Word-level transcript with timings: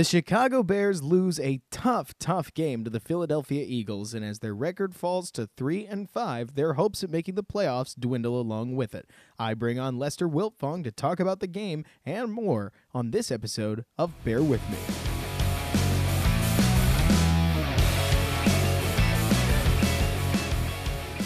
The 0.00 0.04
Chicago 0.04 0.62
Bears 0.62 1.02
lose 1.02 1.38
a 1.38 1.60
tough, 1.70 2.14
tough 2.18 2.54
game 2.54 2.84
to 2.84 2.90
the 2.90 3.00
Philadelphia 3.00 3.66
Eagles, 3.68 4.14
and 4.14 4.24
as 4.24 4.38
their 4.38 4.54
record 4.54 4.94
falls 4.94 5.30
to 5.32 5.50
3 5.58 5.84
and 5.84 6.08
5, 6.08 6.54
their 6.54 6.72
hopes 6.72 7.04
at 7.04 7.10
making 7.10 7.34
the 7.34 7.44
playoffs 7.44 7.94
dwindle 8.00 8.40
along 8.40 8.76
with 8.76 8.94
it. 8.94 9.10
I 9.38 9.52
bring 9.52 9.78
on 9.78 9.98
Lester 9.98 10.26
Wiltfong 10.26 10.84
to 10.84 10.90
talk 10.90 11.20
about 11.20 11.40
the 11.40 11.46
game 11.46 11.84
and 12.06 12.32
more 12.32 12.72
on 12.94 13.10
this 13.10 13.30
episode 13.30 13.84
of 13.98 14.14
Bear 14.24 14.42
With 14.42 14.62
Me. 14.70 15.09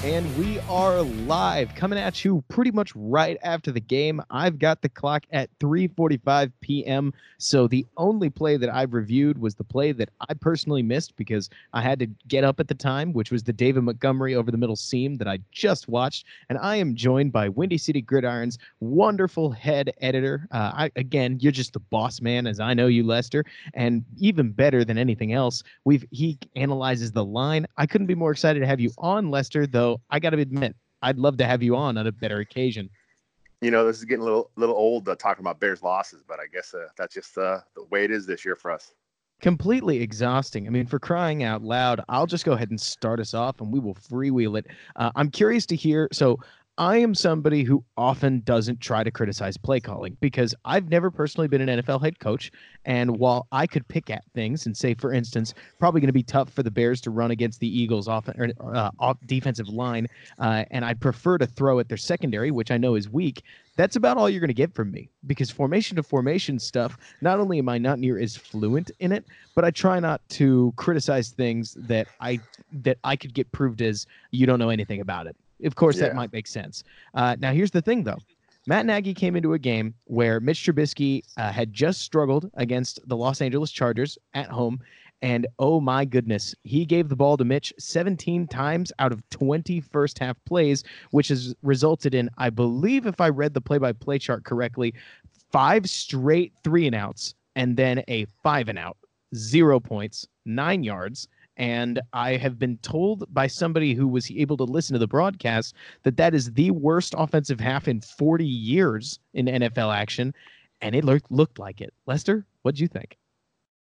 And 0.04 0.36
we 0.36 0.58
are 0.68 1.00
live, 1.00 1.74
coming 1.74 1.98
at 1.98 2.26
you 2.26 2.44
pretty 2.48 2.70
much 2.70 2.94
right 2.94 3.38
after 3.42 3.72
the 3.72 3.80
game. 3.80 4.20
I've 4.30 4.58
got 4.58 4.82
the 4.82 4.88
clock 4.90 5.24
at 5.32 5.48
3:45 5.60 6.52
p.m. 6.60 7.14
So 7.38 7.66
the 7.66 7.86
only 7.96 8.28
play 8.28 8.58
that 8.58 8.68
I've 8.68 8.92
reviewed 8.92 9.38
was 9.38 9.54
the 9.54 9.64
play 9.64 9.92
that 9.92 10.10
I 10.28 10.34
personally 10.34 10.82
missed 10.82 11.16
because 11.16 11.48
I 11.72 11.80
had 11.80 11.98
to 12.00 12.06
get 12.28 12.44
up 12.44 12.60
at 12.60 12.68
the 12.68 12.74
time, 12.74 13.14
which 13.14 13.32
was 13.32 13.44
the 13.44 13.52
David 13.54 13.82
Montgomery 13.82 14.34
over 14.34 14.50
the 14.50 14.58
middle 14.58 14.76
seam 14.76 15.16
that 15.16 15.26
I 15.26 15.38
just 15.52 15.88
watched. 15.88 16.26
And 16.50 16.58
I 16.58 16.76
am 16.76 16.94
joined 16.94 17.32
by 17.32 17.48
Windy 17.48 17.78
City 17.78 18.02
Gridiron's 18.02 18.58
wonderful 18.80 19.52
head 19.52 19.90
editor. 20.02 20.46
Uh, 20.52 20.70
I, 20.74 20.90
again, 20.96 21.38
you're 21.40 21.50
just 21.50 21.72
the 21.72 21.80
boss 21.80 22.20
man, 22.20 22.46
as 22.46 22.60
I 22.60 22.74
know 22.74 22.88
you, 22.88 23.04
Lester. 23.04 23.42
And 23.72 24.04
even 24.18 24.52
better 24.52 24.84
than 24.84 24.98
anything 24.98 25.32
else, 25.32 25.62
we've 25.86 26.04
he 26.10 26.38
analyzes 26.56 27.12
the 27.12 27.24
line. 27.24 27.66
I 27.78 27.86
couldn't 27.86 28.06
be 28.06 28.14
more 28.14 28.32
excited 28.32 28.60
to 28.60 28.66
have 28.66 28.80
you 28.80 28.90
on, 28.98 29.30
Lester. 29.30 29.66
Though 29.66 29.93
I 30.10 30.18
got 30.18 30.30
to 30.30 30.38
admit, 30.38 30.76
I'd 31.02 31.18
love 31.18 31.36
to 31.38 31.46
have 31.46 31.62
you 31.62 31.76
on 31.76 31.98
on 31.98 32.06
a 32.06 32.12
better 32.12 32.38
occasion. 32.38 32.88
You 33.60 33.70
know, 33.70 33.86
this 33.86 33.98
is 33.98 34.04
getting 34.04 34.22
a 34.22 34.24
little 34.24 34.50
little 34.56 34.74
old 34.74 35.08
uh, 35.08 35.16
talking 35.16 35.42
about 35.42 35.60
Bears 35.60 35.82
losses, 35.82 36.22
but 36.26 36.38
I 36.38 36.46
guess 36.52 36.74
uh, 36.74 36.86
that's 36.98 37.14
just 37.14 37.36
uh, 37.38 37.60
the 37.74 37.84
way 37.84 38.04
it 38.04 38.10
is 38.10 38.26
this 38.26 38.44
year 38.44 38.56
for 38.56 38.70
us. 38.70 38.92
Completely 39.40 40.00
exhausting. 40.00 40.66
I 40.66 40.70
mean, 40.70 40.86
for 40.86 40.98
crying 40.98 41.42
out 41.42 41.62
loud, 41.62 42.00
I'll 42.08 42.26
just 42.26 42.44
go 42.44 42.52
ahead 42.52 42.70
and 42.70 42.80
start 42.80 43.20
us 43.20 43.34
off 43.34 43.60
and 43.60 43.72
we 43.72 43.80
will 43.80 43.94
freewheel 43.94 44.58
it. 44.58 44.66
Uh, 44.96 45.10
I'm 45.16 45.30
curious 45.30 45.66
to 45.66 45.76
hear. 45.76 46.08
So, 46.12 46.38
I 46.76 46.96
am 46.96 47.14
somebody 47.14 47.62
who 47.62 47.84
often 47.96 48.40
doesn't 48.40 48.80
try 48.80 49.04
to 49.04 49.10
criticize 49.12 49.56
play 49.56 49.78
calling 49.78 50.16
because 50.20 50.56
I've 50.64 50.88
never 50.88 51.08
personally 51.08 51.46
been 51.46 51.68
an 51.68 51.80
NFL 51.80 52.02
head 52.02 52.18
coach. 52.18 52.50
And 52.84 53.16
while 53.16 53.46
I 53.52 53.68
could 53.68 53.86
pick 53.86 54.10
at 54.10 54.24
things 54.34 54.66
and 54.66 54.76
say, 54.76 54.94
for 54.94 55.12
instance, 55.12 55.54
probably 55.78 56.00
going 56.00 56.08
to 56.08 56.12
be 56.12 56.24
tough 56.24 56.50
for 56.50 56.64
the 56.64 56.72
Bears 56.72 57.00
to 57.02 57.12
run 57.12 57.30
against 57.30 57.60
the 57.60 57.68
Eagles 57.68 58.08
off, 58.08 58.28
or, 58.28 58.48
uh, 58.60 58.90
off 58.98 59.18
defensive 59.26 59.68
line, 59.68 60.08
uh, 60.40 60.64
and 60.72 60.84
I'd 60.84 61.00
prefer 61.00 61.38
to 61.38 61.46
throw 61.46 61.78
at 61.78 61.88
their 61.88 61.96
secondary, 61.96 62.50
which 62.50 62.72
I 62.72 62.76
know 62.76 62.96
is 62.96 63.08
weak. 63.08 63.44
That's 63.76 63.94
about 63.94 64.16
all 64.16 64.28
you're 64.28 64.40
going 64.40 64.48
to 64.48 64.54
get 64.54 64.74
from 64.74 64.90
me 64.90 65.08
because 65.28 65.50
formation 65.50 65.94
to 65.96 66.02
formation 66.02 66.58
stuff. 66.58 66.98
Not 67.20 67.38
only 67.38 67.58
am 67.58 67.68
I 67.68 67.78
not 67.78 68.00
near 68.00 68.18
as 68.18 68.36
fluent 68.36 68.90
in 68.98 69.12
it, 69.12 69.24
but 69.54 69.64
I 69.64 69.70
try 69.70 70.00
not 70.00 70.20
to 70.30 70.72
criticize 70.74 71.30
things 71.30 71.74
that 71.74 72.08
I 72.20 72.40
that 72.82 72.98
I 73.04 73.14
could 73.14 73.32
get 73.32 73.50
proved 73.52 73.80
as 73.80 74.06
you 74.32 74.46
don't 74.46 74.58
know 74.58 74.70
anything 74.70 75.00
about 75.00 75.28
it. 75.28 75.36
Of 75.64 75.74
course, 75.74 75.96
yeah. 75.96 76.08
that 76.08 76.14
might 76.14 76.32
make 76.32 76.46
sense. 76.46 76.84
Uh, 77.14 77.36
now, 77.38 77.52
here's 77.52 77.70
the 77.70 77.82
thing, 77.82 78.04
though. 78.04 78.18
Matt 78.66 78.86
Nagy 78.86 79.12
came 79.12 79.36
into 79.36 79.52
a 79.52 79.58
game 79.58 79.94
where 80.04 80.40
Mitch 80.40 80.64
Trubisky 80.64 81.22
uh, 81.36 81.52
had 81.52 81.72
just 81.72 82.00
struggled 82.00 82.50
against 82.54 82.98
the 83.06 83.16
Los 83.16 83.42
Angeles 83.42 83.70
Chargers 83.70 84.16
at 84.32 84.48
home. 84.48 84.80
And 85.20 85.46
oh 85.58 85.80
my 85.80 86.04
goodness, 86.04 86.54
he 86.64 86.84
gave 86.84 87.08
the 87.08 87.16
ball 87.16 87.36
to 87.36 87.44
Mitch 87.44 87.72
17 87.78 88.46
times 88.46 88.92
out 88.98 89.12
of 89.12 89.26
20 89.30 89.80
first 89.80 90.18
half 90.18 90.36
plays, 90.44 90.82
which 91.10 91.28
has 91.28 91.54
resulted 91.62 92.14
in, 92.14 92.30
I 92.38 92.50
believe, 92.50 93.06
if 93.06 93.20
I 93.20 93.28
read 93.28 93.54
the 93.54 93.60
play 93.60 93.78
by 93.78 93.92
play 93.92 94.18
chart 94.18 94.44
correctly, 94.44 94.94
five 95.50 95.88
straight 95.88 96.52
three 96.62 96.86
and 96.86 96.94
outs 96.94 97.34
and 97.56 97.76
then 97.76 98.02
a 98.08 98.26
five 98.42 98.68
and 98.68 98.78
out, 98.78 98.96
zero 99.34 99.78
points, 99.78 100.26
nine 100.44 100.82
yards, 100.82 101.28
and 101.56 102.00
I 102.12 102.36
have 102.36 102.58
been 102.58 102.78
told 102.78 103.32
by 103.32 103.46
somebody 103.46 103.94
who 103.94 104.08
was 104.08 104.30
able 104.30 104.56
to 104.56 104.64
listen 104.64 104.94
to 104.94 104.98
the 104.98 105.06
broadcast 105.06 105.74
that 106.02 106.16
that 106.16 106.34
is 106.34 106.52
the 106.52 106.70
worst 106.72 107.14
offensive 107.16 107.60
half 107.60 107.86
in 107.86 108.00
40 108.00 108.44
years 108.44 109.20
in 109.34 109.46
NFL 109.46 109.94
action. 109.94 110.34
And 110.80 110.94
it 110.94 111.04
looked, 111.04 111.30
looked 111.30 111.58
like 111.58 111.80
it. 111.80 111.94
Lester, 112.06 112.44
what'd 112.62 112.80
you 112.80 112.88
think? 112.88 113.16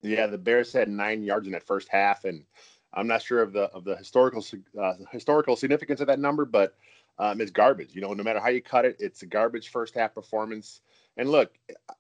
Yeah, 0.03 0.27
the 0.27 0.39
Bears 0.39 0.73
had 0.73 0.89
nine 0.89 1.23
yards 1.23 1.47
in 1.47 1.53
that 1.53 1.67
first 1.67 1.89
half. 1.89 2.25
And 2.25 2.45
I'm 2.93 3.07
not 3.07 3.23
sure 3.23 3.41
of 3.41 3.53
the 3.53 3.65
of 3.73 3.85
the 3.85 3.97
historical 3.97 4.45
uh, 4.81 4.95
historical 5.11 5.57
significance 5.57 6.01
of 6.01 6.07
that 6.09 6.19
number, 6.19 6.45
but 6.45 6.77
um, 7.19 7.41
it's 7.41 7.51
garbage. 7.51 7.95
You 7.95 8.03
know, 8.03 8.13
no 8.13 8.23
matter 8.23 8.41
how 8.41 8.49
you 8.49 8.61
cut 8.61 8.85
it, 8.85 8.97
it's 8.99 9.23
a 9.23 9.27
garbage 9.27 9.71
first 9.71 9.95
half 9.95 10.15
performance. 10.15 10.81
And 11.17 11.31
look, 11.31 11.53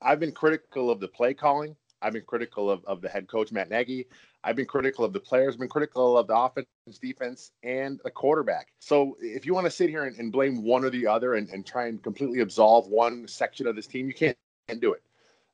I've 0.02 0.20
been 0.20 0.32
critical 0.32 0.90
of 0.90 1.00
the 1.00 1.08
play 1.08 1.34
calling. 1.34 1.76
I've 2.04 2.12
been 2.12 2.22
critical 2.22 2.70
of, 2.70 2.84
of 2.84 3.00
the 3.00 3.08
head 3.08 3.26
coach 3.26 3.50
Matt 3.50 3.70
Nagy. 3.70 4.06
I've 4.44 4.56
been 4.56 4.66
critical 4.66 5.04
of 5.04 5.14
the 5.14 5.20
players, 5.20 5.54
I've 5.54 5.60
been 5.60 5.68
critical 5.68 6.18
of 6.18 6.26
the 6.26 6.36
offense, 6.36 6.66
defense, 7.00 7.52
and 7.62 7.98
the 8.04 8.10
quarterback. 8.10 8.68
So 8.78 9.16
if 9.20 9.46
you 9.46 9.54
want 9.54 9.64
to 9.64 9.70
sit 9.70 9.88
here 9.88 10.04
and, 10.04 10.16
and 10.18 10.30
blame 10.30 10.62
one 10.62 10.84
or 10.84 10.90
the 10.90 11.06
other 11.06 11.34
and, 11.34 11.48
and, 11.48 11.64
try 11.64 11.86
and 11.86 12.02
completely 12.02 12.40
absolve 12.40 12.86
one 12.88 13.26
section 13.26 13.66
of 13.66 13.74
this 13.74 13.86
team, 13.86 14.06
you 14.06 14.12
can't, 14.12 14.36
can't 14.68 14.82
do 14.82 14.92
it. 14.92 15.02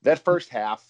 That 0.03 0.19
first 0.19 0.49
half, 0.49 0.84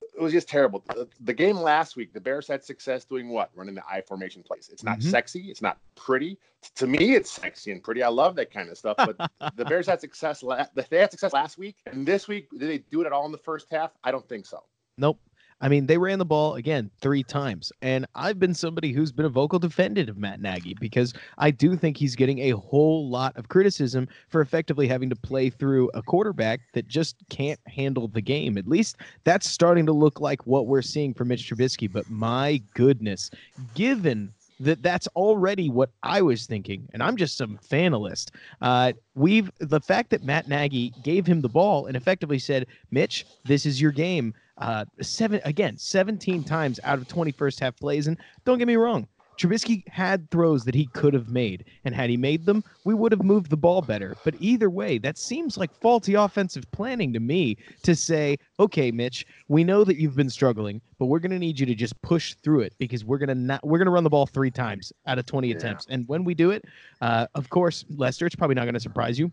it 0.00 0.22
was 0.22 0.32
just 0.32 0.48
terrible. 0.48 0.84
The, 0.88 1.08
the, 1.20 1.34
game 1.34 1.56
last 1.56 1.96
week, 1.96 2.12
the 2.12 2.20
Bears 2.20 2.46
had 2.46 2.64
success 2.64 3.04
doing 3.04 3.28
what? 3.28 3.50
Running 3.54 3.74
the 3.74 3.82
I 3.90 4.00
formation 4.02 4.42
plays. 4.42 4.70
It's 4.72 4.84
not 4.84 5.00
mm-hmm. 5.00 5.10
sexy. 5.10 5.50
It's 5.50 5.60
not 5.60 5.78
pretty. 5.94 6.38
To 6.76 6.86
me, 6.86 7.14
it's 7.14 7.30
sexy 7.30 7.72
and 7.72 7.82
pretty. 7.82 8.02
I 8.02 8.08
love 8.08 8.36
that 8.36 8.50
kind 8.52 8.70
of 8.70 8.78
stuff. 8.78 8.96
But 8.96 9.16
the 9.56 9.64
Bears 9.64 9.86
had 9.86 10.00
success. 10.00 10.42
La- 10.42 10.66
they 10.74 10.98
had 10.98 11.10
success 11.10 11.32
last 11.32 11.58
week, 11.58 11.76
and 11.86 12.06
this 12.06 12.28
week, 12.28 12.48
did 12.50 12.68
they 12.68 12.78
do 12.78 13.02
it 13.02 13.06
at 13.06 13.12
all 13.12 13.26
in 13.26 13.32
the 13.32 13.38
first 13.38 13.66
half? 13.70 13.92
I 14.04 14.10
don't 14.10 14.26
think 14.28 14.46
so. 14.46 14.62
Nope. 14.98 15.20
I 15.58 15.68
mean, 15.70 15.86
they 15.86 15.96
ran 15.96 16.18
the 16.18 16.24
ball 16.26 16.56
again 16.56 16.90
three 17.00 17.22
times. 17.22 17.72
And 17.80 18.06
I've 18.14 18.38
been 18.38 18.52
somebody 18.52 18.92
who's 18.92 19.10
been 19.10 19.24
a 19.24 19.30
vocal 19.30 19.58
defendant 19.58 20.10
of 20.10 20.18
Matt 20.18 20.40
Nagy 20.40 20.74
because 20.78 21.14
I 21.38 21.50
do 21.50 21.76
think 21.76 21.96
he's 21.96 22.14
getting 22.14 22.40
a 22.40 22.50
whole 22.50 23.08
lot 23.08 23.34
of 23.36 23.48
criticism 23.48 24.06
for 24.28 24.42
effectively 24.42 24.86
having 24.86 25.08
to 25.08 25.16
play 25.16 25.48
through 25.48 25.90
a 25.94 26.02
quarterback 26.02 26.60
that 26.74 26.88
just 26.88 27.16
can't 27.30 27.60
handle 27.66 28.08
the 28.08 28.20
game. 28.20 28.58
At 28.58 28.68
least 28.68 28.98
that's 29.24 29.48
starting 29.48 29.86
to 29.86 29.92
look 29.92 30.20
like 30.20 30.46
what 30.46 30.66
we're 30.66 30.82
seeing 30.82 31.14
from 31.14 31.28
Mitch 31.28 31.50
Trubisky. 31.50 31.90
But 31.90 32.10
my 32.10 32.60
goodness, 32.74 33.30
given 33.74 34.34
that 34.60 34.82
that's 34.82 35.06
already 35.08 35.68
what 35.68 35.90
I 36.02 36.22
was 36.22 36.46
thinking, 36.46 36.88
and 36.92 37.02
I'm 37.02 37.16
just 37.16 37.36
some 37.36 37.58
fanalist. 37.58 38.30
Uh, 38.60 38.92
we've 39.14 39.50
the 39.58 39.80
fact 39.80 40.10
that 40.10 40.24
Matt 40.24 40.48
Nagy 40.48 40.94
gave 41.02 41.26
him 41.26 41.42
the 41.42 41.48
ball 41.48 41.86
and 41.86 41.96
effectively 41.96 42.38
said, 42.38 42.66
"Mitch, 42.90 43.26
this 43.44 43.66
is 43.66 43.80
your 43.80 43.92
game." 43.92 44.34
Uh, 44.58 44.84
seven 45.02 45.40
again, 45.44 45.76
17 45.76 46.42
times 46.44 46.80
out 46.84 46.98
of 46.98 47.08
20 47.08 47.30
first 47.32 47.60
half 47.60 47.76
plays, 47.76 48.06
and 48.06 48.16
don't 48.44 48.58
get 48.58 48.66
me 48.66 48.76
wrong, 48.76 49.06
Trubisky 49.36 49.86
had 49.88 50.30
throws 50.30 50.64
that 50.64 50.74
he 50.74 50.86
could 50.86 51.12
have 51.12 51.28
made, 51.28 51.64
and 51.84 51.94
had 51.94 52.08
he 52.08 52.16
made 52.16 52.46
them, 52.46 52.64
we 52.84 52.94
would 52.94 53.12
have 53.12 53.22
moved 53.22 53.50
the 53.50 53.56
ball 53.56 53.82
better. 53.82 54.16
But 54.24 54.34
either 54.38 54.70
way, 54.70 54.98
that 54.98 55.18
seems 55.18 55.58
like 55.58 55.74
faulty 55.80 56.14
offensive 56.14 56.70
planning 56.72 57.12
to 57.12 57.20
me 57.20 57.56
to 57.82 57.94
say, 57.94 58.38
okay, 58.58 58.90
Mitch, 58.90 59.26
we 59.48 59.62
know 59.62 59.84
that 59.84 59.98
you've 59.98 60.16
been 60.16 60.30
struggling, 60.30 60.80
but 60.98 61.06
we're 61.06 61.18
going 61.18 61.32
to 61.32 61.38
need 61.38 61.60
you 61.60 61.66
to 61.66 61.74
just 61.74 62.00
push 62.02 62.34
through 62.42 62.60
it 62.60 62.74
because 62.78 63.04
we're 63.04 63.18
going 63.18 63.28
to 63.28 63.34
not 63.34 63.64
we're 63.64 63.78
going 63.78 63.86
to 63.86 63.92
run 63.92 64.04
the 64.04 64.10
ball 64.10 64.26
three 64.26 64.50
times 64.50 64.92
out 65.06 65.18
of 65.18 65.26
20 65.26 65.48
yeah. 65.48 65.56
attempts. 65.56 65.86
And 65.90 66.08
when 66.08 66.24
we 66.24 66.34
do 66.34 66.50
it, 66.50 66.64
uh, 67.02 67.26
of 67.34 67.50
course, 67.50 67.84
Lester, 67.90 68.26
it's 68.26 68.36
probably 68.36 68.54
not 68.54 68.64
going 68.64 68.74
to 68.74 68.80
surprise 68.80 69.18
you. 69.18 69.30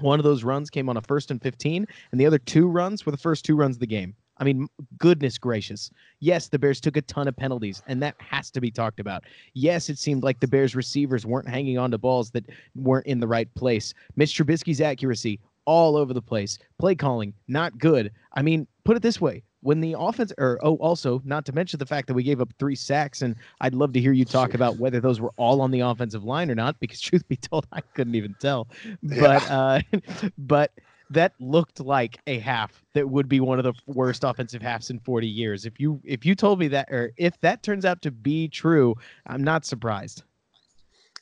One 0.00 0.18
of 0.18 0.24
those 0.24 0.44
runs 0.44 0.70
came 0.70 0.88
on 0.88 0.96
a 0.96 1.02
first 1.02 1.30
and 1.30 1.40
15, 1.40 1.86
and 2.12 2.20
the 2.20 2.26
other 2.26 2.38
two 2.38 2.68
runs 2.68 3.06
were 3.06 3.12
the 3.12 3.18
first 3.18 3.44
two 3.44 3.56
runs 3.56 3.76
of 3.76 3.80
the 3.80 3.86
game. 3.86 4.14
I 4.38 4.44
mean, 4.44 4.68
goodness 4.98 5.38
gracious. 5.38 5.90
Yes, 6.20 6.48
the 6.48 6.58
Bears 6.58 6.80
took 6.80 6.96
a 6.96 7.02
ton 7.02 7.28
of 7.28 7.36
penalties, 7.36 7.82
and 7.86 8.02
that 8.02 8.16
has 8.18 8.50
to 8.50 8.60
be 8.60 8.70
talked 8.70 9.00
about. 9.00 9.24
Yes, 9.54 9.88
it 9.88 9.98
seemed 9.98 10.22
like 10.22 10.40
the 10.40 10.48
Bears 10.48 10.74
receivers 10.74 11.24
weren't 11.24 11.48
hanging 11.48 11.78
on 11.78 11.90
to 11.90 11.98
balls 11.98 12.30
that 12.32 12.44
weren't 12.74 13.06
in 13.06 13.20
the 13.20 13.28
right 13.28 13.52
place. 13.54 13.94
Mitch 14.16 14.36
Trubisky's 14.36 14.80
accuracy 14.80 15.40
all 15.64 15.96
over 15.96 16.14
the 16.14 16.22
place. 16.22 16.58
Play 16.78 16.94
calling, 16.94 17.34
not 17.48 17.78
good. 17.78 18.12
I 18.34 18.42
mean, 18.42 18.66
put 18.84 18.96
it 18.96 19.02
this 19.02 19.20
way. 19.20 19.42
When 19.60 19.80
the 19.80 19.96
offense, 19.98 20.32
or 20.38 20.60
oh, 20.62 20.76
also 20.76 21.20
not 21.24 21.44
to 21.46 21.52
mention 21.52 21.78
the 21.78 21.86
fact 21.86 22.06
that 22.06 22.14
we 22.14 22.22
gave 22.22 22.40
up 22.40 22.52
three 22.58 22.76
sacks, 22.76 23.22
and 23.22 23.34
I'd 23.60 23.74
love 23.74 23.92
to 23.94 24.00
hear 24.00 24.12
you 24.12 24.24
talk 24.24 24.54
about 24.54 24.76
whether 24.78 25.00
those 25.00 25.20
were 25.20 25.32
all 25.36 25.60
on 25.60 25.70
the 25.70 25.80
offensive 25.80 26.24
line 26.24 26.50
or 26.50 26.54
not, 26.54 26.78
because 26.78 27.00
truth 27.02 27.26
be 27.28 27.36
told, 27.36 27.66
I 27.72 27.80
couldn't 27.80 28.14
even 28.14 28.36
tell. 28.38 28.68
But, 29.02 29.42
yeah. 29.42 29.80
uh, 29.80 29.80
but 30.38 30.72
that 31.10 31.32
looked 31.38 31.80
like 31.80 32.18
a 32.26 32.38
half 32.38 32.82
that 32.94 33.08
would 33.08 33.28
be 33.28 33.40
one 33.40 33.58
of 33.58 33.64
the 33.64 33.74
worst 33.86 34.24
offensive 34.24 34.62
halves 34.62 34.90
in 34.90 34.98
40 35.00 35.26
years. 35.26 35.64
If 35.64 35.78
you 35.78 36.00
if 36.04 36.26
you 36.26 36.34
told 36.34 36.58
me 36.58 36.68
that 36.68 36.90
or 36.90 37.12
if 37.16 37.38
that 37.40 37.62
turns 37.62 37.84
out 37.84 38.02
to 38.02 38.10
be 38.10 38.48
true, 38.48 38.94
I'm 39.26 39.44
not 39.44 39.64
surprised. 39.64 40.22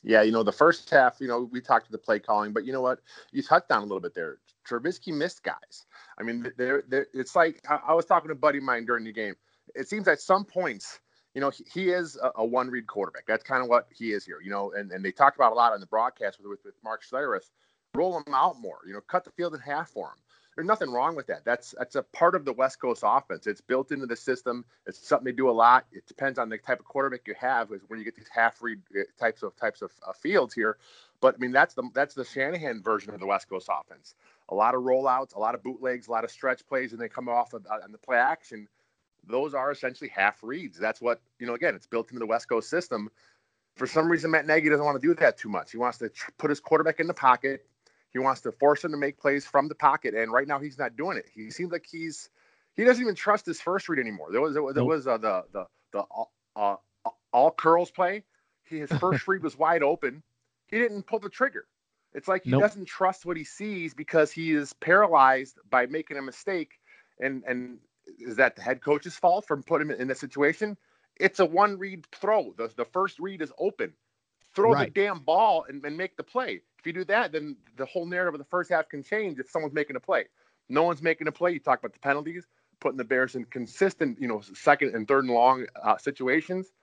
Yeah, 0.03 0.21
you 0.21 0.31
know, 0.31 0.43
the 0.43 0.51
first 0.51 0.87
half, 0.91 1.17
you 1.19 1.27
know, 1.27 1.49
we 1.51 1.59
talked 1.59 1.87
to 1.87 1.91
the 1.91 1.97
play 1.97 2.19
calling, 2.19 2.53
but 2.53 2.63
you 2.63 2.71
know 2.71 2.81
what? 2.81 2.99
You 3.31 3.41
touched 3.41 3.71
on 3.71 3.79
a 3.79 3.85
little 3.85 3.99
bit 3.99 4.13
there. 4.13 4.37
Trubisky 4.67 5.11
missed 5.11 5.43
guys. 5.43 5.85
I 6.19 6.23
mean, 6.23 6.51
they're, 6.57 6.83
they're, 6.87 7.07
it's 7.11 7.35
like 7.35 7.63
I, 7.67 7.79
I 7.87 7.93
was 7.93 8.05
talking 8.05 8.29
to 8.29 8.35
buddy 8.35 8.59
mine 8.59 8.85
during 8.85 9.03
the 9.03 9.11
game. 9.11 9.33
It 9.73 9.89
seems 9.89 10.07
at 10.07 10.21
some 10.21 10.45
points, 10.45 10.99
you 11.33 11.41
know, 11.41 11.49
he, 11.49 11.65
he 11.73 11.89
is 11.89 12.17
a, 12.21 12.31
a, 12.35 12.45
one 12.45 12.69
read 12.69 12.85
quarterback. 12.85 13.25
That's 13.27 13.43
kind 13.43 13.63
of 13.63 13.67
what 13.67 13.87
he 13.91 14.11
is 14.11 14.23
here, 14.23 14.39
you 14.43 14.51
know, 14.51 14.73
and, 14.73 14.91
and 14.91 15.03
they 15.03 15.11
talked 15.11 15.37
about 15.37 15.51
a 15.51 15.55
lot 15.55 15.73
on 15.73 15.79
the 15.79 15.87
broadcast 15.87 16.37
with, 16.39 16.49
with, 16.49 16.59
with 16.63 16.75
Mark 16.83 17.03
Schlereth. 17.03 17.49
Roll 17.95 18.13
them 18.13 18.33
out 18.33 18.59
more, 18.59 18.79
you 18.85 18.93
know, 18.93 19.01
cut 19.01 19.23
the 19.23 19.31
field 19.31 19.53
in 19.53 19.59
half 19.59 19.89
for 19.89 20.07
them. 20.07 20.17
there's 20.55 20.67
nothing 20.67 20.91
wrong 20.91 21.15
with 21.15 21.27
that. 21.27 21.43
That's 21.45 21.75
that's 21.77 21.95
a 21.95 22.03
part 22.03 22.35
of 22.35 22.45
the 22.45 22.53
West 22.53 22.79
Coast 22.79 23.03
offense. 23.05 23.47
It's 23.47 23.61
built 23.61 23.91
into 23.91 24.05
the 24.05 24.15
system. 24.15 24.65
It's 24.85 25.07
something 25.07 25.25
they 25.25 25.31
do 25.31 25.49
a 25.49 25.51
lot. 25.51 25.85
It 25.91 26.05
depends 26.07 26.39
on 26.39 26.49
the 26.49 26.57
type 26.57 26.79
of 26.79 26.85
quarterback 26.85 27.21
you 27.27 27.35
have. 27.39 27.71
Is 27.71 27.81
when 27.87 27.99
you 27.99 28.05
get 28.05 28.15
these 28.15 28.29
half 28.33 28.61
read 28.61 28.81
uh, 28.97 29.03
types 29.19 29.43
of 29.43 29.55
types 29.55 29.81
of 29.81 29.91
uh, 30.07 30.13
fields 30.13 30.53
here. 30.53 30.77
But 31.21 31.35
I 31.35 31.37
mean, 31.39 31.51
that's 31.51 31.73
the 31.73 31.83
that's 31.93 32.13
the 32.13 32.25
Shanahan 32.25 32.81
version 32.83 33.13
of 33.13 33.19
the 33.19 33.25
West 33.25 33.49
Coast 33.49 33.69
offense. 33.71 34.15
A 34.49 34.55
lot 34.55 34.75
of 34.75 34.83
rollouts, 34.83 35.35
a 35.35 35.39
lot 35.39 35.55
of 35.55 35.63
bootlegs, 35.63 36.07
a 36.07 36.11
lot 36.11 36.23
of 36.23 36.31
stretch 36.31 36.65
plays, 36.67 36.91
and 36.91 37.01
they 37.01 37.09
come 37.09 37.27
off 37.27 37.53
of, 37.53 37.65
uh, 37.65 37.79
on 37.83 37.91
the 37.91 37.97
play 37.97 38.17
action. 38.17 38.67
Those 39.27 39.55
are 39.55 39.71
essentially 39.71 40.09
half 40.09 40.43
reads. 40.43 40.77
That's 40.77 41.01
what 41.01 41.21
you 41.39 41.47
know. 41.47 41.55
Again, 41.55 41.75
it's 41.75 41.87
built 41.87 42.09
into 42.11 42.19
the 42.19 42.27
West 42.27 42.47
Coast 42.47 42.69
system. 42.69 43.09
For 43.75 43.87
some 43.87 44.07
reason, 44.07 44.31
Matt 44.31 44.45
Nagy 44.47 44.69
doesn't 44.69 44.85
want 44.85 45.01
to 45.01 45.05
do 45.05 45.13
that 45.15 45.37
too 45.37 45.49
much. 45.49 45.71
He 45.71 45.77
wants 45.77 45.97
to 45.97 46.09
tr- 46.09 46.31
put 46.37 46.49
his 46.49 46.59
quarterback 46.59 46.99
in 46.99 47.07
the 47.07 47.13
pocket, 47.13 47.65
he 48.15 48.19
wants 48.19 48.39
to 48.39 48.51
force 48.53 48.81
him 48.81 48.91
to 48.91 48.97
make 48.97 49.19
plays 49.19 49.45
from 49.45 49.67
the 49.67 49.75
pocket, 49.75 50.13
and 50.13 50.31
right 50.31 50.47
now 50.47 50.57
he's 50.57 50.77
not 50.77 50.95
doing 50.95 51.17
it. 51.17 51.25
He 51.33 51.51
seems 51.51 51.73
like 51.73 51.85
he's 51.85 52.29
he 52.73 52.85
doesn't 52.85 53.03
even 53.03 53.13
trust 53.13 53.45
his 53.45 53.59
first 53.59 53.89
read 53.89 53.99
anymore. 53.99 54.29
There 54.31 54.39
was 54.39 54.53
there 54.53 54.63
was, 54.63 54.77
nope. 54.77 54.87
was 54.87 55.05
uh, 55.05 55.17
the 55.17 55.43
the 55.51 55.65
the 55.91 56.03
uh, 56.55 56.75
uh, 57.05 57.09
all 57.33 57.51
curls 57.51 57.91
play. 57.91 58.23
He, 58.63 58.79
his 58.79 58.89
first 58.89 59.27
read 59.27 59.43
was 59.43 59.57
wide 59.57 59.83
open. 59.83 60.23
He 60.67 60.79
didn't 60.79 61.03
pull 61.07 61.19
the 61.19 61.27
trigger. 61.27 61.65
It's 62.13 62.29
like 62.29 62.45
he 62.45 62.51
nope. 62.51 62.61
doesn't 62.61 62.85
trust 62.85 63.25
what 63.25 63.35
he 63.35 63.43
sees 63.43 63.93
because 63.93 64.31
he 64.31 64.53
is 64.53 64.71
paralyzed 64.71 65.57
by 65.69 65.85
making 65.85 66.15
a 66.15 66.21
mistake. 66.21 66.71
And 67.19 67.43
and 67.45 67.79
is 68.17 68.37
that 68.37 68.55
the 68.55 68.61
head 68.61 68.81
coach's 68.81 69.17
fault 69.17 69.45
for 69.45 69.57
putting 69.57 69.89
him 69.89 69.99
in 69.99 70.07
this 70.07 70.21
situation? 70.21 70.77
It's 71.17 71.41
a 71.41 71.45
one 71.45 71.77
read 71.77 72.05
throw. 72.13 72.53
The, 72.57 72.71
the 72.77 72.85
first 72.85 73.19
read 73.19 73.41
is 73.41 73.51
open. 73.59 73.91
Throw 74.53 74.71
right. 74.71 74.85
the 74.85 75.01
damn 75.01 75.19
ball 75.19 75.65
and, 75.67 75.83
and 75.83 75.97
make 75.97 76.15
the 76.15 76.23
play. 76.23 76.61
If 76.85 76.89
you 76.89 77.01
do 77.01 77.05
that, 77.05 77.31
then 77.31 77.57
the 77.77 77.85
whole 77.87 78.05
narrative 78.05 78.35
of 78.35 78.37
the 78.37 78.45
first 78.45 78.69
half 78.69 78.89
can 78.89 79.01
change 79.01 79.39
if 79.39 79.49
someone's 79.49 79.73
making 79.73 79.95
a 79.95 79.99
play. 79.99 80.25
No 80.69 80.83
one's 80.83 81.01
making 81.01 81.27
a 81.27 81.31
play. 81.31 81.51
You 81.51 81.59
talk 81.59 81.79
about 81.79 81.93
the 81.93 81.99
penalties, 81.99 82.45
putting 82.79 82.97
the 82.97 83.03
Bears 83.03 83.33
in 83.33 83.45
consistent, 83.45 84.21
you 84.21 84.27
know, 84.27 84.39
second 84.53 84.93
and 84.93 85.07
third 85.07 85.23
and 85.23 85.33
long 85.33 85.65
uh, 85.81 85.97
situations. 85.97 86.73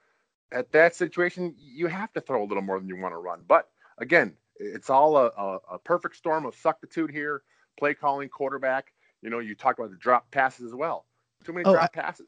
At 0.51 0.73
that 0.73 0.97
situation, 0.97 1.55
you 1.57 1.87
have 1.87 2.13
to 2.15 2.21
throw 2.21 2.43
a 2.43 2.47
little 2.47 2.65
more 2.65 2.81
than 2.81 2.89
you 2.89 3.01
want 3.01 3.13
to 3.13 3.19
run. 3.19 3.43
But 3.47 3.69
again, 3.99 4.35
it's 4.57 4.91
all 4.91 5.17
a, 5.17 5.27
a, 5.27 5.59
a 5.75 5.79
perfect 5.79 6.17
storm 6.17 6.47
of 6.47 6.57
suctitude 6.57 7.13
here. 7.13 7.43
Play 7.79 7.95
calling, 7.95 8.29
quarterback. 8.29 8.93
You 9.23 9.31
know, 9.31 9.39
you 9.39 9.55
talk 9.55 9.79
about 9.79 9.91
the 9.93 9.99
drop 9.99 10.29
passes 10.33 10.67
as 10.67 10.75
well. 10.75 11.07
Too 11.45 11.53
many 11.53 11.65
oh, 11.65 11.75
drop 11.75 11.91
I, 11.95 12.01
passes. 12.01 12.27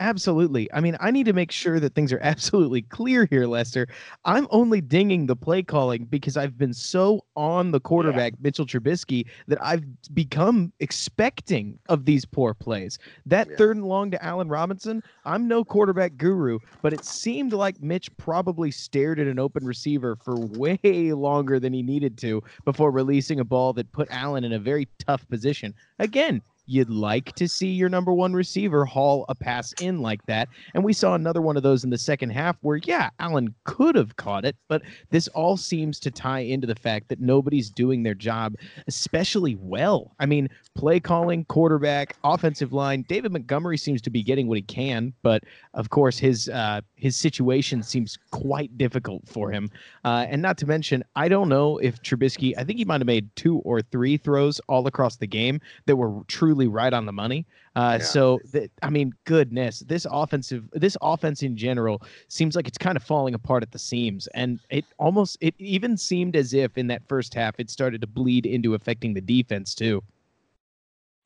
Absolutely. 0.00 0.72
I 0.72 0.80
mean, 0.80 0.96
I 1.00 1.10
need 1.10 1.24
to 1.24 1.32
make 1.32 1.50
sure 1.50 1.80
that 1.80 1.94
things 1.94 2.12
are 2.12 2.20
absolutely 2.22 2.82
clear 2.82 3.26
here, 3.26 3.46
Lester. 3.46 3.88
I'm 4.24 4.46
only 4.50 4.80
dinging 4.80 5.26
the 5.26 5.34
play 5.34 5.62
calling 5.62 6.04
because 6.04 6.36
I've 6.36 6.56
been 6.56 6.72
so 6.72 7.24
on 7.36 7.72
the 7.72 7.80
quarterback, 7.80 8.32
yeah. 8.34 8.38
Mitchell 8.42 8.66
Trubisky, 8.66 9.26
that 9.48 9.58
I've 9.60 9.84
become 10.14 10.72
expecting 10.78 11.78
of 11.88 12.04
these 12.04 12.24
poor 12.24 12.54
plays. 12.54 12.98
That 13.26 13.48
yeah. 13.50 13.56
third 13.56 13.76
and 13.76 13.86
long 13.86 14.10
to 14.12 14.24
Allen 14.24 14.48
Robinson, 14.48 15.02
I'm 15.24 15.48
no 15.48 15.64
quarterback 15.64 16.16
guru, 16.16 16.58
but 16.80 16.92
it 16.92 17.04
seemed 17.04 17.52
like 17.52 17.82
Mitch 17.82 18.14
probably 18.16 18.70
stared 18.70 19.18
at 19.18 19.26
an 19.26 19.38
open 19.38 19.64
receiver 19.64 20.16
for 20.16 20.36
way 20.36 20.78
longer 21.12 21.58
than 21.58 21.72
he 21.72 21.82
needed 21.82 22.16
to 22.18 22.42
before 22.64 22.92
releasing 22.92 23.40
a 23.40 23.44
ball 23.44 23.72
that 23.72 23.90
put 23.92 24.08
Allen 24.10 24.44
in 24.44 24.52
a 24.52 24.58
very 24.58 24.86
tough 24.98 25.28
position. 25.28 25.74
Again, 25.98 26.40
you'd 26.68 26.90
like 26.90 27.32
to 27.34 27.48
see 27.48 27.68
your 27.68 27.88
number 27.88 28.12
one 28.12 28.34
receiver 28.34 28.84
haul 28.84 29.24
a 29.28 29.34
pass 29.34 29.72
in 29.80 30.00
like 30.00 30.24
that. 30.26 30.48
And 30.74 30.84
we 30.84 30.92
saw 30.92 31.14
another 31.14 31.40
one 31.40 31.56
of 31.56 31.62
those 31.62 31.84
in 31.84 31.90
the 31.90 31.98
second 31.98 32.30
half 32.30 32.56
where, 32.60 32.76
yeah, 32.76 33.10
Allen 33.18 33.54
could 33.64 33.94
have 33.94 34.16
caught 34.16 34.44
it, 34.44 34.56
but 34.68 34.82
this 35.10 35.28
all 35.28 35.56
seems 35.56 35.98
to 36.00 36.10
tie 36.10 36.40
into 36.40 36.66
the 36.66 36.74
fact 36.74 37.08
that 37.08 37.20
nobody's 37.20 37.70
doing 37.70 38.02
their 38.02 38.14
job 38.14 38.54
especially 38.86 39.56
well. 39.56 40.14
I 40.18 40.26
mean, 40.26 40.48
play 40.74 41.00
calling, 41.00 41.44
quarterback, 41.46 42.16
offensive 42.24 42.72
line. 42.72 43.04
David 43.08 43.32
Montgomery 43.32 43.78
seems 43.78 44.02
to 44.02 44.10
be 44.10 44.22
getting 44.22 44.46
what 44.46 44.56
he 44.56 44.62
can, 44.62 45.12
but 45.22 45.44
of 45.74 45.90
course 45.90 46.18
his 46.18 46.48
uh, 46.48 46.80
his 46.98 47.16
situation 47.16 47.82
seems 47.82 48.18
quite 48.30 48.76
difficult 48.76 49.26
for 49.26 49.50
him. 49.50 49.70
Uh, 50.04 50.26
and 50.28 50.42
not 50.42 50.58
to 50.58 50.66
mention, 50.66 51.04
I 51.16 51.28
don't 51.28 51.48
know 51.48 51.78
if 51.78 52.02
Trubisky. 52.02 52.54
I 52.58 52.64
think 52.64 52.78
he 52.78 52.84
might 52.84 53.00
have 53.00 53.06
made 53.06 53.34
two 53.36 53.58
or 53.58 53.80
three 53.80 54.16
throws 54.16 54.60
all 54.68 54.86
across 54.86 55.16
the 55.16 55.26
game 55.26 55.60
that 55.86 55.96
were 55.96 56.22
truly 56.26 56.66
right 56.66 56.92
on 56.92 57.06
the 57.06 57.12
money. 57.12 57.46
Uh, 57.76 57.98
yeah. 57.98 58.04
So 58.04 58.40
that 58.52 58.70
I 58.82 58.90
mean, 58.90 59.12
goodness, 59.24 59.80
this 59.80 60.06
offensive, 60.10 60.64
this 60.72 60.96
offense 61.00 61.42
in 61.42 61.56
general 61.56 62.02
seems 62.28 62.56
like 62.56 62.66
it's 62.66 62.78
kind 62.78 62.96
of 62.96 63.02
falling 63.02 63.34
apart 63.34 63.62
at 63.62 63.70
the 63.70 63.78
seams, 63.78 64.26
and 64.34 64.58
it 64.70 64.84
almost, 64.98 65.38
it 65.40 65.54
even 65.58 65.96
seemed 65.96 66.34
as 66.34 66.54
if 66.54 66.76
in 66.76 66.88
that 66.88 67.06
first 67.06 67.34
half 67.34 67.54
it 67.58 67.70
started 67.70 68.00
to 68.00 68.06
bleed 68.06 68.46
into 68.46 68.74
affecting 68.74 69.14
the 69.14 69.20
defense 69.20 69.74
too. 69.74 70.02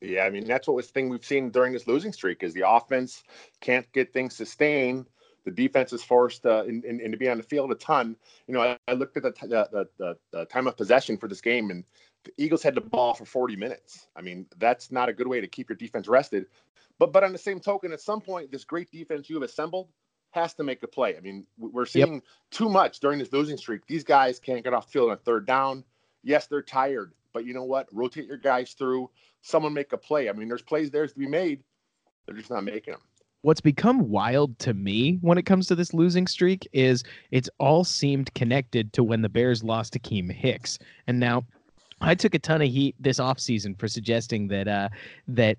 Yeah, 0.03 0.25
I 0.25 0.31
mean 0.31 0.45
that's 0.45 0.67
what 0.67 0.75
was 0.75 0.91
thing 0.91 1.09
we've 1.09 1.25
seen 1.25 1.51
during 1.51 1.73
this 1.73 1.87
losing 1.87 2.13
streak 2.13 2.43
is 2.43 2.53
the 2.53 2.69
offense 2.69 3.23
can't 3.61 3.91
get 3.93 4.13
things 4.13 4.35
sustained. 4.35 5.07
The 5.45 5.51
defense 5.51 5.93
is 5.93 6.03
forced 6.03 6.47
uh, 6.47 6.65
in, 6.65 6.83
in, 6.85 7.01
in, 7.01 7.11
to 7.11 7.19
be 7.19 7.29
on 7.29 7.37
the 7.37 7.43
field 7.43 7.73
a 7.73 7.75
ton. 7.75 8.17
You 8.47 8.55
know, 8.55 8.63
I, 8.63 8.79
I 8.87 8.93
looked 8.93 9.17
at 9.17 9.23
the, 9.25 9.33
the, 9.41 9.89
the, 9.99 10.17
the 10.31 10.45
time 10.47 10.67
of 10.67 10.77
possession 10.77 11.17
for 11.17 11.29
this 11.29 11.41
game, 11.41 11.71
and 11.71 11.85
the 12.25 12.33
Eagles 12.39 12.63
had 12.63 12.75
the 12.75 12.81
ball 12.81 13.15
for 13.15 13.25
40 13.25 13.57
minutes. 13.57 14.07
I 14.15 14.23
mean, 14.23 14.47
that's 14.59 14.93
not 14.93 15.09
a 15.09 15.13
good 15.13 15.27
way 15.27 15.41
to 15.41 15.49
keep 15.49 15.69
your 15.69 15.77
defense 15.77 16.07
rested. 16.07 16.47
But 16.99 17.13
but 17.13 17.25
on 17.25 17.33
the 17.33 17.39
same 17.39 17.59
token, 17.59 17.93
at 17.93 18.01
some 18.01 18.21
point, 18.21 18.53
this 18.53 18.65
great 18.65 18.91
defense 18.91 19.29
you 19.29 19.37
have 19.37 19.43
assembled 19.43 19.89
has 20.31 20.55
to 20.55 20.63
make 20.63 20.83
a 20.83 20.87
play. 20.89 21.17
I 21.17 21.21
mean, 21.21 21.47
we're 21.59 21.87
seeing 21.87 22.15
yep. 22.15 22.23
too 22.51 22.69
much 22.69 23.01
during 23.01 23.19
this 23.19 23.33
losing 23.33 23.57
streak. 23.57 23.87
These 23.87 24.05
guys 24.05 24.39
can't 24.39 24.63
get 24.63 24.73
off 24.73 24.91
field 24.91 25.11
on 25.11 25.15
a 25.15 25.19
third 25.19 25.47
down. 25.47 25.85
Yes, 26.23 26.47
they're 26.47 26.63
tired, 26.63 27.13
but 27.33 27.45
you 27.45 27.55
know 27.55 27.65
what? 27.65 27.89
Rotate 27.93 28.27
your 28.27 28.37
guys 28.37 28.73
through. 28.73 29.11
Someone 29.43 29.75
make 29.75 29.93
a 29.93 29.99
play. 29.99 30.29
I 30.29 30.33
mean, 30.33 30.49
there's 30.49 30.63
plays 30.63 30.91
there 30.91 31.07
to 31.07 31.19
be 31.19 31.27
made. 31.27 31.65
They're 32.25 32.37
just 32.37 32.51
not 32.51 32.65
making 32.65 32.93
them 32.93 33.03
what's 33.43 33.61
become 33.61 34.09
wild 34.09 34.59
to 34.61 34.73
me 34.73 35.19
when 35.21 35.37
it 35.37 35.43
comes 35.43 35.67
to 35.67 35.75
this 35.75 35.93
losing 35.93 36.27
streak 36.27 36.67
is 36.73 37.05
it's 37.31 37.51
all 37.59 37.85
seemed 37.85 38.33
connected 38.35 38.93
to 38.95 39.05
when 39.05 39.23
the 39.23 39.29
Bears 39.29 39.63
lost 39.63 39.93
to 39.93 39.99
Keem 39.99 40.33
Hicks. 40.33 40.79
And 41.07 41.21
now 41.21 41.45
I 42.01 42.15
took 42.15 42.35
a 42.35 42.39
ton 42.39 42.63
of 42.63 42.69
heat 42.69 42.97
this 42.99 43.19
offseason 43.19 43.79
for 43.79 43.89
suggesting 43.89 44.49
that 44.49 44.69
uh, 44.69 44.89
that 45.29 45.59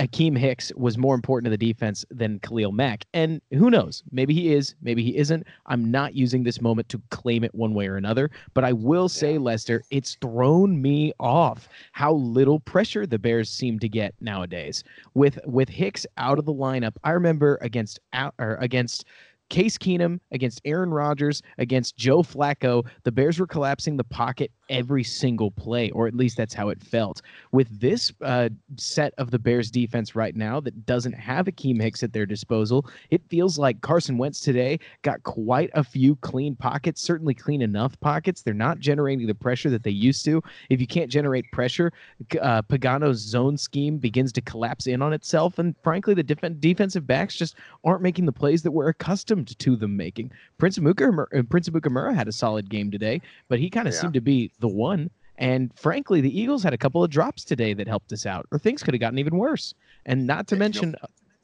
Akiem 0.00 0.36
Hicks 0.36 0.72
was 0.74 0.98
more 0.98 1.14
important 1.14 1.46
to 1.46 1.56
the 1.56 1.72
defense 1.72 2.04
than 2.10 2.40
Khalil 2.40 2.72
Mack. 2.72 3.04
And 3.14 3.40
who 3.52 3.70
knows? 3.70 4.02
Maybe 4.10 4.34
he 4.34 4.52
is, 4.52 4.74
maybe 4.82 5.04
he 5.04 5.16
isn't. 5.16 5.46
I'm 5.66 5.90
not 5.90 6.14
using 6.14 6.42
this 6.42 6.60
moment 6.60 6.88
to 6.88 7.02
claim 7.10 7.44
it 7.44 7.54
one 7.54 7.74
way 7.74 7.86
or 7.86 7.96
another, 7.96 8.30
but 8.54 8.64
I 8.64 8.72
will 8.72 9.08
say, 9.08 9.34
yeah. 9.34 9.38
Lester, 9.38 9.82
it's 9.90 10.16
thrown 10.20 10.82
me 10.82 11.12
off 11.20 11.68
how 11.92 12.14
little 12.14 12.60
pressure 12.60 13.06
the 13.06 13.18
Bears 13.18 13.48
seem 13.48 13.78
to 13.78 13.88
get 13.88 14.14
nowadays. 14.20 14.82
With 15.14 15.38
with 15.46 15.68
Hicks 15.68 16.06
out 16.16 16.38
of 16.38 16.44
the 16.44 16.54
lineup, 16.54 16.96
I 17.04 17.10
remember 17.10 17.58
against 17.60 18.00
or 18.38 18.56
against 18.60 19.04
Case 19.50 19.76
Keenum 19.78 20.18
against 20.32 20.60
Aaron 20.64 20.90
Rodgers 20.90 21.42
against 21.58 21.96
Joe 21.96 22.22
Flacco, 22.22 22.84
the 23.04 23.12
Bears 23.12 23.38
were 23.38 23.46
collapsing 23.46 23.96
the 23.96 24.04
pocket 24.04 24.50
every 24.68 25.04
single 25.04 25.50
play, 25.50 25.90
or 25.90 26.06
at 26.06 26.14
least 26.14 26.36
that's 26.36 26.54
how 26.54 26.68
it 26.68 26.82
felt. 26.82 27.22
With 27.52 27.80
this 27.80 28.12
uh, 28.22 28.48
set 28.76 29.14
of 29.18 29.30
the 29.30 29.38
Bears 29.38 29.70
defense 29.70 30.14
right 30.14 30.34
now 30.34 30.60
that 30.60 30.86
doesn't 30.86 31.12
have 31.12 31.46
Akiem 31.46 31.80
Hicks 31.80 32.02
at 32.02 32.12
their 32.12 32.26
disposal, 32.26 32.86
it 33.10 33.22
feels 33.28 33.58
like 33.58 33.80
Carson 33.80 34.18
Wentz 34.18 34.40
today 34.40 34.78
got 35.02 35.22
quite 35.22 35.70
a 35.74 35.84
few 35.84 36.16
clean 36.16 36.56
pockets, 36.56 37.00
certainly 37.02 37.34
clean 37.34 37.62
enough 37.62 37.98
pockets. 38.00 38.42
They're 38.42 38.54
not 38.54 38.78
generating 38.78 39.26
the 39.26 39.34
pressure 39.34 39.70
that 39.70 39.82
they 39.82 39.90
used 39.90 40.24
to. 40.26 40.42
If 40.70 40.80
you 40.80 40.86
can't 40.86 41.10
generate 41.10 41.50
pressure, 41.52 41.92
uh, 42.40 42.62
Pagano's 42.62 43.18
zone 43.18 43.56
scheme 43.56 43.98
begins 43.98 44.32
to 44.32 44.40
collapse 44.40 44.86
in 44.86 45.02
on 45.02 45.12
itself, 45.12 45.58
and 45.58 45.74
frankly, 45.82 46.14
the 46.14 46.22
def- 46.22 46.60
defensive 46.60 47.06
backs 47.06 47.36
just 47.36 47.56
aren't 47.84 48.02
making 48.02 48.26
the 48.26 48.32
plays 48.32 48.62
that 48.62 48.70
we're 48.70 48.88
accustomed 48.88 49.58
to 49.58 49.76
them 49.76 49.96
making. 49.96 50.30
Prince 50.58 50.78
Amukamara, 50.78 51.38
uh, 51.38 51.42
Prince 51.42 51.68
had 52.16 52.28
a 52.28 52.32
solid 52.32 52.70
game 52.70 52.90
today, 52.90 53.20
but 53.48 53.58
he 53.58 53.68
kind 53.70 53.88
of 53.88 53.94
yeah. 53.94 54.00
seemed 54.00 54.14
to 54.14 54.20
be 54.20 54.50
the 54.60 54.68
one. 54.68 55.10
And 55.36 55.72
frankly, 55.76 56.20
the 56.20 56.40
Eagles 56.40 56.62
had 56.62 56.72
a 56.74 56.78
couple 56.78 57.02
of 57.02 57.10
drops 57.10 57.44
today 57.44 57.74
that 57.74 57.88
helped 57.88 58.12
us 58.12 58.24
out, 58.24 58.46
or 58.52 58.58
things 58.58 58.82
could 58.82 58.94
have 58.94 59.00
gotten 59.00 59.18
even 59.18 59.36
worse. 59.36 59.74
And 60.06 60.26
not 60.26 60.46
to 60.48 60.56
mention, 60.56 60.94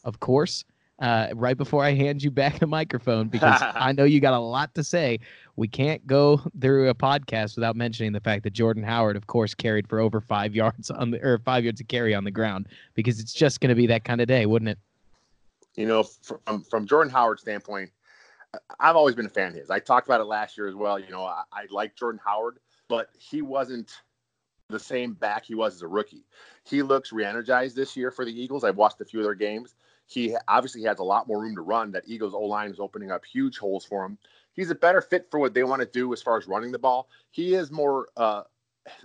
of 0.04 0.20
course, 0.20 0.64
uh, 1.00 1.28
right 1.34 1.56
before 1.56 1.82
I 1.82 1.92
hand 1.94 2.22
you 2.22 2.30
back 2.30 2.58
the 2.58 2.66
microphone, 2.66 3.28
because 3.28 3.60
I 3.74 3.92
know 3.92 4.04
you 4.04 4.20
got 4.20 4.34
a 4.34 4.38
lot 4.38 4.74
to 4.74 4.84
say, 4.84 5.18
we 5.56 5.66
can't 5.66 6.06
go 6.06 6.40
through 6.60 6.88
a 6.88 6.94
podcast 6.94 7.56
without 7.56 7.74
mentioning 7.74 8.12
the 8.12 8.20
fact 8.20 8.44
that 8.44 8.52
Jordan 8.52 8.82
Howard, 8.82 9.16
of 9.16 9.26
course, 9.26 9.54
carried 9.54 9.88
for 9.88 9.98
over 9.98 10.20
five 10.20 10.54
yards 10.54 10.90
on 10.90 11.10
the 11.10 11.26
or 11.26 11.38
five 11.38 11.64
yards 11.64 11.80
of 11.80 11.88
carry 11.88 12.14
on 12.14 12.24
the 12.24 12.30
ground, 12.30 12.68
because 12.94 13.18
it's 13.18 13.32
just 13.32 13.60
going 13.60 13.70
to 13.70 13.74
be 13.74 13.86
that 13.88 14.04
kind 14.04 14.20
of 14.20 14.28
day, 14.28 14.46
wouldn't 14.46 14.68
it? 14.68 14.78
You 15.74 15.86
know, 15.86 16.02
from 16.02 16.62
from 16.64 16.86
Jordan 16.86 17.12
Howard's 17.12 17.42
standpoint, 17.42 17.90
I've 18.78 18.96
always 18.96 19.14
been 19.14 19.26
a 19.26 19.30
fan 19.30 19.48
of 19.48 19.54
his. 19.54 19.70
I 19.70 19.78
talked 19.78 20.06
about 20.06 20.20
it 20.20 20.24
last 20.24 20.58
year 20.58 20.68
as 20.68 20.74
well. 20.74 20.98
You 20.98 21.10
know, 21.10 21.24
I, 21.24 21.42
I 21.52 21.66
like 21.70 21.96
Jordan 21.96 22.20
Howard, 22.24 22.58
but 22.90 23.08
he 23.16 23.40
wasn't 23.40 24.02
the 24.68 24.78
same 24.78 25.14
back 25.14 25.44
he 25.44 25.54
was 25.54 25.76
as 25.76 25.82
a 25.82 25.88
rookie. 25.88 26.24
He 26.64 26.82
looks 26.82 27.12
re-energized 27.12 27.76
this 27.76 27.96
year 27.96 28.10
for 28.10 28.24
the 28.24 28.42
Eagles. 28.42 28.64
I've 28.64 28.76
watched 28.76 29.00
a 29.00 29.04
few 29.04 29.20
of 29.20 29.24
their 29.24 29.34
games. 29.34 29.76
He 30.06 30.36
obviously 30.48 30.82
has 30.82 30.98
a 30.98 31.04
lot 31.04 31.28
more 31.28 31.40
room 31.40 31.54
to 31.54 31.60
run. 31.60 31.92
That 31.92 32.02
Eagles 32.06 32.34
O 32.34 32.40
line 32.40 32.68
is 32.68 32.80
opening 32.80 33.12
up 33.12 33.24
huge 33.24 33.58
holes 33.58 33.84
for 33.84 34.04
him. 34.04 34.18
He's 34.54 34.70
a 34.70 34.74
better 34.74 35.00
fit 35.00 35.28
for 35.30 35.38
what 35.38 35.54
they 35.54 35.62
want 35.62 35.80
to 35.82 35.86
do 35.86 36.12
as 36.12 36.20
far 36.20 36.36
as 36.36 36.48
running 36.48 36.72
the 36.72 36.80
ball. 36.80 37.08
He 37.30 37.54
is 37.54 37.70
more. 37.70 38.08
Uh, 38.16 38.42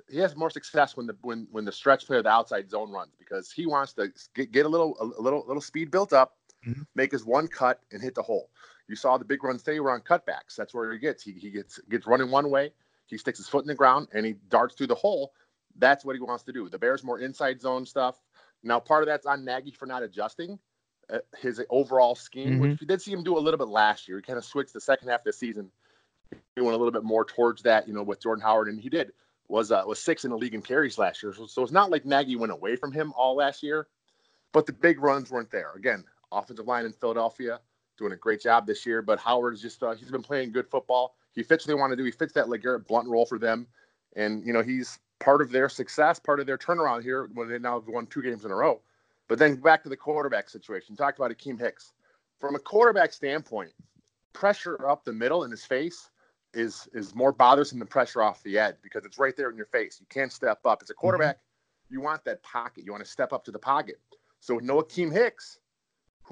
he 0.10 0.18
has 0.18 0.36
more 0.36 0.50
success 0.50 0.98
when 0.98 1.06
the 1.06 1.16
when 1.22 1.48
when 1.52 1.64
the 1.64 1.72
stretch 1.72 2.08
play 2.08 2.18
or 2.18 2.24
the 2.24 2.30
outside 2.30 2.72
zone 2.72 2.90
runs 2.90 3.12
because 3.20 3.52
he 3.52 3.68
wants 3.68 3.94
to 3.94 4.12
get, 4.34 4.52
get 4.52 4.66
a 4.66 4.70
little 4.70 4.98
a 5.00 5.22
little 5.22 5.46
little 5.48 5.62
speed 5.62 5.92
built 5.92 6.12
up, 6.12 6.38
mm-hmm. 6.68 6.82
make 6.96 7.12
his 7.12 7.24
one 7.24 7.48
cut 7.48 7.82
and 7.92 8.02
hit 8.02 8.16
the 8.16 8.24
hole. 8.24 8.50
You 8.88 8.96
saw 8.96 9.18
the 9.20 9.26
big 9.26 9.44
runs 9.44 9.62
today 9.62 9.80
were 9.80 9.92
on 9.92 10.02
cutbacks. 10.02 10.56
That's 10.58 10.74
where 10.74 10.92
he 10.92 10.98
gets. 10.98 11.22
He, 11.22 11.34
he 11.34 11.52
gets 11.52 11.80
gets 11.90 12.08
running 12.08 12.32
one 12.32 12.50
way. 12.50 12.72
He 13.08 13.18
sticks 13.18 13.38
his 13.38 13.48
foot 13.48 13.64
in 13.64 13.68
the 13.68 13.76
ground 13.76 14.08
and 14.14 14.26
he 14.26 14.36
darts 14.50 14.76
through 14.76 14.88
the 14.88 14.96
hole. 14.96 15.34
That's 15.78 16.06
what 16.06 16.16
he 16.16 16.22
wants 16.22 16.44
to 16.44 16.54
do. 16.54 16.70
The 16.70 16.80
Bears 16.80 17.04
more 17.04 17.20
inside 17.20 17.62
zone 17.62 17.86
stuff. 17.86 18.20
Now 18.64 18.80
part 18.80 19.04
of 19.04 19.08
that's 19.08 19.26
on 19.26 19.46
Nagy 19.46 19.72
for 19.72 19.86
not 19.86 20.04
adjusting 20.04 20.58
uh, 21.12 21.20
his 21.38 21.62
overall 21.70 22.16
scheme, 22.16 22.54
mm-hmm. 22.54 22.62
which 22.62 22.80
we 22.80 22.88
did 22.88 23.02
see 23.02 23.12
him 23.12 23.24
do 23.24 23.38
a 23.38 23.40
little 23.40 23.58
bit 23.58 23.68
last 23.68 24.08
year. 24.08 24.18
He 24.18 24.24
kind 24.24 24.38
of 24.38 24.46
switched 24.46 24.74
the 24.74 24.82
second 24.82 25.10
half 25.10 25.22
of 25.22 25.26
the 25.26 25.34
season, 25.34 25.70
doing 26.56 26.74
a 26.74 26.78
little 26.78 26.92
bit 26.92 27.04
more 27.04 27.26
towards 27.26 27.62
that, 27.64 27.88
you 27.88 27.94
know, 27.94 28.04
with 28.04 28.22
Jordan 28.22 28.42
Howard, 28.42 28.70
and 28.70 28.80
he 28.80 28.90
did 28.90 29.12
was 29.48 29.72
uh, 29.72 29.84
was 29.86 30.00
six 30.00 30.26
in 30.26 30.32
the 30.32 30.38
league 30.38 30.56
in 30.56 30.62
carries 30.62 30.98
last 30.98 31.22
year. 31.22 31.34
So, 31.34 31.46
so 31.46 31.62
it's 31.62 31.72
not 31.72 31.92
like 31.92 32.06
Nagy 32.06 32.36
went 32.36 32.52
away 32.52 32.76
from 32.76 32.92
him 32.92 33.14
all 33.16 33.36
last 33.36 33.62
year, 33.62 33.88
but 34.52 34.66
the 34.66 34.74
big 34.74 35.00
runs 35.00 35.30
weren't 35.30 35.52
there. 35.52 35.74
Again, 35.76 36.04
offensive 36.32 36.66
line 36.66 36.86
in 36.86 36.94
Philadelphia 36.94 37.60
doing 37.98 38.14
a 38.14 38.18
great 38.18 38.42
job 38.42 38.66
this 38.66 38.86
year, 38.86 39.02
but 39.02 39.20
Howard's 39.20 39.62
just 39.62 39.82
uh, 39.84 39.94
he's 39.94 40.12
been 40.12 40.24
playing 40.24 40.52
good 40.52 40.68
football. 40.68 41.16
He 41.36 41.44
fits 41.44 41.66
what 41.66 41.68
they 41.68 41.80
want 41.80 41.92
to 41.92 41.98
do. 41.98 42.04
He 42.04 42.12
fits 42.12 42.34
that 42.34 42.48
LeGarrette 42.48 42.88
Blunt 42.88 43.08
role 43.08 43.26
for 43.26 43.38
them, 43.38 43.68
and 44.16 44.46
you 44.46 44.54
know 44.54 44.64
he's 44.64 45.00
part 45.20 45.42
of 45.42 45.52
their 45.52 45.70
success, 45.70 46.20
part 46.20 46.40
of 46.40 46.46
their 46.46 46.58
turnaround 46.58 47.04
here 47.04 47.30
when 47.34 47.50
they 47.50 47.60
now 47.60 47.80
have 47.80 47.88
won 47.88 48.08
two 48.08 48.22
games 48.22 48.46
in 48.46 48.52
a 48.52 48.56
row. 48.56 48.82
But 49.28 49.40
then 49.40 49.56
back 49.56 49.84
to 49.84 49.90
the 49.90 49.98
quarterback 49.98 50.50
situation. 50.50 50.96
Talked 50.96 51.20
about 51.20 51.32
Akiem 51.32 51.60
Hicks. 51.60 51.94
From 52.40 52.56
a 52.56 52.60
quarterback 52.60 53.14
standpoint, 53.14 53.72
pressure 54.34 54.88
up 54.88 55.04
the 55.04 55.14
middle 55.14 55.44
in 55.44 55.52
his 55.52 55.66
face 55.66 56.10
is 56.54 56.88
is 56.94 57.14
more 57.14 57.32
bothersome 57.32 57.80
than 57.80 57.88
pressure 57.88 58.22
off 58.22 58.42
the 58.44 58.58
edge 58.58 58.76
because 58.82 59.06
it's 59.06 59.20
right 59.20 59.36
there 59.36 59.50
in 59.50 59.58
your 59.58 59.66
face. 59.66 59.98
You 60.00 60.06
can't 60.10 60.32
step 60.32 60.60
up. 60.66 60.80
As 60.82 60.90
a 60.90 60.94
mm-hmm. 60.94 61.00
quarterback, 61.00 61.38
mm-hmm. 61.38 61.96
you 61.96 62.02
want 62.02 62.24
that 62.26 62.42
pocket. 62.44 62.86
You 62.86 62.92
want 62.92 63.04
to 63.04 63.10
step 63.10 63.34
up 63.34 63.44
to 63.46 63.52
the 63.52 63.60
pocket. 63.60 64.00
So 64.40 64.56
with 64.56 64.64
no 64.64 64.82
Akiem 64.82 65.12
Hicks, 65.12 65.60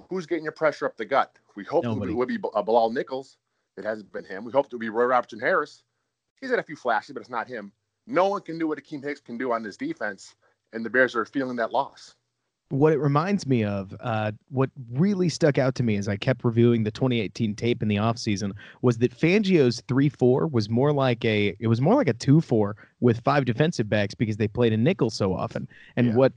who's 0.09 0.25
getting 0.25 0.43
your 0.43 0.53
pressure 0.53 0.85
up 0.85 0.97
the 0.97 1.05
gut? 1.05 1.37
We 1.55 1.63
hope 1.63 1.83
Nobody. 1.83 2.11
it 2.11 2.15
would 2.15 2.27
be 2.27 2.37
uh, 2.53 2.61
Bilal 2.61 2.91
Nichols. 2.91 3.37
It 3.77 3.85
hasn't 3.85 4.11
been 4.11 4.25
him. 4.25 4.45
We 4.45 4.51
hope 4.51 4.67
it 4.67 4.73
would 4.73 4.79
be 4.79 4.89
Roy 4.89 5.05
Robertson 5.05 5.39
Harris. 5.39 5.83
He's 6.39 6.49
had 6.49 6.59
a 6.59 6.63
few 6.63 6.75
flashes, 6.75 7.13
but 7.13 7.21
it's 7.21 7.29
not 7.29 7.47
him. 7.47 7.71
No 8.05 8.27
one 8.27 8.41
can 8.41 8.59
do 8.59 8.67
what 8.67 8.77
Akiem 8.77 9.03
Hicks 9.03 9.21
can 9.21 9.37
do 9.37 9.53
on 9.53 9.63
this 9.63 9.77
defense, 9.77 10.35
and 10.73 10.85
the 10.85 10.89
Bears 10.89 11.15
are 11.15 11.25
feeling 11.25 11.55
that 11.57 11.71
loss 11.71 12.15
what 12.73 12.91
it 12.91 12.97
reminds 12.97 13.45
me 13.45 13.63
of, 13.63 13.93
uh, 13.99 14.31
what 14.49 14.71
really 14.93 15.29
stuck 15.29 15.59
out 15.59 15.75
to 15.75 15.83
me 15.83 15.95
as 15.95 16.07
I 16.07 16.15
kept 16.15 16.43
reviewing 16.43 16.83
the 16.83 16.89
2018 16.89 17.55
tape 17.55 17.83
in 17.83 17.87
the 17.87 17.97
offseason 17.97 18.51
was 18.81 18.97
that 18.97 19.15
Fangio's 19.15 19.81
3-4 19.83 20.51
was 20.51 20.69
more 20.69 20.91
like 20.91 21.23
a 21.23 21.55
it 21.59 21.67
was 21.67 21.81
more 21.81 21.93
like 21.93 22.07
a 22.07 22.15
2-4 22.15 22.73
with 22.99 23.23
five 23.23 23.45
defensive 23.45 23.87
backs 23.87 24.15
because 24.15 24.37
they 24.37 24.47
played 24.47 24.73
a 24.73 24.77
nickel 24.77 25.11
so 25.11 25.35
often. 25.35 25.67
And 25.95 26.07
yeah. 26.07 26.13
what 26.15 26.33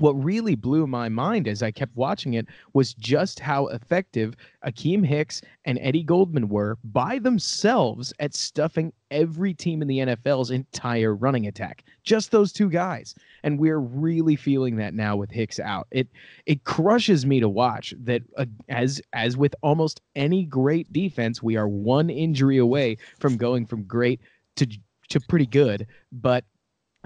what 0.00 0.12
really 0.12 0.54
blew 0.54 0.86
my 0.86 1.08
mind 1.08 1.46
as 1.46 1.62
I 1.62 1.70
kept 1.70 1.96
watching 1.96 2.34
it 2.34 2.46
was 2.72 2.94
just 2.94 3.38
how 3.38 3.66
effective 3.68 4.34
Akiem 4.64 5.04
Hicks 5.04 5.42
and 5.64 5.78
Eddie 5.80 6.02
Goldman 6.02 6.48
were 6.48 6.78
by 6.84 7.18
themselves 7.18 8.12
at 8.18 8.34
stuffing 8.34 8.92
every 9.10 9.52
team 9.52 9.82
in 9.82 9.88
the 9.88 9.98
NFL's 9.98 10.50
entire 10.50 11.14
running 11.14 11.46
attack. 11.46 11.84
Just 12.04 12.30
those 12.30 12.52
two 12.52 12.70
guys. 12.70 13.14
And 13.42 13.58
we're 13.58 13.80
really 13.80 14.36
feeling 14.36 14.76
that 14.76 14.94
now 14.94 15.16
with 15.16 15.30
Hicks 15.30 15.60
out. 15.60 15.86
It 15.90 16.08
it 16.46 16.64
crushes 16.64 17.26
me 17.26 17.40
to 17.40 17.48
watch 17.48 17.94
that 18.02 18.22
uh, 18.36 18.46
as 18.68 19.00
as 19.12 19.36
with 19.36 19.54
almost 19.62 20.00
any 20.14 20.44
great 20.44 20.92
defense, 20.92 21.42
we 21.42 21.56
are 21.56 21.68
one 21.68 22.10
injury 22.10 22.58
away 22.58 22.96
from 23.18 23.36
going 23.36 23.66
from 23.66 23.84
great 23.84 24.20
to 24.56 24.66
to 25.10 25.20
pretty 25.20 25.46
good, 25.46 25.86
but 26.12 26.44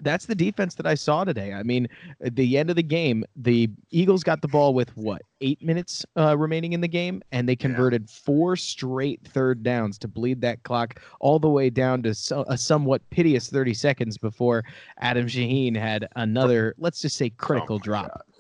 that's 0.03 0.27
the 0.27 0.35
defense 0.35 0.75
that 0.75 0.87
I 0.87 0.95
saw 0.95 1.25
today. 1.25 1.53
I 1.53 1.63
mean, 1.63 1.89
at 2.23 2.35
the 2.35 2.59
end 2.59 2.71
of 2.71 2.77
the 2.77 2.83
game, 2.83 3.25
the 3.37 3.71
Eagles 3.91 4.25
got 4.25 4.43
the 4.43 4.49
ball 4.49 4.75
with 4.75 4.95
what 4.97 5.23
eight 5.41 5.63
minutes 5.63 6.05
uh, 6.17 6.37
remaining 6.37 6.73
in 6.73 6.81
the 6.81 6.89
game, 6.89 7.23
and 7.33 7.49
they 7.49 7.55
converted 7.55 8.03
yeah. 8.03 8.21
four 8.25 8.57
straight 8.57 9.21
third 9.25 9.63
downs 9.63 9.99
to 9.99 10.09
bleed 10.09 10.41
that 10.41 10.63
clock 10.65 11.01
all 11.21 11.39
the 11.39 11.49
way 11.49 11.71
down 11.71 12.03
to 12.03 12.15
so, 12.15 12.45
a 12.49 12.59
somewhat 12.59 13.09
piteous 13.11 13.49
30 13.49 13.75
seconds 13.75 14.19
before 14.19 14.65
Adam 14.99 15.27
Shaheen 15.27 15.77
had 15.77 16.09
another, 16.17 16.75
let's 16.79 17.01
just 17.01 17.17
say, 17.17 17.31
critical 17.31 17.77
oh 17.77 17.81
drop. 17.81 18.09
God. 18.09 18.23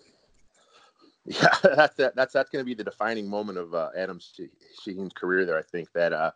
Yeah, 1.26 1.48
that's 1.62 1.96
that, 1.96 2.14
that's 2.14 2.34
that's 2.34 2.50
going 2.50 2.62
to 2.62 2.66
be 2.66 2.74
the 2.74 2.84
defining 2.84 3.26
moment 3.26 3.56
of 3.56 3.72
uh, 3.72 3.88
Adam 3.96 4.20
Shaheen's 4.20 5.14
career. 5.14 5.46
There, 5.46 5.56
I 5.56 5.62
think 5.62 5.90
that. 5.94 6.12
Uh, 6.12 6.32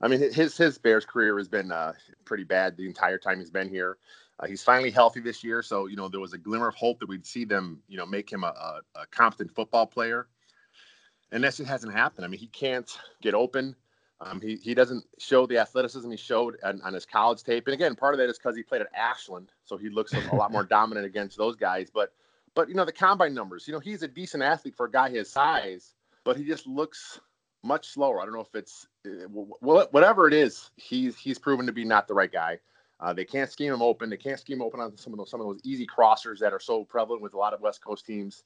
I 0.00 0.08
mean, 0.08 0.20
his 0.32 0.56
his 0.56 0.78
Bears 0.78 1.04
career 1.04 1.36
has 1.36 1.48
been 1.48 1.70
uh, 1.70 1.92
pretty 2.24 2.44
bad 2.44 2.78
the 2.78 2.86
entire 2.86 3.18
time 3.18 3.40
he's 3.40 3.50
been 3.50 3.68
here. 3.68 3.98
Uh, 4.38 4.46
he's 4.46 4.62
finally 4.62 4.90
healthy 4.90 5.20
this 5.20 5.42
year, 5.42 5.62
so 5.62 5.86
you 5.86 5.96
know 5.96 6.08
there 6.08 6.20
was 6.20 6.34
a 6.34 6.38
glimmer 6.38 6.68
of 6.68 6.74
hope 6.74 7.00
that 7.00 7.08
we'd 7.08 7.24
see 7.24 7.44
them, 7.44 7.82
you 7.88 7.96
know, 7.96 8.04
make 8.04 8.30
him 8.30 8.44
a, 8.44 8.48
a, 8.48 8.80
a 9.00 9.06
competent 9.06 9.50
football 9.54 9.86
player, 9.86 10.28
and 11.32 11.42
that 11.42 11.54
just 11.54 11.68
hasn't 11.68 11.92
happened. 11.92 12.24
I 12.24 12.28
mean, 12.28 12.40
he 12.40 12.48
can't 12.48 12.90
get 13.22 13.34
open. 13.34 13.74
Um, 14.20 14.40
he 14.40 14.56
he 14.56 14.74
doesn't 14.74 15.04
show 15.18 15.46
the 15.46 15.58
athleticism 15.58 16.10
he 16.10 16.16
showed 16.16 16.56
on, 16.62 16.80
on 16.82 16.92
his 16.92 17.06
college 17.06 17.42
tape, 17.42 17.66
and 17.66 17.74
again, 17.74 17.94
part 17.94 18.14
of 18.14 18.18
that 18.18 18.28
is 18.28 18.38
because 18.38 18.56
he 18.56 18.62
played 18.62 18.82
at 18.82 18.88
Ashland, 18.94 19.52
so 19.64 19.76
he 19.76 19.88
looks 19.88 20.12
a, 20.12 20.34
lot 20.34 20.52
more 20.52 20.64
dominant 20.70 21.06
against 21.06 21.38
those 21.38 21.56
guys. 21.56 21.90
But 21.92 22.12
but 22.54 22.68
you 22.68 22.74
know 22.74 22.84
the 22.84 22.92
combine 22.92 23.34
numbers, 23.34 23.66
you 23.66 23.72
know, 23.72 23.80
he's 23.80 24.02
a 24.02 24.08
decent 24.08 24.42
athlete 24.42 24.74
for 24.74 24.86
a 24.86 24.90
guy 24.90 25.08
his 25.10 25.30
size, 25.30 25.94
but 26.24 26.36
he 26.36 26.44
just 26.44 26.66
looks 26.66 27.20
much 27.62 27.88
slower. 27.88 28.20
I 28.20 28.24
don't 28.24 28.34
know 28.34 28.40
if 28.40 28.54
it's 28.54 28.86
uh, 29.06 29.28
whatever 29.60 30.28
it 30.28 30.34
is. 30.34 30.70
He's 30.76 31.16
he's 31.16 31.38
proven 31.38 31.66
to 31.66 31.72
be 31.72 31.84
not 31.84 32.08
the 32.08 32.14
right 32.14 32.32
guy. 32.32 32.58
Uh, 32.98 33.12
they 33.12 33.24
can't 33.24 33.50
scheme 33.50 33.70
them 33.70 33.82
open. 33.82 34.08
They 34.08 34.16
can't 34.16 34.40
scheme 34.40 34.62
open 34.62 34.80
on 34.80 34.96
some 34.96 35.12
of 35.12 35.18
those 35.18 35.30
some 35.30 35.40
of 35.40 35.46
those 35.46 35.60
easy 35.64 35.86
crossers 35.86 36.38
that 36.38 36.52
are 36.52 36.60
so 36.60 36.84
prevalent 36.84 37.22
with 37.22 37.34
a 37.34 37.38
lot 37.38 37.52
of 37.52 37.60
West 37.60 37.84
Coast 37.84 38.06
teams. 38.06 38.44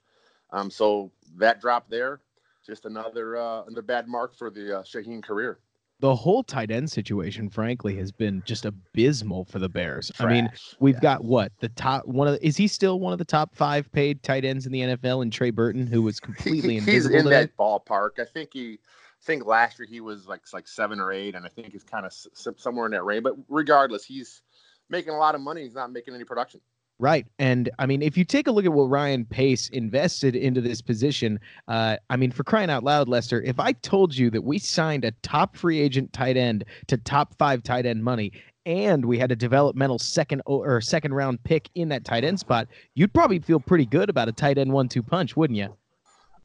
Um, 0.52 0.70
so 0.70 1.12
that 1.36 1.60
drop 1.60 1.88
there, 1.88 2.20
just 2.66 2.84
another 2.84 3.36
uh, 3.36 3.62
another 3.64 3.82
bad 3.82 4.08
mark 4.08 4.36
for 4.36 4.50
the 4.50 4.78
uh, 4.78 4.82
Shaheen 4.82 5.22
career. 5.22 5.60
The 6.00 6.14
whole 6.14 6.42
tight 6.42 6.70
end 6.70 6.90
situation, 6.90 7.50
frankly, 7.50 7.94
has 7.96 8.10
been 8.10 8.42
just 8.46 8.64
abysmal 8.64 9.44
for 9.44 9.58
the 9.58 9.68
Bears. 9.68 10.10
Trash. 10.14 10.26
I 10.26 10.32
mean, 10.32 10.50
we've 10.80 10.94
yeah. 10.94 11.00
got 11.00 11.24
what 11.24 11.52
the 11.60 11.68
top 11.68 12.06
one 12.06 12.26
of. 12.26 12.34
The, 12.34 12.46
is 12.46 12.56
he 12.56 12.66
still 12.66 12.98
one 12.98 13.12
of 13.12 13.18
the 13.18 13.24
top 13.24 13.54
five 13.54 13.90
paid 13.92 14.22
tight 14.22 14.44
ends 14.44 14.66
in 14.66 14.72
the 14.72 14.80
NFL? 14.80 15.22
And 15.22 15.32
Trey 15.32 15.50
Burton, 15.50 15.86
who 15.86 16.02
was 16.02 16.18
completely 16.20 16.70
he, 16.70 16.78
invisible. 16.78 17.16
He's 17.16 17.24
in 17.24 17.30
that 17.30 17.56
ballpark. 17.56 18.18
I 18.18 18.24
think 18.24 18.50
he 18.54 18.80
I 19.20 19.26
think 19.26 19.44
last 19.44 19.78
year 19.78 19.86
he 19.90 20.00
was 20.00 20.26
like 20.26 20.40
like 20.52 20.66
seven 20.66 20.98
or 20.98 21.12
eight, 21.12 21.34
and 21.34 21.44
I 21.44 21.48
think 21.48 21.72
he's 21.72 21.84
kind 21.84 22.06
of 22.06 22.12
s- 22.12 22.26
somewhere 22.56 22.86
in 22.86 22.92
that 22.92 23.04
range. 23.04 23.24
But 23.24 23.34
regardless, 23.48 24.04
he's 24.04 24.42
making 24.88 25.12
a 25.12 25.18
lot 25.18 25.34
of 25.34 25.40
money. 25.40 25.62
He's 25.62 25.74
not 25.74 25.92
making 25.92 26.14
any 26.14 26.24
production. 26.24 26.60
Right. 26.98 27.26
And 27.38 27.70
I 27.78 27.86
mean, 27.86 28.02
if 28.02 28.18
you 28.18 28.24
take 28.24 28.46
a 28.46 28.50
look 28.50 28.66
at 28.66 28.72
what 28.72 28.84
Ryan 28.84 29.24
Pace 29.24 29.68
invested 29.70 30.36
into 30.36 30.60
this 30.60 30.82
position, 30.82 31.40
uh, 31.66 31.96
I 32.10 32.16
mean, 32.16 32.30
for 32.30 32.44
crying 32.44 32.68
out 32.68 32.84
loud, 32.84 33.08
Lester, 33.08 33.40
if 33.42 33.58
I 33.58 33.72
told 33.72 34.14
you 34.14 34.30
that 34.30 34.42
we 34.42 34.58
signed 34.58 35.06
a 35.06 35.12
top 35.22 35.56
free 35.56 35.80
agent 35.80 36.12
tight 36.12 36.36
end 36.36 36.64
to 36.88 36.98
top 36.98 37.34
five 37.38 37.62
tight 37.62 37.86
end 37.86 38.04
money 38.04 38.32
and 38.66 39.06
we 39.06 39.18
had 39.18 39.32
a 39.32 39.36
developmental 39.36 39.98
second 39.98 40.42
or 40.44 40.78
second 40.82 41.14
round 41.14 41.42
pick 41.42 41.70
in 41.74 41.88
that 41.88 42.04
tight 42.04 42.22
end 42.22 42.38
spot, 42.38 42.68
you'd 42.94 43.14
probably 43.14 43.38
feel 43.38 43.60
pretty 43.60 43.86
good 43.86 44.10
about 44.10 44.28
a 44.28 44.32
tight 44.32 44.58
end 44.58 44.70
one 44.70 44.86
two 44.86 45.02
punch, 45.02 45.36
wouldn't 45.38 45.58
you? 45.58 45.74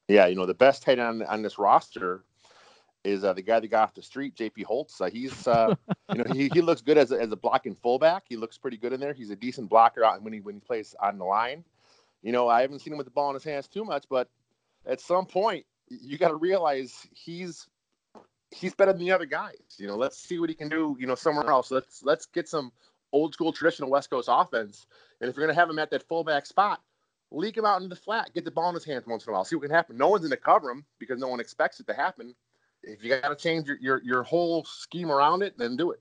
Yeah. 0.08 0.28
You 0.28 0.36
know, 0.36 0.46
the 0.46 0.54
best 0.54 0.84
tight 0.84 1.00
end 1.00 1.22
on, 1.22 1.24
on 1.24 1.42
this 1.42 1.60
roster 1.60 2.24
is 3.06 3.24
uh, 3.24 3.34
the 3.34 3.42
guy 3.42 3.60
that 3.60 3.68
got 3.68 3.84
off 3.84 3.94
the 3.94 4.02
street, 4.02 4.36
JP 4.36 4.64
Holtz. 4.64 5.00
Uh, 5.00 5.06
he's, 5.06 5.48
uh, 5.48 5.76
you 6.14 6.24
know, 6.24 6.34
he, 6.34 6.50
he 6.54 6.62
looks 6.62 6.82
good 6.82 6.98
as 6.98 7.12
a, 7.12 7.22
as 7.22 7.32
a 7.32 7.36
blocking 7.36 7.76
fullback. 7.76 8.24
He 8.28 8.36
looks 8.36 8.58
pretty 8.58 8.78
good 8.78 8.94
in 8.94 9.00
there. 9.00 9.14
He's 9.14 9.30
a 9.30 9.36
decent 9.36 9.70
blocker 9.70 10.04
when 10.22 10.34
he 10.34 10.42
when 10.42 10.56
he 10.56 10.62
plays 10.62 10.96
on 11.00 11.18
the 11.18 11.26
line. 11.26 11.64
You 12.24 12.32
know, 12.32 12.50
I 12.50 12.62
haven't 12.62 12.80
seen 12.80 12.94
him 12.94 12.98
with 12.98 13.06
the 13.06 13.12
ball 13.12 13.30
in 13.30 13.36
his 13.36 13.44
hands 13.44 13.68
too 13.68 13.86
much, 13.86 14.06
but 14.10 14.28
at 14.86 15.00
some 15.00 15.26
point, 15.26 15.66
you 15.88 16.18
got 16.18 16.30
to 16.30 16.36
realize 16.36 17.08
he's 17.12 17.68
he's 18.52 18.74
better 18.74 18.94
than 18.94 19.02
the 19.02 19.12
other 19.12 19.26
guys. 19.26 19.76
You 19.78 19.88
know, 19.88 19.96
let's 19.96 20.18
see 20.18 20.40
what 20.40 20.50
he 20.50 20.56
can 20.56 20.70
do. 20.70 20.98
You 21.00 21.06
know, 21.06 21.16
somewhere 21.16 21.50
else. 21.50 21.70
Let's 21.70 22.04
let's 22.04 22.26
get 22.26 22.50
some 22.50 22.72
old 23.12 23.34
school 23.34 23.54
traditional 23.54 23.92
West 23.92 24.10
Coast 24.10 24.30
offense. 24.32 24.88
And 25.22 25.30
if 25.30 25.38
you're 25.38 25.46
gonna 25.46 25.58
have 25.58 25.70
him 25.70 25.80
at 25.80 25.92
that 25.92 26.08
fullback 26.08 26.48
spot, 26.48 26.82
leak 27.30 27.56
him 27.56 27.66
out 27.66 27.78
into 27.78 27.94
the 27.94 28.02
flat, 28.02 28.34
get 28.34 28.46
the 28.46 28.52
ball 28.52 28.70
in 28.70 28.76
his 28.76 28.86
hands 28.86 29.06
once 29.06 29.26
in 29.26 29.30
a 29.30 29.34
while, 29.34 29.46
see 29.46 29.56
what 29.56 29.62
can 29.62 29.72
happen. 29.72 29.96
No 29.96 30.10
one's 30.10 30.24
gonna 30.24 30.38
cover 30.38 30.72
him 30.72 30.84
because 30.98 31.20
no 31.20 31.28
one 31.28 31.40
expects 31.40 31.80
it 31.80 31.86
to 31.88 31.94
happen 31.94 32.34
if 32.86 33.04
you 33.04 33.10
got 33.10 33.30
to 33.30 33.36
change 33.36 33.68
your, 33.68 33.78
your 33.80 34.02
your 34.04 34.24
whole 34.24 34.64
scheme 34.64 35.12
around 35.12 35.42
it, 35.42 35.58
then 35.58 35.76
do 35.76 35.92
it. 35.92 36.00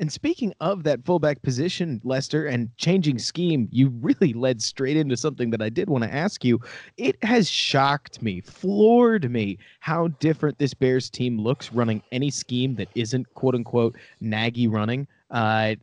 And 0.00 0.12
speaking 0.12 0.54
of 0.60 0.84
that 0.84 1.04
fullback 1.04 1.42
position, 1.42 2.00
Lester, 2.04 2.46
and 2.46 2.70
changing 2.76 3.18
scheme, 3.18 3.68
you 3.72 3.88
really 4.00 4.32
led 4.32 4.62
straight 4.62 4.96
into 4.96 5.16
something 5.16 5.50
that 5.50 5.60
I 5.60 5.70
did 5.70 5.90
want 5.90 6.04
to 6.04 6.14
ask 6.14 6.44
you. 6.44 6.60
It 6.98 7.16
has 7.24 7.50
shocked 7.50 8.22
me, 8.22 8.40
floored 8.40 9.28
me, 9.28 9.58
how 9.80 10.08
different 10.20 10.58
this 10.58 10.72
Bears 10.72 11.10
team 11.10 11.40
looks 11.40 11.72
running 11.72 12.00
any 12.12 12.30
scheme 12.30 12.76
that 12.76 12.88
isn't 12.94 13.34
quote 13.34 13.56
unquote 13.56 13.96
Nagy 14.20 14.68
running 14.68 15.08
uh 15.30 15.74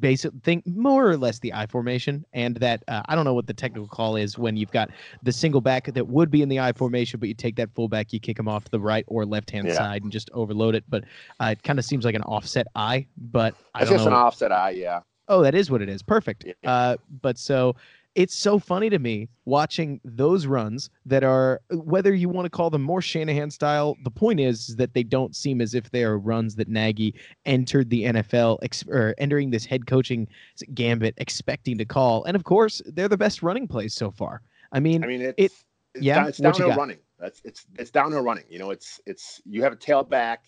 basic 0.00 0.32
think 0.42 0.66
more 0.66 1.08
or 1.08 1.16
less 1.16 1.38
the 1.40 1.52
I 1.52 1.66
formation 1.66 2.24
and 2.32 2.56
that 2.56 2.82
uh, 2.88 3.02
I 3.06 3.14
don't 3.14 3.24
know 3.24 3.34
what 3.34 3.46
the 3.46 3.52
technical 3.52 3.86
call 3.86 4.16
is 4.16 4.38
when 4.38 4.56
you've 4.56 4.70
got 4.70 4.90
the 5.22 5.32
single 5.32 5.60
back 5.60 5.92
that 5.92 6.08
would 6.08 6.30
be 6.30 6.40
in 6.40 6.48
the 6.48 6.60
I 6.60 6.72
formation 6.72 7.20
but 7.20 7.28
you 7.28 7.34
take 7.34 7.56
that 7.56 7.70
fullback 7.74 8.12
you 8.12 8.20
kick 8.20 8.38
him 8.38 8.48
off 8.48 8.64
to 8.64 8.70
the 8.70 8.80
right 8.80 9.04
or 9.06 9.26
left 9.26 9.50
hand 9.50 9.68
yeah. 9.68 9.74
side 9.74 10.02
and 10.02 10.10
just 10.10 10.30
overload 10.32 10.74
it 10.74 10.84
but 10.88 11.04
uh, 11.40 11.48
it 11.52 11.62
kind 11.62 11.78
of 11.78 11.84
seems 11.84 12.04
like 12.04 12.14
an 12.14 12.22
offset 12.22 12.66
I 12.74 13.06
but 13.18 13.54
I 13.74 13.82
it's 13.82 13.90
just 13.90 14.04
know. 14.04 14.12
an 14.12 14.16
offset 14.16 14.52
I 14.52 14.70
yeah 14.70 15.00
Oh, 15.30 15.42
that 15.42 15.54
is 15.54 15.70
what 15.70 15.80
it 15.80 15.88
is. 15.88 16.02
Perfect. 16.02 16.44
Uh, 16.66 16.96
but 17.22 17.38
so 17.38 17.76
it's 18.20 18.36
so 18.36 18.58
funny 18.58 18.90
to 18.90 18.98
me 18.98 19.30
watching 19.46 19.98
those 20.04 20.44
runs 20.44 20.90
that 21.06 21.24
are 21.24 21.62
whether 21.70 22.14
you 22.14 22.28
want 22.28 22.44
to 22.44 22.50
call 22.50 22.68
them 22.68 22.82
more 22.82 23.00
Shanahan 23.00 23.50
style. 23.50 23.96
The 24.04 24.10
point 24.10 24.40
is, 24.40 24.68
is 24.68 24.76
that 24.76 24.92
they 24.92 25.02
don't 25.02 25.34
seem 25.34 25.62
as 25.62 25.74
if 25.74 25.90
they 25.90 26.04
are 26.04 26.18
runs 26.18 26.54
that 26.56 26.68
Nagy 26.68 27.14
entered 27.46 27.88
the 27.88 28.04
NFL 28.04 28.58
ex- 28.62 28.84
or 28.86 29.14
entering 29.16 29.50
this 29.50 29.64
head 29.64 29.86
coaching 29.86 30.28
gambit 30.74 31.14
expecting 31.16 31.78
to 31.78 31.86
call. 31.86 32.22
And 32.24 32.36
of 32.36 32.44
course, 32.44 32.82
they're 32.84 33.08
the 33.08 33.16
best 33.16 33.42
running 33.42 33.66
plays 33.66 33.94
so 33.94 34.10
far. 34.10 34.42
I 34.70 34.80
mean, 34.80 35.02
I 35.02 35.06
mean, 35.06 35.22
it's, 35.22 35.34
it, 35.38 35.52
it's 35.94 36.04
yeah, 36.04 36.16
down, 36.16 36.28
it's 36.28 36.38
downhill 36.38 36.76
running. 36.76 36.98
That's 37.18 37.40
it's 37.42 37.64
it's 37.78 37.90
downhill 37.90 38.22
running. 38.22 38.44
You 38.50 38.58
know, 38.58 38.70
it's 38.70 39.00
it's 39.06 39.40
you 39.46 39.62
have 39.62 39.72
a 39.72 39.76
tailback 39.76 40.38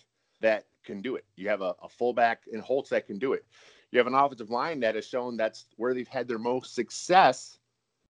that 0.41 0.65
can 0.85 1.01
do 1.01 1.15
it. 1.15 1.25
You 1.37 1.49
have 1.49 1.61
a, 1.61 1.73
a 1.81 1.89
fullback 1.89 2.43
in 2.51 2.59
Holtz 2.59 2.91
that 2.91 3.07
can 3.07 3.17
do 3.17 3.33
it 3.33 3.45
you 3.93 3.99
have 3.99 4.07
an 4.07 4.15
offensive 4.15 4.49
line 4.49 4.79
that 4.79 4.95
has 4.95 5.07
shown 5.07 5.37
that's 5.37 5.67
where 5.77 5.93
they've 5.93 6.07
had 6.07 6.27
their 6.27 6.39
most 6.39 6.73
success. 6.73 7.59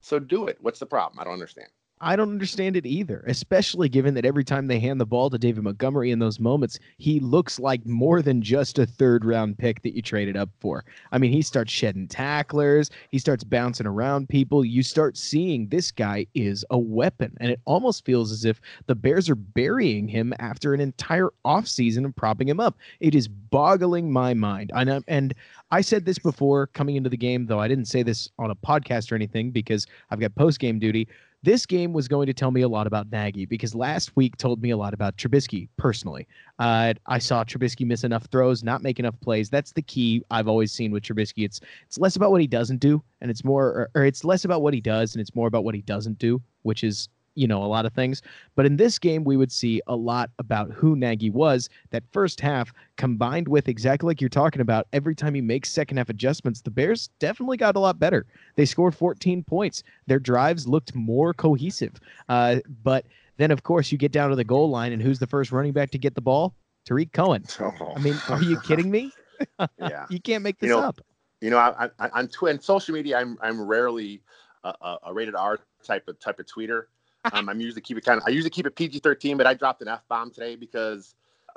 So 0.03 0.19
do 0.19 0.45
it. 0.45 0.59
What's 0.61 0.77
the 0.79 0.85
problem? 0.85 1.19
I 1.19 1.23
don't 1.23 1.33
understand. 1.33 1.69
I 2.03 2.17
don't 2.17 2.31
understand 2.31 2.75
it 2.75 2.85
either, 2.85 3.23
especially 3.27 3.87
given 3.87 4.13
that 4.15 4.25
every 4.25 4.43
time 4.43 4.67
they 4.67 4.79
hand 4.79 4.99
the 4.99 5.05
ball 5.05 5.29
to 5.29 5.37
David 5.37 5.63
Montgomery 5.63 6.11
in 6.11 6.19
those 6.19 6.37
moments, 6.37 6.77
he 6.97 7.21
looks 7.21 7.59
like 7.59 7.85
more 7.85 8.21
than 8.21 8.41
just 8.41 8.77
a 8.77 8.85
third 8.85 9.23
round 9.23 9.57
pick 9.57 9.81
that 9.83 9.95
you 9.95 10.01
traded 10.01 10.35
up 10.35 10.49
for. 10.59 10.83
I 11.13 11.17
mean, 11.17 11.31
he 11.31 11.41
starts 11.41 11.71
shedding 11.71 12.09
tacklers, 12.09 12.91
he 13.09 13.19
starts 13.19 13.45
bouncing 13.45 13.87
around 13.87 14.27
people. 14.27 14.65
You 14.65 14.83
start 14.83 15.17
seeing 15.17 15.69
this 15.69 15.91
guy 15.91 16.27
is 16.33 16.65
a 16.71 16.77
weapon, 16.77 17.37
and 17.39 17.49
it 17.49 17.61
almost 17.63 18.03
feels 18.03 18.33
as 18.33 18.43
if 18.43 18.59
the 18.87 18.95
Bears 18.95 19.29
are 19.29 19.35
burying 19.35 20.09
him 20.09 20.33
after 20.39 20.73
an 20.73 20.81
entire 20.81 21.29
offseason 21.45 22.03
and 22.03 22.15
propping 22.15 22.49
him 22.49 22.59
up. 22.59 22.77
It 22.99 23.15
is 23.15 23.29
boggling 23.29 24.11
my 24.11 24.33
mind. 24.33 24.73
And, 24.75 25.03
and 25.07 25.33
I 25.71 25.79
said 25.79 26.03
this 26.03 26.19
before 26.19 26.67
coming 26.67 26.97
into 26.97 27.09
the 27.09 27.17
game, 27.17 27.45
though 27.45 27.59
I 27.59 27.69
didn't 27.69 27.87
say 27.87 28.03
this 28.03 28.29
on 28.37 28.51
a 28.51 28.55
podcast 28.55 29.09
or 29.09 29.15
anything 29.15 29.51
because 29.51 29.87
I've 30.11 30.19
got 30.19 30.35
post 30.35 30.59
game 30.59 30.79
duty. 30.79 31.07
This 31.43 31.65
game 31.65 31.91
was 31.91 32.07
going 32.07 32.27
to 32.27 32.33
tell 32.33 32.51
me 32.51 32.61
a 32.61 32.69
lot 32.69 32.87
about 32.87 33.11
Nagy 33.11 33.45
because 33.45 33.75
last 33.75 34.15
week 34.15 34.37
told 34.37 34.61
me 34.61 34.69
a 34.69 34.77
lot 34.77 34.93
about 34.93 35.17
Trubisky 35.17 35.67
personally. 35.75 36.25
Uh, 36.57 36.93
I 37.07 37.19
saw 37.19 37.43
Trubisky 37.43 37.85
miss 37.85 38.05
enough 38.05 38.25
throws, 38.31 38.63
not 38.63 38.81
make 38.81 38.97
enough 38.97 39.19
plays. 39.19 39.49
That's 39.49 39.73
the 39.73 39.81
key 39.81 40.23
I've 40.31 40.47
always 40.47 40.71
seen 40.71 40.91
with 40.91 41.03
Trubisky. 41.03 41.43
It's 41.43 41.59
it's 41.85 41.97
less 41.97 42.15
about 42.15 42.31
what 42.31 42.39
he 42.39 42.47
doesn't 42.47 42.79
do, 42.79 43.03
and 43.19 43.29
it's 43.29 43.43
more, 43.43 43.65
or, 43.65 43.89
or 43.93 44.05
it's 44.05 44.23
less 44.23 44.45
about 44.45 44.61
what 44.61 44.73
he 44.73 44.79
does, 44.79 45.15
and 45.15 45.21
it's 45.21 45.35
more 45.35 45.47
about 45.47 45.65
what 45.65 45.75
he 45.75 45.81
doesn't 45.81 46.17
do, 46.17 46.41
which 46.61 46.85
is 46.85 47.09
you 47.35 47.47
know, 47.47 47.63
a 47.63 47.65
lot 47.65 47.85
of 47.85 47.93
things. 47.93 48.21
But 48.55 48.65
in 48.65 48.77
this 48.77 48.99
game, 48.99 49.23
we 49.23 49.37
would 49.37 49.51
see 49.51 49.81
a 49.87 49.95
lot 49.95 50.29
about 50.39 50.71
who 50.71 50.95
Nagy 50.95 51.29
was. 51.29 51.69
That 51.91 52.03
first 52.11 52.39
half, 52.39 52.71
combined 52.97 53.47
with 53.47 53.67
exactly 53.67 54.07
like 54.07 54.21
you're 54.21 54.29
talking 54.29 54.61
about, 54.61 54.87
every 54.93 55.15
time 55.15 55.33
he 55.33 55.41
makes 55.41 55.69
second 55.69 55.97
half 55.97 56.09
adjustments, 56.09 56.61
the 56.61 56.71
Bears 56.71 57.09
definitely 57.19 57.57
got 57.57 57.75
a 57.75 57.79
lot 57.79 57.99
better. 57.99 58.25
They 58.55 58.65
scored 58.65 58.95
14 58.95 59.43
points. 59.43 59.83
Their 60.07 60.19
drives 60.19 60.67
looked 60.67 60.93
more 60.95 61.33
cohesive. 61.33 61.99
Uh, 62.29 62.57
but 62.83 63.05
then, 63.37 63.51
of 63.51 63.63
course, 63.63 63.91
you 63.91 63.97
get 63.97 64.11
down 64.11 64.29
to 64.29 64.35
the 64.35 64.43
goal 64.43 64.69
line, 64.69 64.91
and 64.91 65.01
who's 65.01 65.19
the 65.19 65.27
first 65.27 65.51
running 65.51 65.73
back 65.73 65.91
to 65.91 65.97
get 65.97 66.15
the 66.15 66.21
ball? 66.21 66.55
Tarik 66.85 67.11
Cohen. 67.13 67.45
Oh. 67.59 67.93
I 67.95 67.99
mean, 67.99 68.19
are 68.29 68.43
you 68.43 68.59
kidding 68.61 68.91
me? 68.91 69.11
yeah. 69.79 70.05
you 70.09 70.19
can't 70.19 70.43
make 70.43 70.59
this 70.59 70.67
you 70.67 70.75
know, 70.75 70.81
up. 70.81 71.01
You 71.41 71.49
know, 71.49 71.57
I, 71.57 71.89
I, 71.99 72.09
on 72.09 72.27
Twitter, 72.27 72.61
social 72.61 72.93
media, 72.93 73.17
I'm 73.17 73.37
I'm 73.41 73.61
rarely 73.61 74.21
a, 74.63 74.97
a 75.03 75.13
rated 75.13 75.35
R 75.35 75.59
type 75.83 76.07
of 76.07 76.19
type 76.19 76.39
of 76.39 76.45
tweeter. 76.45 76.83
Um, 77.31 77.47
I'm 77.49 77.59
usually 77.59 77.81
keep 77.81 77.97
it 77.97 78.05
kind 78.05 78.19
of. 78.19 78.27
I 78.27 78.31
usually 78.31 78.49
keep 78.49 78.67
it 78.67 78.75
PG-13, 78.75 79.37
but 79.37 79.47
I 79.47 79.53
dropped 79.53 79.81
an 79.81 79.87
F 79.87 80.01
bomb 80.09 80.31
today 80.31 80.55
because 80.55 81.15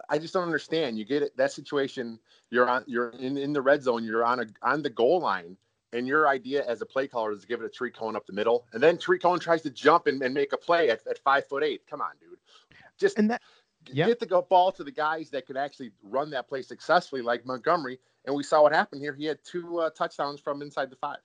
I 0.09 0.18
just 0.18 0.33
don't 0.33 0.44
understand. 0.44 0.98
You 0.98 1.05
get 1.05 1.22
it 1.22 1.37
that 1.37 1.52
situation. 1.52 2.18
You're 2.50 2.68
on. 2.68 2.85
You're 2.87 3.11
in, 3.11 3.37
in 3.37 3.52
the 3.52 3.62
red 3.62 3.83
zone. 3.83 4.05
You're 4.05 4.24
on 4.24 4.40
a 4.40 4.46
on 4.62 4.83
the 4.83 4.90
goal 4.90 5.20
line, 5.20 5.57
and 5.92 6.07
your 6.07 6.29
idea 6.29 6.64
as 6.66 6.83
a 6.83 6.87
play 6.87 7.09
caller 7.09 7.33
is 7.33 7.40
to 7.40 7.46
give 7.46 7.61
it 7.61 7.66
a 7.66 7.68
Tarik 7.68 7.94
Cohen 7.94 8.14
up 8.14 8.26
the 8.26 8.33
middle, 8.33 8.66
and 8.72 8.83
then 8.83 8.96
Tarik 8.96 9.22
Cohen 9.22 9.40
tries 9.40 9.62
to 9.62 9.70
jump 9.70 10.07
and, 10.07 10.22
and 10.22 10.33
make 10.33 10.52
a 10.52 10.57
play 10.57 10.90
at, 10.90 11.07
at 11.07 11.18
five 11.18 11.46
foot 11.48 11.64
eight. 11.64 11.83
Come 11.88 12.00
on, 12.00 12.12
dude. 12.20 12.38
Just 12.98 13.18
and 13.18 13.31
that. 13.31 13.42
Yep. 13.92 14.09
Get 14.09 14.18
the 14.18 14.42
ball 14.42 14.72
to 14.72 14.83
the 14.83 14.90
guys 14.90 15.31
that 15.31 15.46
could 15.46 15.57
actually 15.57 15.92
run 16.02 16.31
that 16.31 16.48
play 16.48 16.62
successfully, 16.62 17.22
like 17.22 17.46
Montgomery. 17.46 18.00
And 18.24 18.35
we 18.35 18.42
saw 18.42 18.62
what 18.62 18.72
happened 18.72 19.00
here. 19.00 19.14
He 19.14 19.24
had 19.24 19.38
two 19.44 19.79
uh, 19.79 19.90
touchdowns 19.90 20.40
from 20.40 20.61
inside 20.61 20.90
the 20.90 20.96
five. 20.96 21.18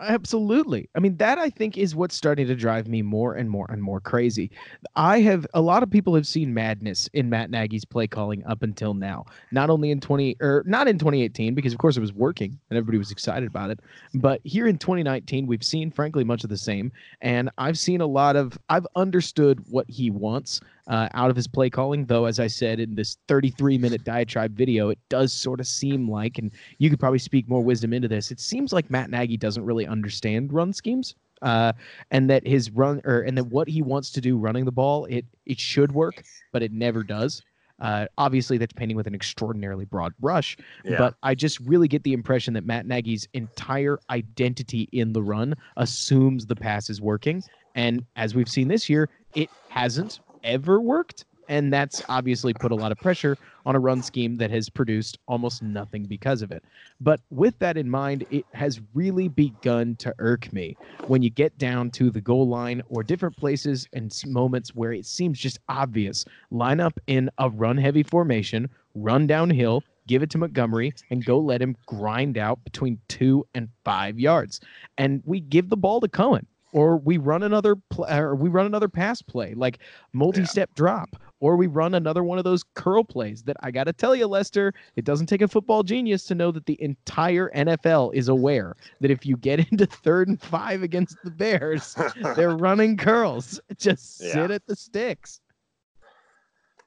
Absolutely. 0.00 0.88
I 0.94 1.00
mean, 1.00 1.16
that 1.16 1.38
I 1.38 1.50
think 1.50 1.76
is 1.76 1.96
what's 1.96 2.14
starting 2.14 2.46
to 2.46 2.54
drive 2.54 2.86
me 2.86 3.02
more 3.02 3.34
and 3.34 3.50
more 3.50 3.66
and 3.68 3.82
more 3.82 4.00
crazy. 4.00 4.48
I 4.94 5.20
have 5.22 5.44
a 5.54 5.60
lot 5.60 5.82
of 5.82 5.90
people 5.90 6.14
have 6.14 6.26
seen 6.26 6.54
madness 6.54 7.08
in 7.14 7.28
Matt 7.28 7.50
Nagy's 7.50 7.84
play 7.84 8.06
calling 8.06 8.44
up 8.46 8.62
until 8.62 8.94
now. 8.94 9.24
Not 9.50 9.70
only 9.70 9.90
in 9.90 9.98
20 9.98 10.36
or 10.40 10.62
not 10.66 10.86
in 10.86 10.98
2018 10.98 11.52
because 11.52 11.72
of 11.72 11.80
course 11.80 11.96
it 11.96 12.00
was 12.00 12.12
working 12.12 12.56
and 12.70 12.76
everybody 12.78 12.96
was 12.98 13.10
excited 13.10 13.48
about 13.48 13.70
it, 13.70 13.80
but 14.14 14.40
here 14.44 14.68
in 14.68 14.78
2019 14.78 15.48
we've 15.48 15.64
seen 15.64 15.90
frankly 15.90 16.22
much 16.22 16.44
of 16.44 16.50
the 16.50 16.56
same 16.56 16.92
and 17.20 17.50
I've 17.58 17.78
seen 17.78 18.00
a 18.00 18.06
lot 18.06 18.36
of 18.36 18.56
I've 18.68 18.86
understood 18.94 19.64
what 19.68 19.90
he 19.90 20.10
wants 20.10 20.60
uh, 20.88 21.08
out 21.14 21.30
of 21.30 21.36
his 21.36 21.46
play 21.46 21.70
calling. 21.70 22.06
Though, 22.06 22.24
as 22.24 22.40
I 22.40 22.46
said 22.46 22.80
in 22.80 22.94
this 22.94 23.18
33 23.28 23.78
minute 23.78 24.04
diatribe 24.04 24.56
video, 24.56 24.88
it 24.88 24.98
does 25.08 25.32
sort 25.32 25.60
of 25.60 25.66
seem 25.66 26.10
like, 26.10 26.38
and 26.38 26.50
you 26.78 26.90
could 26.90 26.98
probably 27.00 27.18
speak 27.18 27.48
more 27.48 27.62
wisdom 27.62 27.92
into 27.92 28.08
this, 28.08 28.30
it 28.30 28.40
seems 28.40 28.72
like 28.72 28.90
Matt 28.90 29.10
Nagy 29.10 29.36
doesn't 29.36 29.64
really 29.64 29.86
understand 29.86 30.52
run 30.52 30.72
schemes. 30.72 31.14
Uh, 31.40 31.72
and 32.10 32.28
that 32.28 32.44
his 32.44 32.68
run 32.72 33.00
or 33.04 33.20
and 33.20 33.38
that 33.38 33.44
what 33.44 33.68
he 33.68 33.80
wants 33.80 34.10
to 34.10 34.20
do 34.20 34.36
running 34.36 34.64
the 34.64 34.72
ball, 34.72 35.04
it 35.04 35.24
it 35.46 35.60
should 35.60 35.92
work, 35.92 36.24
but 36.50 36.64
it 36.64 36.72
never 36.72 37.04
does. 37.04 37.42
Uh, 37.80 38.06
obviously, 38.18 38.58
that's 38.58 38.72
painting 38.72 38.96
with 38.96 39.06
an 39.06 39.14
extraordinarily 39.14 39.84
broad 39.84 40.12
brush, 40.18 40.56
yeah. 40.84 40.98
but 40.98 41.14
I 41.22 41.36
just 41.36 41.60
really 41.60 41.86
get 41.86 42.02
the 42.02 42.12
impression 42.12 42.54
that 42.54 42.66
Matt 42.66 42.86
Nagy's 42.86 43.28
entire 43.34 44.00
identity 44.10 44.88
in 44.90 45.12
the 45.12 45.22
run 45.22 45.54
assumes 45.76 46.46
the 46.46 46.56
pass 46.56 46.90
is 46.90 47.00
working. 47.00 47.40
And 47.76 48.04
as 48.16 48.34
we've 48.34 48.48
seen 48.48 48.66
this 48.66 48.88
year, 48.88 49.08
it 49.36 49.48
hasn't 49.68 50.18
ever 50.44 50.80
worked. 50.80 51.24
And 51.48 51.72
that's 51.72 52.02
obviously 52.10 52.52
put 52.52 52.72
a 52.72 52.74
lot 52.74 52.92
of 52.92 52.98
pressure 52.98 53.38
on 53.64 53.74
a 53.74 53.78
run 53.78 54.02
scheme 54.02 54.36
that 54.36 54.50
has 54.50 54.68
produced 54.68 55.18
almost 55.26 55.62
nothing 55.62 56.04
because 56.04 56.42
of 56.42 56.52
it. 56.52 56.62
But 57.00 57.20
with 57.30 57.58
that 57.58 57.78
in 57.78 57.88
mind, 57.88 58.26
it 58.30 58.44
has 58.52 58.80
really 58.92 59.28
begun 59.28 59.96
to 59.96 60.14
irk 60.18 60.52
me 60.52 60.76
when 61.06 61.22
you 61.22 61.30
get 61.30 61.56
down 61.56 61.90
to 61.92 62.10
the 62.10 62.20
goal 62.20 62.48
line 62.48 62.82
or 62.90 63.02
different 63.02 63.36
places 63.36 63.88
and 63.94 64.14
moments 64.26 64.74
where 64.74 64.92
it 64.92 65.06
seems 65.06 65.38
just 65.38 65.58
obvious. 65.70 66.24
Line 66.50 66.80
up 66.80 67.00
in 67.06 67.30
a 67.38 67.48
run 67.48 67.78
heavy 67.78 68.02
formation, 68.02 68.68
run 68.94 69.26
downhill, 69.26 69.82
give 70.06 70.22
it 70.22 70.30
to 70.30 70.38
Montgomery, 70.38 70.92
and 71.10 71.24
go 71.24 71.38
let 71.38 71.62
him 71.62 71.76
grind 71.86 72.36
out 72.36 72.62
between 72.64 72.98
two 73.08 73.46
and 73.54 73.68
five 73.84 74.18
yards. 74.18 74.60
And 74.98 75.22
we 75.24 75.40
give 75.40 75.70
the 75.70 75.76
ball 75.76 76.00
to 76.00 76.08
Cohen 76.08 76.46
or 76.72 76.96
we 76.96 77.18
run 77.18 77.42
another 77.42 77.76
pl- 77.76 78.04
uh, 78.04 78.20
or 78.20 78.34
we 78.34 78.48
run 78.48 78.66
another 78.66 78.88
pass 78.88 79.22
play 79.22 79.54
like 79.54 79.78
multi-step 80.12 80.70
yeah. 80.72 80.76
drop 80.76 81.16
or 81.40 81.56
we 81.56 81.66
run 81.66 81.94
another 81.94 82.24
one 82.24 82.38
of 82.38 82.44
those 82.44 82.64
curl 82.74 83.04
plays 83.04 83.42
that 83.44 83.56
I 83.62 83.70
got 83.70 83.84
to 83.84 83.92
tell 83.92 84.14
you 84.14 84.26
Lester 84.26 84.74
it 84.96 85.04
doesn't 85.04 85.26
take 85.26 85.42
a 85.42 85.48
football 85.48 85.82
genius 85.82 86.24
to 86.24 86.34
know 86.34 86.50
that 86.50 86.66
the 86.66 86.80
entire 86.82 87.50
NFL 87.54 88.14
is 88.14 88.28
aware 88.28 88.76
that 89.00 89.10
if 89.10 89.24
you 89.24 89.36
get 89.36 89.60
into 89.72 89.86
third 89.86 90.28
and 90.28 90.40
5 90.40 90.82
against 90.82 91.16
the 91.24 91.30
Bears 91.30 91.96
they're 92.36 92.56
running 92.56 92.96
curls 92.96 93.60
just 93.76 94.22
yeah. 94.22 94.32
sit 94.32 94.50
at 94.50 94.66
the 94.66 94.76
sticks 94.76 95.40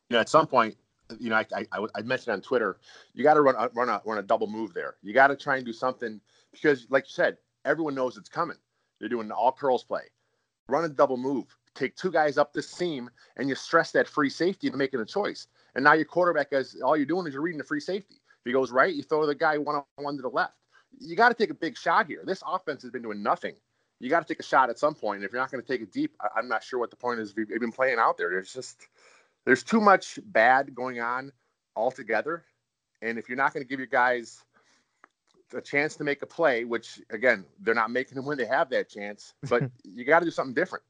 you 0.10 0.16
know 0.16 0.20
at 0.20 0.30
some 0.30 0.48
point 0.48 0.76
you 1.20 1.30
know 1.30 1.36
I 1.36 1.46
I, 1.72 1.86
I 1.96 2.02
mentioned 2.02 2.34
on 2.34 2.42
Twitter 2.42 2.78
you 3.14 3.24
got 3.24 3.34
to 3.36 3.42
run 3.42 3.56
run 3.74 3.90
a 3.90 4.02
run 4.06 4.18
a 4.18 4.24
double 4.24 4.48
move 4.48 4.74
there 4.74 4.96
you 5.02 5.14
got 5.14 5.28
to 5.28 5.36
try 5.36 5.58
and 5.58 5.66
do 5.66 5.74
something 5.74 6.22
because 6.52 6.88
like 6.90 7.06
you 7.06 7.12
said 7.12 7.38
everyone 7.66 7.96
knows 7.96 8.18
it's 8.18 8.30
coming 8.30 8.58
you're 9.02 9.10
doing 9.10 9.28
an 9.28 9.32
all 9.32 9.52
curls 9.52 9.84
play. 9.84 10.04
Run 10.68 10.86
a 10.86 10.90
double 10.90 11.18
move. 11.18 11.46
Take 11.74 11.96
two 11.96 12.12
guys 12.12 12.38
up 12.38 12.54
the 12.54 12.62
seam, 12.62 13.10
and 13.38 13.50
you 13.50 13.56
stress 13.56 13.92
that 13.92 14.08
free 14.08 14.30
safety 14.30 14.70
to 14.70 14.78
making 14.78 15.00
a 15.00 15.06
choice. 15.06 15.48
And 15.76 15.84
now 15.84 15.94
your 15.94 16.06
quarterback 16.06 16.50
is 16.52 16.80
all 16.84 16.96
you're 16.96 17.06
doing 17.06 17.28
is 17.28 17.34
you're 17.34 17.42
reading 17.42 17.58
the 17.58 17.64
free 17.64 17.80
safety. 17.80 18.16
If 18.16 18.46
he 18.46 18.52
goes 18.52 18.72
right, 18.72 18.94
you 18.94 19.04
throw 19.04 19.26
the 19.26 19.36
guy 19.36 19.58
one 19.58 19.76
on 19.76 19.84
one 19.96 20.16
to 20.18 20.22
the 20.22 20.30
left. 20.30 20.54
You 21.00 21.16
got 21.16 21.30
to 21.30 21.36
take 21.36 21.50
a 21.50 21.56
big 21.56 21.78
shot 21.78 22.08
here. 22.08 22.24
This 22.26 22.44
offense 22.46 22.82
has 22.82 22.92
been 22.92 23.02
doing 23.02 23.24
nothing. 23.24 23.56
You 24.00 24.10
got 24.10 24.26
to 24.26 24.34
take 24.34 24.40
a 24.40 24.44
shot 24.44 24.70
at 24.70 24.80
some 24.80 24.96
point. 24.96 25.18
And 25.18 25.26
if 25.26 25.32
you're 25.32 25.42
not 25.42 25.52
going 25.52 25.64
to 25.64 25.68
take 25.68 25.82
it 25.82 25.92
deep, 25.92 26.16
I, 26.20 26.40
am 26.40 26.48
not 26.48 26.64
sure 26.64 26.80
what 26.80 26.90
the 26.90 26.96
point 26.96 27.20
is. 27.20 27.36
We've 27.36 27.48
been 27.48 27.72
playing 27.72 28.00
out 28.00 28.18
there. 28.18 28.30
There's 28.30 28.52
just 28.52 28.88
there's 29.46 29.64
too 29.64 29.80
much 29.80 30.20
bad 30.26 30.76
going 30.76 31.00
on 31.00 31.32
altogether. 31.76 32.44
And 33.02 33.18
if 33.18 33.30
you're 33.30 33.38
not 33.38 33.54
going 33.54 33.64
to 33.64 33.70
give 33.70 33.80
your 33.80 33.88
guys 33.88 34.44
a 35.54 35.62
chance 35.62 35.96
to 35.98 36.04
make 36.04 36.22
a 36.22 36.26
play, 36.26 36.64
which 36.64 37.02
again, 37.10 37.46
they're 37.60 37.76
not 37.76 37.92
making 37.92 38.16
them 38.16 38.26
when 38.26 38.38
they 38.38 38.46
have 38.46 38.70
that 38.70 38.90
chance, 38.90 39.34
but 39.50 39.64
you 39.84 40.06
got 40.06 40.20
to 40.20 40.26
do 40.26 40.32
something 40.32 40.54
different. 40.54 40.84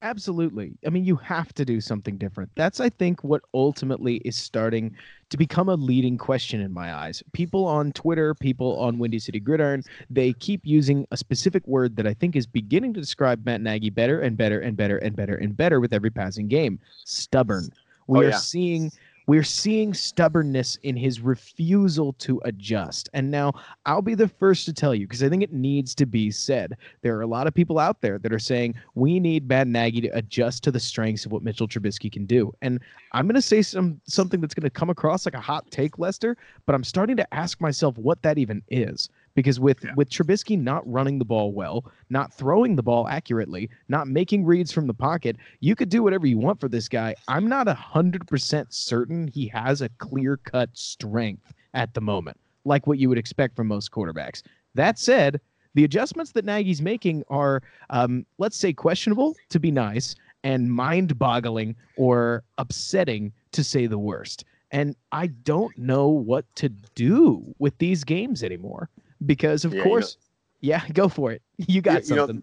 Absolutely. 0.00 0.74
I 0.86 0.90
mean, 0.90 1.04
you 1.04 1.16
have 1.16 1.52
to 1.54 1.64
do 1.64 1.80
something 1.80 2.18
different. 2.18 2.50
That's, 2.54 2.78
I 2.78 2.88
think, 2.88 3.24
what 3.24 3.42
ultimately 3.52 4.16
is 4.18 4.36
starting 4.36 4.94
to 5.30 5.36
become 5.36 5.68
a 5.68 5.74
leading 5.74 6.16
question 6.16 6.60
in 6.60 6.72
my 6.72 6.94
eyes. 6.94 7.20
People 7.32 7.66
on 7.66 7.90
Twitter, 7.92 8.32
people 8.32 8.78
on 8.78 9.00
Windy 9.00 9.18
City 9.18 9.40
Gridiron, 9.40 9.82
they 10.08 10.34
keep 10.34 10.60
using 10.62 11.04
a 11.10 11.16
specific 11.16 11.66
word 11.66 11.96
that 11.96 12.06
I 12.06 12.14
think 12.14 12.36
is 12.36 12.46
beginning 12.46 12.94
to 12.94 13.00
describe 13.00 13.44
Matt 13.44 13.60
Nagy 13.60 13.90
better 13.90 14.20
and 14.20 14.36
better 14.36 14.60
and 14.60 14.76
better 14.76 14.98
and 14.98 15.16
better 15.16 15.34
and 15.34 15.56
better 15.56 15.80
with 15.80 15.92
every 15.92 16.10
passing 16.10 16.46
game 16.46 16.78
stubborn. 17.04 17.68
Oh, 18.08 18.20
we 18.20 18.24
oh, 18.24 18.28
are 18.28 18.32
seeing 18.32 18.92
we're 19.28 19.44
seeing 19.44 19.92
stubbornness 19.92 20.76
in 20.82 20.96
his 20.96 21.20
refusal 21.20 22.14
to 22.14 22.40
adjust. 22.46 23.10
And 23.12 23.30
now 23.30 23.52
I'll 23.84 24.00
be 24.00 24.14
the 24.14 24.26
first 24.26 24.64
to 24.64 24.72
tell 24.72 24.94
you, 24.94 25.06
because 25.06 25.22
I 25.22 25.28
think 25.28 25.42
it 25.42 25.52
needs 25.52 25.94
to 25.96 26.06
be 26.06 26.30
said. 26.30 26.78
There 27.02 27.14
are 27.14 27.20
a 27.20 27.26
lot 27.26 27.46
of 27.46 27.52
people 27.52 27.78
out 27.78 28.00
there 28.00 28.18
that 28.18 28.32
are 28.32 28.38
saying 28.38 28.74
we 28.94 29.20
need 29.20 29.46
Matt 29.46 29.68
Nagy 29.68 30.00
to 30.00 30.08
adjust 30.08 30.64
to 30.64 30.70
the 30.70 30.80
strengths 30.80 31.26
of 31.26 31.32
what 31.32 31.42
Mitchell 31.42 31.68
Trubisky 31.68 32.10
can 32.10 32.24
do. 32.24 32.54
And 32.62 32.80
I'm 33.12 33.26
going 33.26 33.34
to 33.34 33.42
say 33.42 33.60
some 33.60 34.00
something 34.04 34.40
that's 34.40 34.54
going 34.54 34.64
to 34.64 34.70
come 34.70 34.88
across 34.88 35.26
like 35.26 35.34
a 35.34 35.40
hot 35.40 35.70
take, 35.70 35.98
Lester, 35.98 36.34
but 36.64 36.74
I'm 36.74 36.84
starting 36.84 37.18
to 37.18 37.34
ask 37.34 37.60
myself 37.60 37.98
what 37.98 38.22
that 38.22 38.38
even 38.38 38.62
is 38.68 39.10
because 39.38 39.60
with 39.60 39.84
yeah. 39.84 39.92
with 39.94 40.10
Trubisky 40.10 40.60
not 40.60 40.82
running 40.84 41.20
the 41.20 41.24
ball 41.24 41.52
well, 41.52 41.84
not 42.10 42.34
throwing 42.34 42.74
the 42.74 42.82
ball 42.82 43.06
accurately, 43.06 43.70
not 43.88 44.08
making 44.08 44.44
reads 44.44 44.72
from 44.72 44.88
the 44.88 44.94
pocket, 44.94 45.36
you 45.60 45.76
could 45.76 45.88
do 45.88 46.02
whatever 46.02 46.26
you 46.26 46.36
want 46.36 46.58
for 46.58 46.68
this 46.68 46.88
guy. 46.88 47.14
I'm 47.28 47.48
not 47.48 47.68
a 47.68 47.74
hundred 47.74 48.26
percent 48.26 48.74
certain 48.74 49.28
he 49.28 49.46
has 49.46 49.80
a 49.80 49.90
clear 49.98 50.38
cut 50.38 50.70
strength 50.72 51.54
at 51.72 51.94
the 51.94 52.00
moment, 52.00 52.36
like 52.64 52.88
what 52.88 52.98
you 52.98 53.08
would 53.08 53.16
expect 53.16 53.54
from 53.54 53.68
most 53.68 53.92
quarterbacks. 53.92 54.42
That 54.74 54.98
said, 54.98 55.40
the 55.74 55.84
adjustments 55.84 56.32
that 56.32 56.44
Nagy's 56.44 56.82
making 56.82 57.22
are, 57.28 57.62
um, 57.90 58.26
let's 58.38 58.56
say, 58.56 58.72
questionable 58.72 59.36
to 59.50 59.60
be 59.60 59.70
nice, 59.70 60.16
and 60.42 60.72
mind 60.72 61.16
boggling 61.16 61.76
or 61.96 62.42
upsetting 62.58 63.32
to 63.52 63.62
say 63.62 63.86
the 63.86 63.98
worst. 63.98 64.44
And 64.72 64.96
I 65.12 65.28
don't 65.28 65.78
know 65.78 66.08
what 66.08 66.44
to 66.56 66.70
do 66.96 67.54
with 67.60 67.78
these 67.78 68.02
games 68.02 68.42
anymore 68.42 68.90
because 69.24 69.64
of 69.64 69.74
yeah, 69.74 69.82
course, 69.82 70.16
you 70.60 70.70
know, 70.70 70.76
yeah, 70.76 70.88
go 70.92 71.08
for 71.08 71.32
it. 71.32 71.42
You 71.56 71.80
got 71.80 72.02
you, 72.02 72.16
something. 72.16 72.36
You 72.36 72.42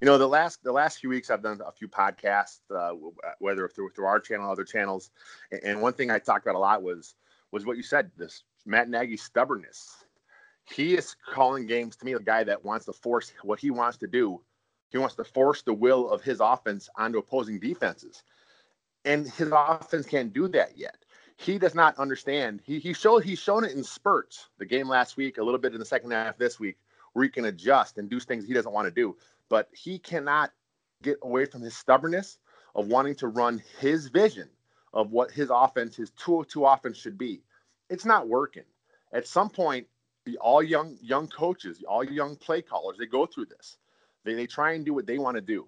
you 0.00 0.06
know, 0.06 0.18
the 0.18 0.28
last 0.28 0.62
the 0.64 0.72
last 0.72 0.98
few 0.98 1.10
weeks 1.10 1.30
I've 1.30 1.42
done 1.42 1.60
a 1.64 1.72
few 1.72 1.88
podcasts, 1.88 2.60
uh, 2.74 2.92
whether 3.38 3.68
through 3.68 3.90
through 3.90 4.06
our 4.06 4.20
channel, 4.20 4.50
other 4.50 4.64
channels, 4.64 5.10
and 5.64 5.80
one 5.80 5.92
thing 5.92 6.10
I 6.10 6.18
talked 6.18 6.44
about 6.44 6.56
a 6.56 6.58
lot 6.58 6.82
was 6.82 7.14
was 7.52 7.64
what 7.64 7.76
you 7.76 7.82
said. 7.82 8.10
This 8.16 8.42
Matt 8.66 8.88
Nagy's 8.88 9.22
stubbornness. 9.22 10.04
He 10.64 10.94
is 10.94 11.16
calling 11.28 11.66
games 11.66 11.96
to 11.96 12.06
me, 12.06 12.14
the 12.14 12.20
guy 12.20 12.44
that 12.44 12.64
wants 12.64 12.86
to 12.86 12.92
force 12.92 13.32
what 13.42 13.58
he 13.58 13.70
wants 13.70 13.98
to 13.98 14.06
do. 14.06 14.40
He 14.90 14.98
wants 14.98 15.16
to 15.16 15.24
force 15.24 15.62
the 15.62 15.74
will 15.74 16.08
of 16.08 16.22
his 16.22 16.38
offense 16.40 16.88
onto 16.96 17.18
opposing 17.18 17.58
defenses, 17.58 18.22
and 19.04 19.28
his 19.28 19.52
offense 19.52 20.06
can't 20.06 20.32
do 20.32 20.48
that 20.48 20.76
yet 20.76 21.01
he 21.42 21.58
does 21.58 21.74
not 21.74 21.98
understand. 21.98 22.60
He 22.64 22.78
he 22.78 22.92
showed 22.92 23.24
he's 23.24 23.38
shown 23.38 23.64
it 23.64 23.72
in 23.72 23.82
spurts. 23.82 24.48
The 24.58 24.64
game 24.64 24.88
last 24.88 25.16
week, 25.16 25.38
a 25.38 25.42
little 25.42 25.58
bit 25.58 25.72
in 25.72 25.80
the 25.80 25.84
second 25.84 26.12
half 26.12 26.38
this 26.38 26.60
week, 26.60 26.78
where 27.12 27.24
he 27.24 27.28
can 27.28 27.46
adjust 27.46 27.98
and 27.98 28.08
do 28.08 28.20
things 28.20 28.46
he 28.46 28.54
doesn't 28.54 28.72
want 28.72 28.86
to 28.86 28.90
do. 28.90 29.16
But 29.48 29.68
he 29.72 29.98
cannot 29.98 30.52
get 31.02 31.18
away 31.22 31.44
from 31.46 31.62
his 31.62 31.76
stubbornness 31.76 32.38
of 32.74 32.86
wanting 32.86 33.16
to 33.16 33.28
run 33.28 33.62
his 33.80 34.06
vision 34.06 34.48
of 34.94 35.10
what 35.10 35.30
his 35.30 35.50
offense, 35.50 35.96
his 35.96 36.10
two 36.10 36.44
two 36.48 36.64
offense 36.64 36.96
should 36.96 37.18
be. 37.18 37.42
It's 37.90 38.04
not 38.04 38.28
working. 38.28 38.64
At 39.12 39.26
some 39.26 39.50
point, 39.50 39.86
the 40.24 40.38
all 40.38 40.62
young 40.62 40.96
young 41.02 41.26
coaches, 41.28 41.82
all 41.88 42.04
young 42.04 42.36
play 42.36 42.62
callers, 42.62 42.98
they 42.98 43.06
go 43.06 43.26
through 43.26 43.46
this. 43.46 43.78
They 44.24 44.34
they 44.34 44.46
try 44.46 44.72
and 44.72 44.84
do 44.84 44.94
what 44.94 45.06
they 45.06 45.18
want 45.18 45.36
to 45.36 45.40
do, 45.40 45.66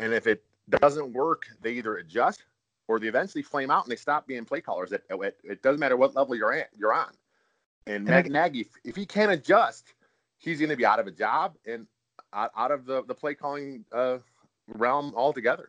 and 0.00 0.14
if 0.14 0.26
it 0.26 0.42
doesn't 0.80 1.12
work, 1.12 1.44
they 1.60 1.72
either 1.72 1.98
adjust 1.98 2.42
or 2.88 2.98
they 2.98 3.08
eventually 3.08 3.42
flame 3.42 3.70
out 3.70 3.84
and 3.84 3.92
they 3.92 3.96
stop 3.96 4.26
being 4.26 4.44
play 4.44 4.60
callers. 4.60 4.92
It, 4.92 5.04
it, 5.10 5.38
it 5.44 5.62
doesn't 5.62 5.80
matter 5.80 5.96
what 5.96 6.14
level 6.14 6.34
you're 6.34 6.52
at, 6.52 6.70
you're 6.76 6.94
on. 6.94 7.12
And, 7.86 8.04
Matt 8.04 8.26
Nagy, 8.26 8.62
if, 8.62 8.68
if, 8.84 8.96
he 8.96 9.06
can't 9.06 9.30
adjust, 9.30 9.94
he's 10.38 10.58
going 10.58 10.70
to 10.70 10.76
be 10.76 10.84
out 10.84 10.98
of 10.98 11.06
a 11.06 11.12
job 11.12 11.56
and 11.66 11.86
out, 12.32 12.50
out 12.56 12.70
of 12.72 12.84
the, 12.84 13.04
the 13.04 13.14
play 13.14 13.34
calling 13.34 13.84
uh, 13.92 14.18
realm 14.66 15.12
altogether. 15.16 15.68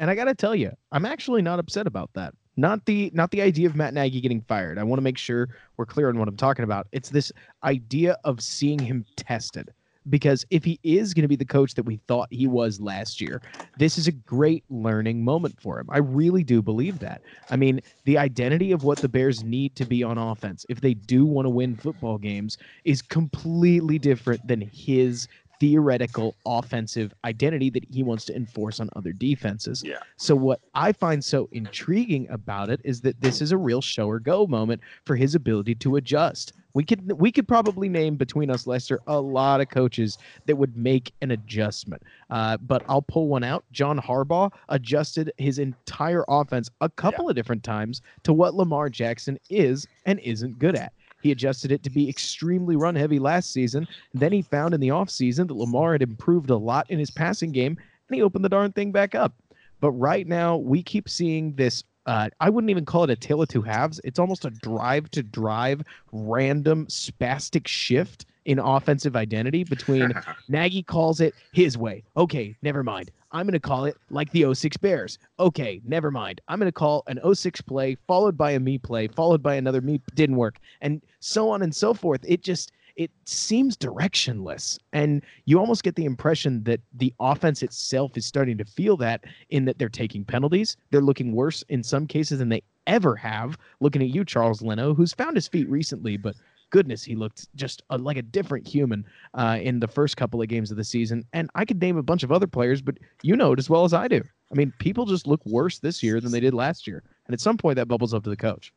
And 0.00 0.10
I 0.10 0.14
got 0.14 0.24
to 0.24 0.34
tell 0.34 0.56
you, 0.56 0.72
I'm 0.92 1.04
actually 1.04 1.42
not 1.42 1.58
upset 1.58 1.86
about 1.86 2.10
that. 2.14 2.34
Not 2.56 2.86
the 2.86 3.10
not 3.14 3.30
the 3.30 3.42
idea 3.42 3.68
of 3.68 3.76
Matt 3.76 3.94
Nagy 3.94 4.20
getting 4.20 4.40
fired. 4.40 4.78
I 4.78 4.82
want 4.82 4.98
to 4.98 5.02
make 5.02 5.18
sure 5.18 5.48
we're 5.76 5.86
clear 5.86 6.08
on 6.08 6.18
what 6.18 6.26
I'm 6.26 6.36
talking 6.36 6.64
about. 6.64 6.88
It's 6.90 7.10
this 7.10 7.30
idea 7.62 8.16
of 8.24 8.40
seeing 8.40 8.78
him 8.78 9.04
tested. 9.16 9.72
Because 10.08 10.46
if 10.48 10.64
he 10.64 10.80
is 10.82 11.12
going 11.12 11.24
to 11.24 11.28
be 11.28 11.36
the 11.36 11.44
coach 11.44 11.74
that 11.74 11.82
we 11.82 11.96
thought 12.08 12.28
he 12.30 12.46
was 12.46 12.80
last 12.80 13.20
year, 13.20 13.42
this 13.78 13.98
is 13.98 14.08
a 14.08 14.12
great 14.12 14.64
learning 14.70 15.22
moment 15.22 15.60
for 15.60 15.78
him. 15.78 15.86
I 15.90 15.98
really 15.98 16.42
do 16.42 16.62
believe 16.62 17.00
that. 17.00 17.20
I 17.50 17.56
mean, 17.56 17.82
the 18.04 18.16
identity 18.16 18.72
of 18.72 18.82
what 18.82 18.98
the 18.98 19.10
Bears 19.10 19.44
need 19.44 19.76
to 19.76 19.84
be 19.84 20.02
on 20.02 20.16
offense, 20.16 20.64
if 20.70 20.80
they 20.80 20.94
do 20.94 21.26
want 21.26 21.44
to 21.44 21.50
win 21.50 21.76
football 21.76 22.16
games, 22.16 22.56
is 22.84 23.02
completely 23.02 23.98
different 23.98 24.46
than 24.48 24.62
his 24.62 25.28
theoretical 25.60 26.34
offensive 26.46 27.14
identity 27.24 27.70
that 27.70 27.84
he 27.90 28.02
wants 28.02 28.24
to 28.24 28.34
enforce 28.34 28.80
on 28.80 28.88
other 28.96 29.12
defenses. 29.12 29.82
Yeah. 29.84 29.98
So 30.16 30.34
what 30.34 30.60
I 30.74 30.92
find 30.92 31.22
so 31.22 31.48
intriguing 31.52 32.28
about 32.30 32.70
it 32.70 32.80
is 32.82 33.02
that 33.02 33.20
this 33.20 33.42
is 33.42 33.52
a 33.52 33.58
real 33.58 33.82
show 33.82 34.08
or 34.08 34.18
go 34.18 34.46
moment 34.46 34.80
for 35.04 35.14
his 35.14 35.34
ability 35.34 35.74
to 35.76 35.96
adjust. 35.96 36.54
We 36.72 36.84
could 36.84 37.12
we 37.20 37.32
could 37.32 37.48
probably 37.48 37.88
name 37.88 38.14
between 38.14 38.48
us, 38.48 38.66
Lester, 38.66 39.00
a 39.06 39.20
lot 39.20 39.60
of 39.60 39.68
coaches 39.68 40.18
that 40.46 40.56
would 40.56 40.76
make 40.76 41.12
an 41.20 41.32
adjustment. 41.32 42.02
Uh, 42.30 42.56
but 42.58 42.84
I'll 42.88 43.02
pull 43.02 43.26
one 43.26 43.42
out. 43.42 43.64
John 43.72 43.98
Harbaugh 43.98 44.52
adjusted 44.68 45.32
his 45.36 45.58
entire 45.58 46.24
offense 46.28 46.70
a 46.80 46.88
couple 46.88 47.24
yeah. 47.24 47.30
of 47.30 47.36
different 47.36 47.64
times 47.64 48.02
to 48.22 48.32
what 48.32 48.54
Lamar 48.54 48.88
Jackson 48.88 49.38
is 49.50 49.86
and 50.06 50.20
isn't 50.20 50.58
good 50.58 50.76
at. 50.76 50.92
He 51.22 51.32
adjusted 51.32 51.72
it 51.72 51.82
to 51.82 51.90
be 51.90 52.08
extremely 52.08 52.76
run 52.76 52.96
heavy 52.96 53.18
last 53.18 53.52
season. 53.52 53.86
Then 54.14 54.32
he 54.32 54.42
found 54.42 54.74
in 54.74 54.80
the 54.80 54.88
offseason 54.88 55.48
that 55.48 55.54
Lamar 55.54 55.92
had 55.92 56.02
improved 56.02 56.50
a 56.50 56.56
lot 56.56 56.90
in 56.90 56.98
his 56.98 57.10
passing 57.10 57.52
game, 57.52 57.76
and 58.08 58.16
he 58.16 58.22
opened 58.22 58.44
the 58.44 58.48
darn 58.48 58.72
thing 58.72 58.92
back 58.92 59.14
up. 59.14 59.34
But 59.80 59.92
right 59.92 60.26
now, 60.26 60.56
we 60.56 60.82
keep 60.82 61.08
seeing 61.08 61.54
this. 61.54 61.84
Uh, 62.10 62.28
I 62.40 62.50
wouldn't 62.50 62.72
even 62.72 62.84
call 62.84 63.04
it 63.04 63.10
a 63.10 63.14
tale 63.14 63.40
of 63.40 63.48
two 63.48 63.62
halves. 63.62 64.00
It's 64.02 64.18
almost 64.18 64.44
a 64.44 64.50
drive 64.50 65.12
to 65.12 65.22
drive, 65.22 65.84
random, 66.10 66.86
spastic 66.86 67.68
shift 67.68 68.26
in 68.46 68.58
offensive 68.58 69.14
identity 69.14 69.62
between 69.62 70.12
Nagy 70.48 70.82
calls 70.82 71.20
it 71.20 71.36
his 71.52 71.78
way. 71.78 72.02
Okay, 72.16 72.56
never 72.62 72.82
mind. 72.82 73.12
I'm 73.30 73.46
going 73.46 73.52
to 73.52 73.60
call 73.60 73.84
it 73.84 73.96
like 74.10 74.32
the 74.32 74.52
06 74.52 74.76
Bears. 74.78 75.20
Okay, 75.38 75.80
never 75.84 76.10
mind. 76.10 76.40
I'm 76.48 76.58
going 76.58 76.66
to 76.66 76.72
call 76.72 77.04
an 77.06 77.20
06 77.32 77.60
play 77.60 77.96
followed 78.08 78.36
by 78.36 78.50
a 78.50 78.58
me 78.58 78.76
play, 78.76 79.06
followed 79.06 79.40
by 79.40 79.54
another 79.54 79.80
me 79.80 80.00
didn't 80.16 80.34
work, 80.34 80.58
and 80.80 81.00
so 81.20 81.48
on 81.48 81.62
and 81.62 81.72
so 81.72 81.94
forth. 81.94 82.22
It 82.26 82.42
just 82.42 82.72
it 83.00 83.10
seems 83.24 83.78
directionless 83.78 84.78
and 84.92 85.22
you 85.46 85.58
almost 85.58 85.82
get 85.82 85.96
the 85.96 86.04
impression 86.04 86.62
that 86.64 86.80
the 86.92 87.14
offense 87.18 87.62
itself 87.62 88.14
is 88.14 88.26
starting 88.26 88.58
to 88.58 88.64
feel 88.66 88.94
that 88.94 89.24
in 89.48 89.64
that 89.64 89.78
they're 89.78 89.88
taking 89.88 90.22
penalties 90.22 90.76
they're 90.90 91.00
looking 91.00 91.32
worse 91.32 91.64
in 91.70 91.82
some 91.82 92.06
cases 92.06 92.40
than 92.40 92.50
they 92.50 92.62
ever 92.86 93.16
have 93.16 93.56
looking 93.80 94.02
at 94.02 94.08
you 94.08 94.22
charles 94.22 94.60
leno 94.60 94.92
who's 94.92 95.14
found 95.14 95.34
his 95.34 95.48
feet 95.48 95.66
recently 95.70 96.18
but 96.18 96.36
goodness, 96.68 97.02
he 97.02 97.16
looked 97.16 97.48
just 97.56 97.82
a, 97.90 97.98
like 97.98 98.16
a 98.16 98.22
different 98.22 98.66
human 98.66 99.04
uh, 99.34 99.58
in 99.60 99.80
the 99.80 99.88
first 99.88 100.16
couple 100.16 100.40
of 100.40 100.46
games 100.46 100.70
of 100.70 100.76
the 100.76 100.84
season. 100.84 101.24
And 101.32 101.50
I 101.56 101.64
could 101.64 101.80
name 101.80 101.96
a 101.96 102.02
bunch 102.02 102.22
of 102.22 102.30
other 102.30 102.46
players, 102.46 102.80
but 102.80 102.96
you 103.24 103.34
know 103.34 103.52
it 103.52 103.58
as 103.58 103.68
well 103.68 103.84
as 103.84 103.92
I 103.92 104.06
do. 104.06 104.22
I 104.52 104.54
mean, 104.54 104.72
people 104.78 105.04
just 105.04 105.26
look 105.26 105.44
worse 105.44 105.80
this 105.80 106.00
year 106.00 106.20
than 106.20 106.30
they 106.30 106.38
did 106.38 106.54
last 106.54 106.86
year, 106.86 107.02
and 107.26 107.34
at 107.34 107.40
some 107.40 107.56
point 107.56 107.74
that 107.74 107.88
bubbles 107.88 108.14
up 108.14 108.22
to 108.22 108.30
the 108.30 108.36
coach. 108.36 108.72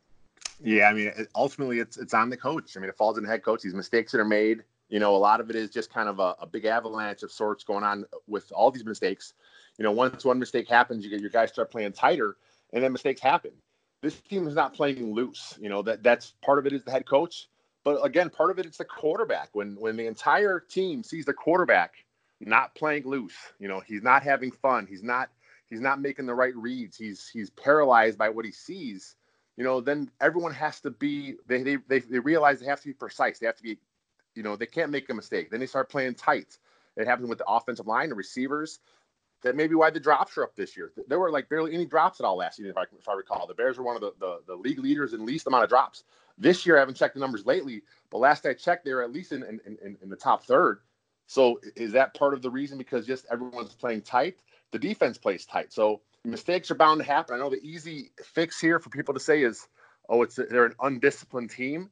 Yeah, 0.63 0.89
I 0.89 0.93
mean, 0.93 1.11
ultimately 1.35 1.79
it's 1.79 1.97
it's 1.97 2.13
on 2.15 2.29
the 2.29 2.37
coach. 2.37 2.77
I 2.77 2.81
mean, 2.81 2.89
it 2.89 2.97
falls 2.97 3.17
on 3.17 3.23
the 3.23 3.29
head 3.29 3.43
coach. 3.43 3.63
These 3.63 3.75
mistakes 3.75 4.13
that 4.13 4.19
are 4.19 4.25
made, 4.25 4.63
you 4.89 4.99
know, 4.99 5.15
a 5.15 5.17
lot 5.17 5.41
of 5.41 5.49
it 5.51 5.57
is 5.57 5.71
just 5.71 5.93
kind 5.93 6.09
of 6.09 6.19
a, 6.19 6.35
a 6.41 6.47
big 6.47 6.65
avalanche 6.65 7.23
of 7.23 7.31
sorts 7.31 7.63
going 7.65 7.85
on 7.85 8.05
with 8.27 8.51
all 8.53 8.71
these 8.71 8.85
mistakes. 8.85 9.33
You 9.77 9.83
know, 9.83 9.91
once 9.91 10.25
one 10.25 10.39
mistake 10.39 10.69
happens, 10.69 11.05
you 11.05 11.11
get 11.11 11.21
your 11.21 11.31
guys 11.31 11.49
start 11.51 11.71
playing 11.71 11.93
tighter, 11.93 12.37
and 12.73 12.83
then 12.83 12.93
mistakes 12.93 13.21
happen. 13.21 13.51
This 14.01 14.21
team 14.21 14.47
is 14.47 14.55
not 14.55 14.73
playing 14.73 15.13
loose. 15.13 15.57
You 15.61 15.69
know 15.69 15.81
that 15.83 16.03
that's 16.03 16.35
part 16.45 16.59
of 16.59 16.67
it 16.67 16.73
is 16.73 16.83
the 16.83 16.91
head 16.91 17.05
coach 17.07 17.49
But 17.83 18.05
again, 18.05 18.29
part 18.29 18.51
of 18.51 18.59
it 18.59 18.65
it's 18.65 18.77
the 18.77 18.85
quarterback. 18.85 19.49
When 19.53 19.75
when 19.79 19.97
the 19.97 20.07
entire 20.07 20.59
team 20.61 21.03
sees 21.03 21.25
the 21.25 21.33
quarterback 21.33 21.95
not 22.41 22.75
playing 22.75 23.05
loose, 23.07 23.35
you 23.59 23.67
know, 23.67 23.81
he's 23.85 24.03
not 24.03 24.23
having 24.23 24.51
fun, 24.51 24.87
he's 24.87 25.03
not 25.03 25.29
he's 25.69 25.81
not 25.81 26.01
making 26.01 26.27
the 26.27 26.35
right 26.35 26.55
reads, 26.55 26.97
he's 26.97 27.29
he's 27.29 27.49
paralyzed 27.51 28.17
by 28.17 28.29
what 28.29 28.45
he 28.45 28.51
sees, 28.51 29.15
you 29.57 29.63
know, 29.63 29.81
then 29.81 30.09
everyone 30.19 30.53
has 30.53 30.79
to 30.81 30.91
be 30.91 31.35
they 31.47 31.61
they 31.63 31.77
they, 31.87 31.99
they 31.99 32.19
realize 32.19 32.59
they 32.59 32.65
have 32.65 32.81
to 32.81 32.87
be 32.87 32.93
precise. 32.93 33.39
They 33.39 33.45
have 33.45 33.57
to 33.57 33.63
be, 33.63 33.77
you 34.35 34.43
know, 34.43 34.55
they 34.55 34.65
can't 34.65 34.91
make 34.91 35.09
a 35.09 35.13
mistake. 35.13 35.51
Then 35.51 35.59
they 35.59 35.67
start 35.67 35.89
playing 35.89 36.15
tight. 36.15 36.57
It 36.97 37.07
happens 37.07 37.29
with 37.29 37.39
the 37.39 37.47
offensive 37.47 37.87
line, 37.87 38.09
the 38.09 38.15
receivers. 38.15 38.79
That 39.43 39.57
may 39.57 39.67
be 39.67 39.75
why 39.75 39.89
the 39.89 39.99
drops 39.99 40.37
are 40.37 40.43
up 40.43 40.55
this 40.55 40.77
year. 40.77 40.93
There 41.07 41.19
were 41.19 41.29
like 41.29 41.49
barely 41.49 41.73
any 41.73 41.85
drops 41.85 42.21
at 42.21 42.25
all 42.25 42.37
last 42.37 42.59
year, 42.59 42.69
if 42.69 42.77
I, 42.77 42.83
if 42.97 43.09
I 43.09 43.13
recall. 43.13 43.45
The 43.45 43.53
Bears 43.53 43.77
were 43.77 43.83
one 43.83 43.95
of 43.97 44.01
the, 44.01 44.13
the, 44.19 44.39
the 44.47 44.55
league 44.55 44.79
leaders 44.79 45.13
in 45.13 45.25
least 45.25 45.47
amount 45.47 45.65
of 45.65 45.69
drops. 45.69 46.05
This 46.37 46.65
year, 46.65 46.77
I 46.77 46.79
haven't 46.79 46.95
checked 46.95 47.13
the 47.13 47.19
numbers 47.19 47.45
lately, 47.45 47.81
but 48.09 48.19
last 48.19 48.45
I 48.45 48.53
checked, 48.53 48.85
they 48.85 48.93
were 48.93 49.03
at 49.03 49.11
least 49.11 49.33
in, 49.33 49.43
in, 49.43 49.59
in, 49.65 49.97
in 50.01 50.09
the 50.09 50.15
top 50.15 50.45
third. 50.45 50.79
So 51.27 51.59
is 51.75 51.91
that 51.91 52.13
part 52.13 52.33
of 52.33 52.41
the 52.41 52.49
reason 52.49 52.77
because 52.77 53.05
just 53.05 53.25
everyone's 53.29 53.75
playing 53.75 54.01
tight? 54.03 54.37
The 54.71 54.79
defense 54.79 55.17
plays 55.17 55.45
tight. 55.45 55.73
So 55.73 56.01
mistakes 56.25 56.71
are 56.71 56.75
bound 56.75 56.99
to 56.99 57.05
happen. 57.05 57.35
I 57.35 57.39
know 57.39 57.49
the 57.49 57.63
easy 57.63 58.11
fix 58.23 58.59
here 58.59 58.79
for 58.79 58.89
people 58.89 59.13
to 59.13 59.19
say 59.19 59.43
is, 59.43 59.67
oh, 60.09 60.23
it's 60.23 60.35
they're 60.35 60.65
an 60.65 60.75
undisciplined 60.81 61.51
team. 61.51 61.89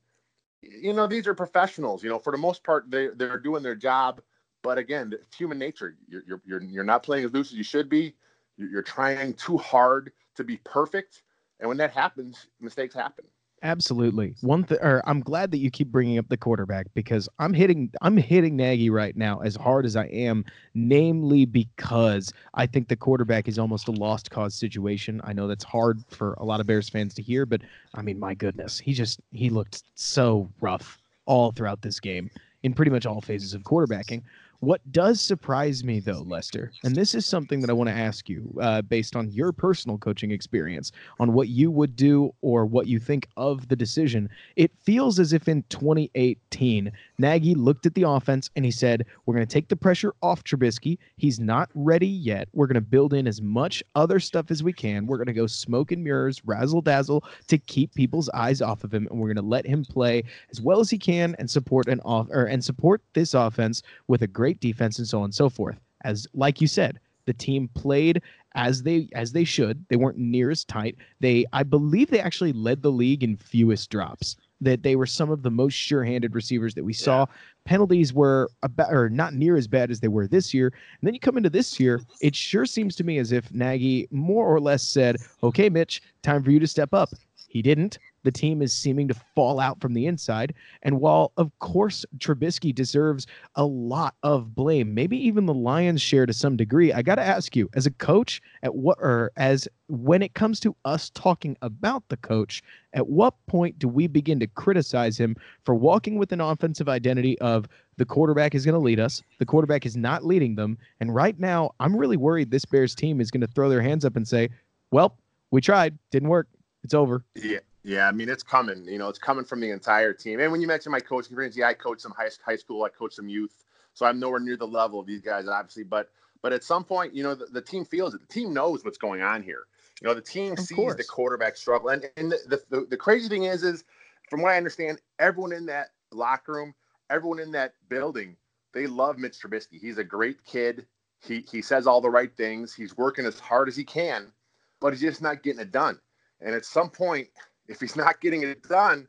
You 0.62 0.94
know, 0.94 1.08
these 1.08 1.28
are 1.28 1.34
professionals. 1.34 2.04
You 2.04 2.10
know, 2.10 2.20
for 2.20 2.32
the 2.32 2.38
most 2.38 2.64
part, 2.64 2.90
they 2.90 3.08
they're 3.08 3.40
doing 3.40 3.64
their 3.64 3.76
job 3.76 4.22
but 4.64 4.78
again, 4.78 5.12
it's 5.14 5.36
human 5.36 5.58
nature. 5.58 5.96
You're, 6.08 6.24
you're, 6.28 6.42
you're, 6.46 6.64
you're 6.64 6.84
not 6.84 7.04
playing 7.04 7.26
as 7.26 7.34
loose 7.34 7.52
as 7.52 7.58
you 7.58 7.64
should 7.64 7.90
be. 7.90 8.16
You're 8.58 8.84
trying 8.84 9.34
too 9.34 9.58
hard 9.58 10.12
to 10.36 10.44
be 10.44 10.58
perfect. 10.58 11.24
And 11.60 11.68
when 11.68 11.78
that 11.78 11.92
happens, 11.92 12.48
mistakes 12.60 12.94
happen. 12.94 13.26
Absolutely. 13.64 14.34
One 14.42 14.64
thing, 14.64 14.80
or 14.82 15.04
I'm 15.08 15.20
glad 15.20 15.52
that 15.52 15.60
you 15.60 15.70
keep 15.70 15.90
bringing 15.92 16.18
up 16.18 16.28
the 16.30 16.38
quarterback 16.38 16.88
because 16.96 17.30
I'm 17.38 17.54
hitting, 17.54 17.92
I'm 18.02 18.18
hitting 18.18 18.56
Nagy 18.56 18.90
right 18.90 19.16
now 19.16 19.40
as 19.42 19.56
hard 19.56 19.86
as 19.86 19.96
I 19.96 20.06
am, 20.06 20.46
namely 20.74 21.46
because 21.46 22.34
I 22.56 22.66
think 22.66 22.88
the 22.88 22.96
quarterback 22.96 23.48
is 23.48 23.60
almost 23.60 23.88
a 23.88 23.92
lost 23.92 24.32
cause 24.32 24.56
situation. 24.56 25.22
I 25.24 25.34
know 25.34 25.48
that's 25.48 25.64
hard 25.64 26.04
for 26.10 26.34
a 26.40 26.44
lot 26.44 26.60
of 26.60 26.66
Bears 26.66 26.90
fans 26.90 27.14
to 27.16 27.22
hear, 27.22 27.46
but 27.46 27.62
I 27.94 28.02
mean, 28.02 28.18
my 28.18 28.34
goodness, 28.34 28.80
he 28.80 28.94
just 28.94 29.20
he 29.32 29.52
looked 29.52 29.84
so 29.94 30.50
rough 30.60 30.98
all 31.28 31.52
throughout 31.52 31.84
this 31.84 32.00
game 32.00 32.32
in 32.64 32.74
pretty 32.74 32.92
much 32.92 33.06
all 33.06 33.22
phases 33.22 33.54
of 33.54 33.62
quarterbacking. 33.62 34.24
What 34.62 34.92
does 34.92 35.20
surprise 35.20 35.84
me, 35.84 36.00
though, 36.00 36.22
Lester, 36.22 36.72
and 36.84 36.96
this 36.96 37.16
is 37.16 37.26
something 37.26 37.62
that 37.62 37.72
I 37.72 37.74
want 37.74 37.90
to 37.90 37.96
ask 37.96 38.30
you 38.30 38.56
uh, 38.62 38.84
based 38.84 39.16
on 39.16 39.32
your 39.32 39.52
personal 39.52 39.98
coaching 39.98 40.30
experience 40.30 40.92
on 41.20 41.34
what 41.34 41.48
you 41.48 41.72
would 41.72 41.96
do 41.96 42.32
or 42.42 42.68
what 42.68 42.86
you 42.86 43.00
think 43.00 43.28
of 43.38 43.68
the 43.70 43.76
decision, 43.76 44.30
it 44.58 44.70
feels 44.78 45.18
as 45.18 45.34
if 45.34 45.48
in 45.48 45.64
2018, 45.70 46.92
Nagy 47.18 47.56
looked 47.56 47.88
at 47.88 47.96
the 47.96 48.04
offense 48.04 48.52
and 48.56 48.64
he 48.64 48.70
said, 48.70 49.04
We're 49.26 49.34
going 49.34 49.48
to 49.48 49.52
take 49.52 49.68
the 49.68 49.76
pressure 49.76 50.14
off 50.22 50.44
Trubisky. 50.44 51.00
He's 51.18 51.40
not 51.40 51.72
ready 51.74 52.06
yet. 52.06 52.48
We're 52.54 52.68
going 52.68 52.76
to 52.76 52.82
build 52.82 53.16
in 53.16 53.26
as 53.26 53.42
much 53.42 53.84
other 53.96 54.20
stuff 54.20 54.52
as 54.52 54.62
we 54.62 54.74
can. 54.74 55.08
We're 55.08 55.18
going 55.18 55.26
to 55.26 55.34
go 55.34 55.48
smoke 55.48 55.92
and 55.92 56.04
mirrors, 56.04 56.40
razzle 56.46 56.82
dazzle 56.82 57.24
to 57.48 57.58
keep 57.58 57.96
people's 57.96 58.30
eyes 58.36 58.62
off 58.62 58.84
of 58.84 58.94
him, 58.94 59.08
and 59.10 59.20
we're 59.20 59.34
going 59.34 59.44
to 59.44 59.50
let 59.50 59.66
him 59.66 59.84
play 59.84 60.24
as 60.52 60.62
well 60.62 60.80
as 60.80 60.92
he 60.92 61.00
can 61.00 61.36
and 61.40 61.50
support 61.50 61.88
an 61.88 62.00
off 62.02 62.28
or 62.30 62.46
and 62.46 62.64
support 62.64 63.02
this 63.16 63.34
offense 63.34 63.82
with 64.08 64.22
a 64.22 64.28
great 64.28 64.51
great 64.52 64.60
defense 64.60 65.00
and 65.00 65.08
so 65.08 65.20
on 65.20 65.26
and 65.26 65.36
so 65.36 65.50
forth. 65.50 65.80
As 66.04 66.28
like 66.34 66.62
you 66.62 66.68
said, 66.68 67.00
the 67.26 67.34
team 67.34 67.70
played 67.74 68.22
as 68.56 68.84
they 68.84 69.08
as 69.14 69.32
they 69.32 69.44
should. 69.44 69.86
They 69.90 69.96
weren't 69.96 70.18
near 70.18 70.50
as 70.52 70.66
tight. 70.66 70.96
They 71.20 71.46
I 71.54 71.64
believe 71.64 72.10
they 72.10 72.20
actually 72.20 72.54
led 72.54 72.82
the 72.82 72.92
league 72.92 73.24
in 73.24 73.38
fewest 73.38 73.90
drops. 73.90 74.36
That 74.60 74.84
they 74.84 74.96
were 74.96 75.08
some 75.08 75.32
of 75.32 75.42
the 75.42 75.50
most 75.50 75.74
sure-handed 75.74 76.36
receivers 76.36 76.76
that 76.76 76.84
we 76.84 76.94
yeah. 76.94 77.04
saw. 77.04 77.26
Penalties 77.66 78.14
were 78.14 78.50
about 78.62 78.94
or 78.94 79.10
not 79.10 79.34
near 79.34 79.56
as 79.56 79.68
bad 79.68 79.90
as 79.90 80.00
they 80.00 80.08
were 80.08 80.28
this 80.28 80.54
year. 80.54 80.68
And 80.68 81.08
then 81.08 81.14
you 81.16 81.20
come 81.20 81.38
into 81.38 81.50
this 81.50 81.80
year, 81.80 82.02
it 82.22 82.36
sure 82.36 82.66
seems 82.68 82.96
to 82.98 83.04
me 83.04 83.18
as 83.18 83.32
if 83.32 83.52
Nagy 83.52 84.08
more 84.12 84.46
or 84.46 84.60
less 84.60 84.84
said, 84.84 85.18
"Okay, 85.42 85.70
Mitch, 85.70 86.02
time 86.22 86.44
for 86.44 86.52
you 86.52 86.60
to 86.60 86.68
step 86.68 86.94
up." 86.94 87.10
He 87.48 87.62
didn't. 87.62 87.98
The 88.24 88.32
team 88.32 88.62
is 88.62 88.74
seeming 88.74 89.08
to 89.08 89.16
fall 89.36 89.60
out 89.60 89.82
from 89.82 89.94
the 89.94 90.06
inside. 90.06 90.54
And 90.84 91.00
while, 91.00 91.32
of 91.38 91.52
course, 91.60 92.06
Trubisky 92.18 92.74
deserves 92.74 93.28
a 93.56 93.66
lot 93.66 94.16
of 94.24 94.56
blame, 94.56 94.94
maybe 94.94 95.18
even 95.18 95.46
the 95.46 95.54
Lions 95.54 96.02
share 96.02 96.26
to 96.26 96.34
some 96.34 96.56
degree, 96.56 96.94
I 96.94 97.02
got 97.02 97.16
to 97.16 97.24
ask 97.24 97.56
you, 97.56 97.70
as 97.74 97.86
a 97.86 97.92
coach, 97.92 98.42
at 98.64 98.76
what, 98.76 98.98
or 99.00 99.32
as 99.38 99.68
when 99.88 100.22
it 100.22 100.34
comes 100.34 100.60
to 100.62 100.76
us 100.86 101.10
talking 101.12 101.58
about 101.62 102.08
the 102.10 102.18
coach, 102.18 102.62
at 102.94 103.08
what 103.08 103.34
point 103.48 103.80
do 103.80 103.88
we 103.88 104.08
begin 104.08 104.40
to 104.40 104.48
criticize 104.48 105.18
him 105.18 105.36
for 105.66 105.76
walking 105.76 106.18
with 106.18 106.32
an 106.32 106.42
offensive 106.42 106.90
identity 106.90 107.40
of 107.40 107.68
the 107.98 108.06
quarterback 108.06 108.56
is 108.56 108.66
going 108.66 108.74
to 108.74 108.80
lead 108.80 109.00
us, 109.00 109.22
the 109.40 109.46
quarterback 109.46 109.86
is 109.86 109.96
not 109.98 110.26
leading 110.26 110.56
them. 110.56 110.78
And 111.00 111.14
right 111.14 111.38
now, 111.40 111.72
I'm 111.80 111.96
really 111.96 112.18
worried 112.18 112.50
this 112.50 112.66
Bears 112.66 112.96
team 112.96 113.22
is 113.22 113.30
going 113.30 113.42
to 113.42 113.48
throw 113.48 113.70
their 113.70 113.82
hands 113.82 114.06
up 114.06 114.16
and 114.16 114.28
say, 114.28 114.50
well, 114.92 115.18
we 115.52 115.62
tried, 115.62 115.98
didn't 116.10 116.30
work. 116.30 116.48
It's 116.84 116.94
over. 116.94 117.24
Yeah. 117.36 117.60
Yeah, 117.84 118.08
I 118.08 118.12
mean 118.12 118.30
it's 118.30 118.44
coming. 118.44 118.86
You 118.86 119.00
know, 119.00 119.10
it's 119.10 119.20
coming 119.20 119.46
from 119.46 119.60
the 119.60 119.72
entire 119.72 120.14
team. 120.14 120.40
And 120.40 120.52
when 120.52 120.62
you 120.62 120.68
mention 120.68 120.92
my 120.92 121.00
coaching 121.00 121.32
experience, 121.32 121.58
yeah, 121.58 121.68
I 121.68 121.74
coach 121.74 122.00
some 122.02 122.14
high 122.18 122.30
high 122.46 122.56
school, 122.56 122.84
I 122.84 122.90
coach 122.90 123.14
some 123.14 123.30
youth, 123.30 123.64
so 123.94 124.06
I'm 124.06 124.20
nowhere 124.20 124.40
near 124.40 124.58
the 124.58 124.68
level 124.68 125.00
of 125.00 125.08
these 125.08 125.22
guys, 125.22 125.48
obviously. 125.48 125.84
But 125.84 126.10
but 126.44 126.54
at 126.54 126.64
some 126.64 126.84
point, 126.84 127.16
you 127.16 127.24
know, 127.24 127.36
the, 127.36 127.46
the 127.48 127.62
team 127.62 127.86
feels 127.86 128.14
it. 128.14 128.22
The 128.22 128.34
team 128.34 128.54
knows 128.54 128.84
what's 128.86 128.98
going 128.98 129.22
on 129.22 129.42
here. 129.44 129.64
You 130.02 130.08
know, 130.08 130.14
the 130.14 130.22
team 130.22 130.54
of 130.54 130.60
sees 130.60 130.76
course. 130.76 130.96
the 130.96 131.04
quarterback 131.04 131.58
struggle. 131.58 131.90
And 131.90 132.06
and 132.18 132.32
the, 132.32 132.62
the 132.70 132.86
the 132.90 132.98
crazy 132.98 133.30
thing 133.30 133.46
is, 133.46 133.64
is 133.64 133.84
from 134.30 134.42
what 134.42 134.52
I 134.54 134.58
understand, 134.58 135.02
everyone 135.20 135.54
in 135.54 135.66
that 135.68 135.90
locker 136.12 136.54
room, 136.54 136.76
everyone 137.10 137.40
in 137.40 137.52
that 137.54 137.74
building, 137.90 138.36
they 138.74 138.86
love 138.86 139.18
Mitch 139.18 139.40
Trubisky. 139.40 139.80
He's 139.80 139.98
a 139.98 140.04
great 140.04 140.44
kid. 140.46 140.86
He 141.20 141.46
he 141.52 141.64
says 141.64 141.88
all 141.88 142.02
the 142.02 142.10
right 142.12 142.36
things. 142.38 142.76
He's 142.76 142.96
working 142.96 143.26
as 143.26 143.40
hard 143.40 143.68
as 143.68 143.76
he 143.76 143.84
can, 143.84 144.32
but 144.80 144.94
he's 144.94 145.02
just 145.02 145.22
not 145.22 145.42
getting 145.42 145.62
it 145.62 145.72
done. 145.72 146.00
And 146.42 146.56
at 146.56 146.66
some 146.66 146.90
point, 146.90 147.28
if 147.68 147.80
he's 147.80 147.96
not 147.96 148.22
getting 148.22 148.44
it 148.44 148.64
done, 148.64 149.08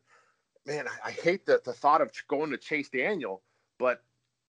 man, 0.66 0.86
I, 0.88 1.08
I 1.08 1.10
hate 1.12 1.46
the, 1.46 1.60
the 1.64 1.72
thought 1.72 2.00
of 2.00 2.10
going 2.28 2.50
to 2.50 2.56
Chase 2.56 2.88
Daniel, 2.88 3.42
but 3.78 4.02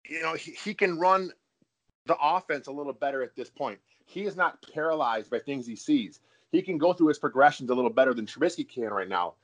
you 0.09 0.21
know, 0.21 0.33
he, 0.33 0.51
he 0.51 0.73
can 0.73 0.99
run 0.99 1.31
the 2.05 2.17
offense 2.21 2.67
a 2.67 2.71
little 2.71 2.93
better 2.93 3.21
at 3.21 3.35
this 3.35 3.49
point. 3.49 3.79
He 4.05 4.23
is 4.23 4.35
not 4.35 4.63
paralyzed 4.73 5.29
by 5.29 5.39
things 5.39 5.65
he 5.65 5.75
sees. 5.75 6.19
He 6.51 6.61
can 6.61 6.77
go 6.77 6.91
through 6.91 7.07
his 7.07 7.19
progressions 7.19 7.69
a 7.69 7.73
little 7.73 7.91
better 7.91 8.13
than 8.13 8.25
Trubisky 8.25 8.67
can 8.67 8.89
right 8.89 9.07
now. 9.07 9.35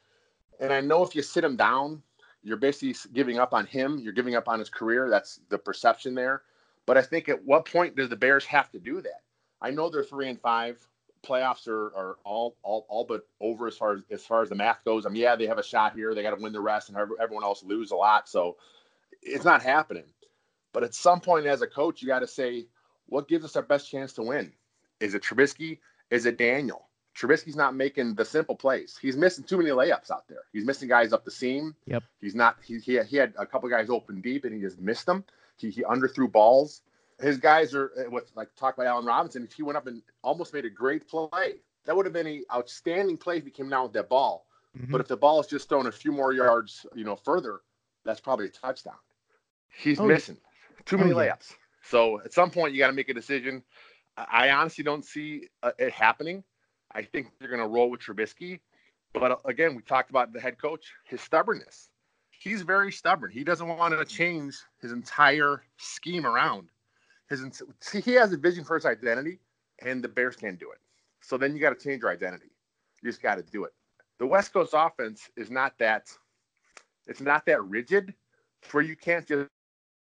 And 0.59 0.73
I 0.73 0.81
know 0.81 1.03
if 1.03 1.15
you 1.15 1.21
sit 1.21 1.43
him 1.43 1.55
down, 1.55 2.01
you're 2.43 2.57
basically 2.57 2.95
giving 3.13 3.39
up 3.39 3.53
on 3.53 3.65
him. 3.65 3.99
You're 3.99 4.13
giving 4.13 4.35
up 4.35 4.47
on 4.47 4.59
his 4.59 4.69
career. 4.69 5.09
That's 5.09 5.39
the 5.49 5.57
perception 5.57 6.15
there. 6.15 6.41
But 6.85 6.97
I 6.97 7.01
think 7.01 7.29
at 7.29 7.43
what 7.43 7.65
point 7.65 7.95
does 7.95 8.09
the 8.09 8.15
Bears 8.15 8.45
have 8.45 8.71
to 8.71 8.79
do 8.79 9.01
that? 9.01 9.21
I 9.61 9.71
know 9.71 9.89
they're 9.89 10.03
three 10.03 10.29
and 10.29 10.39
five 10.39 10.85
playoffs 11.23 11.67
are, 11.67 11.87
are 11.95 12.17
all, 12.23 12.55
all 12.63 12.85
all 12.89 13.05
but 13.05 13.27
over 13.39 13.67
as 13.67 13.77
far 13.77 13.93
as 13.93 14.01
as 14.11 14.25
far 14.25 14.41
as 14.41 14.49
the 14.49 14.55
math 14.55 14.83
goes. 14.83 15.05
I 15.05 15.09
mean, 15.09 15.21
yeah, 15.21 15.35
they 15.35 15.47
have 15.47 15.57
a 15.57 15.63
shot 15.63 15.93
here. 15.93 16.13
They 16.13 16.23
got 16.23 16.35
to 16.35 16.41
win 16.41 16.53
the 16.53 16.61
rest, 16.61 16.89
and 16.89 16.97
everyone 16.97 17.43
else 17.43 17.63
lose 17.63 17.91
a 17.91 17.95
lot. 17.95 18.27
So 18.29 18.57
it's 19.21 19.45
not 19.45 19.61
happening. 19.61 20.05
But 20.73 20.83
at 20.83 20.93
some 20.93 21.19
point, 21.19 21.45
as 21.45 21.61
a 21.61 21.67
coach, 21.67 22.01
you 22.01 22.07
got 22.07 22.19
to 22.19 22.27
say, 22.27 22.67
what 23.07 23.27
gives 23.27 23.45
us 23.45 23.55
our 23.55 23.63
best 23.63 23.89
chance 23.89 24.13
to 24.13 24.23
win? 24.23 24.51
Is 24.99 25.15
it 25.15 25.23
Trubisky? 25.23 25.79
Is 26.11 26.25
it 26.25 26.37
Daniel? 26.37 26.87
Trubisky's 27.15 27.55
not 27.55 27.75
making 27.75 28.13
the 28.13 28.23
simple 28.23 28.55
plays. 28.55 28.97
He's 29.01 29.17
missing 29.17 29.43
too 29.43 29.57
many 29.57 29.71
layups 29.71 30.11
out 30.11 30.27
there. 30.27 30.41
He's 30.53 30.65
missing 30.65 30.87
guys 30.87 31.13
up 31.13 31.25
the 31.25 31.31
seam. 31.31 31.75
Yep. 31.87 32.03
He's 32.21 32.35
not. 32.35 32.57
He 32.63 32.77
he, 32.79 32.99
he 33.03 33.17
had 33.17 33.33
a 33.39 33.45
couple 33.45 33.69
guys 33.69 33.89
open 33.89 34.21
deep, 34.21 34.45
and 34.45 34.53
he 34.53 34.61
just 34.61 34.79
missed 34.79 35.07
them. 35.07 35.23
He 35.57 35.71
he 35.71 35.81
underthrew 35.81 36.31
balls 36.31 36.81
his 37.19 37.37
guys 37.37 37.73
are 37.73 37.91
with 38.11 38.31
like 38.35 38.49
talk 38.55 38.75
about 38.75 38.87
Allen 38.87 39.05
Robinson. 39.05 39.43
If 39.43 39.53
he 39.53 39.63
went 39.63 39.77
up 39.77 39.87
and 39.87 40.01
almost 40.23 40.53
made 40.53 40.65
a 40.65 40.69
great 40.69 41.07
play, 41.07 41.55
that 41.85 41.95
would 41.95 42.05
have 42.05 42.13
been 42.13 42.27
an 42.27 42.43
outstanding 42.53 43.17
play 43.17 43.37
if 43.37 43.45
he 43.45 43.51
came 43.51 43.69
down 43.69 43.83
with 43.83 43.93
that 43.93 44.09
ball. 44.09 44.45
Mm-hmm. 44.77 44.91
But 44.91 45.01
if 45.01 45.07
the 45.07 45.17
ball 45.17 45.39
is 45.39 45.47
just 45.47 45.69
thrown 45.69 45.87
a 45.87 45.91
few 45.91 46.11
more 46.11 46.33
yards, 46.33 46.85
you 46.93 47.03
know, 47.03 47.15
further, 47.15 47.61
that's 48.05 48.19
probably 48.19 48.45
a 48.45 48.49
touchdown. 48.49 48.95
He's 49.69 49.99
oh, 49.99 50.05
missing 50.05 50.37
too 50.85 50.97
many 50.97 51.13
oh, 51.13 51.17
layups. 51.17 51.53
So 51.83 52.21
at 52.21 52.33
some 52.33 52.51
point, 52.51 52.73
you 52.73 52.79
got 52.79 52.87
to 52.87 52.93
make 52.93 53.09
a 53.09 53.13
decision. 53.13 53.63
I 54.17 54.49
honestly 54.49 54.83
don't 54.83 55.05
see 55.05 55.47
uh, 55.63 55.71
it 55.77 55.93
happening. 55.93 56.43
I 56.91 57.03
think 57.03 57.27
they're 57.39 57.49
going 57.49 57.61
to 57.61 57.67
roll 57.67 57.89
with 57.89 58.01
Trubisky. 58.01 58.59
But 59.13 59.31
uh, 59.31 59.37
again, 59.45 59.75
we 59.75 59.81
talked 59.81 60.09
about 60.09 60.33
the 60.33 60.39
head 60.39 60.59
coach, 60.59 60.91
his 61.05 61.21
stubbornness. 61.21 61.89
He's 62.31 62.61
very 62.61 62.91
stubborn. 62.91 63.31
He 63.31 63.43
doesn't 63.43 63.67
want 63.67 63.97
to 63.97 64.05
change 64.05 64.55
his 64.81 64.91
entire 64.91 65.63
scheme 65.77 66.25
around 66.25 66.69
his 67.29 67.43
see, 67.79 68.01
he 68.01 68.13
has 68.13 68.33
a 68.33 68.37
vision 68.37 68.63
for 68.63 68.75
his 68.75 68.85
identity, 68.85 69.39
and 69.79 70.03
the 70.03 70.07
Bears 70.07 70.35
can't 70.35 70.59
do 70.59 70.71
it. 70.71 70.79
So 71.21 71.37
then 71.37 71.55
you 71.55 71.61
got 71.61 71.77
to 71.77 71.83
change 71.83 72.01
your 72.01 72.11
identity. 72.11 72.51
You 73.01 73.09
just 73.09 73.21
got 73.21 73.35
to 73.35 73.43
do 73.43 73.65
it. 73.65 73.73
The 74.19 74.25
West 74.25 74.53
Coast 74.53 74.73
offense 74.75 75.29
is 75.35 75.51
not 75.51 75.77
that. 75.79 76.09
It's 77.07 77.21
not 77.21 77.45
that 77.45 77.63
rigid, 77.63 78.13
where 78.71 78.83
you 78.83 78.95
can't 78.95 79.25
just 79.27 79.49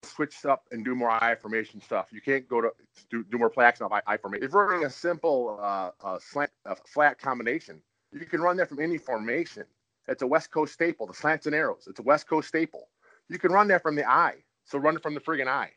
switch 0.04 0.46
up 0.46 0.68
and 0.72 0.84
do 0.84 0.96
more 0.96 1.10
I 1.10 1.36
formation 1.36 1.82
stuff. 1.82 2.08
You 2.12 2.22
can't 2.22 2.48
go 2.48 2.62
to 2.62 2.72
do, 3.10 3.24
do 3.24 3.38
more 3.38 3.50
play 3.50 3.66
action 3.66 3.86
off 3.86 4.02
I, 4.06 4.18
formation. 4.18 4.46
If 4.46 4.54
you're 4.54 4.68
running 4.68 4.86
a 4.86 4.90
simple 4.90 5.60
uh, 5.62 5.92
uh, 6.04 6.20
slant, 6.20 6.52
a 6.66 6.76
flat 6.76 7.20
combination, 7.20 7.82
you 8.12 8.26
can 8.26 8.42
run 8.42 8.58
that 8.58 8.70
from 8.70 8.80
any 8.80 8.98
formation. 8.98 9.64
It's 10.08 10.22
a 10.22 10.28
West 10.28 10.52
Coast 10.52 10.74
staple. 10.74 11.08
The 11.08 11.14
slants 11.14 11.46
and 11.46 11.56
arrows. 11.56 11.88
It's 11.90 12.00
a 12.00 12.04
West 12.04 12.28
Coast 12.28 12.50
staple. 12.50 12.90
You 13.30 13.40
can 13.40 13.52
run 13.52 13.68
that 13.70 13.82
from 13.82 13.96
the 13.96 14.08
I. 14.08 14.44
So 14.66 14.78
run 14.78 14.96
it 14.96 15.04
from 15.04 15.14
the 15.14 15.20
friggin' 15.20 15.48
I. 15.48 15.72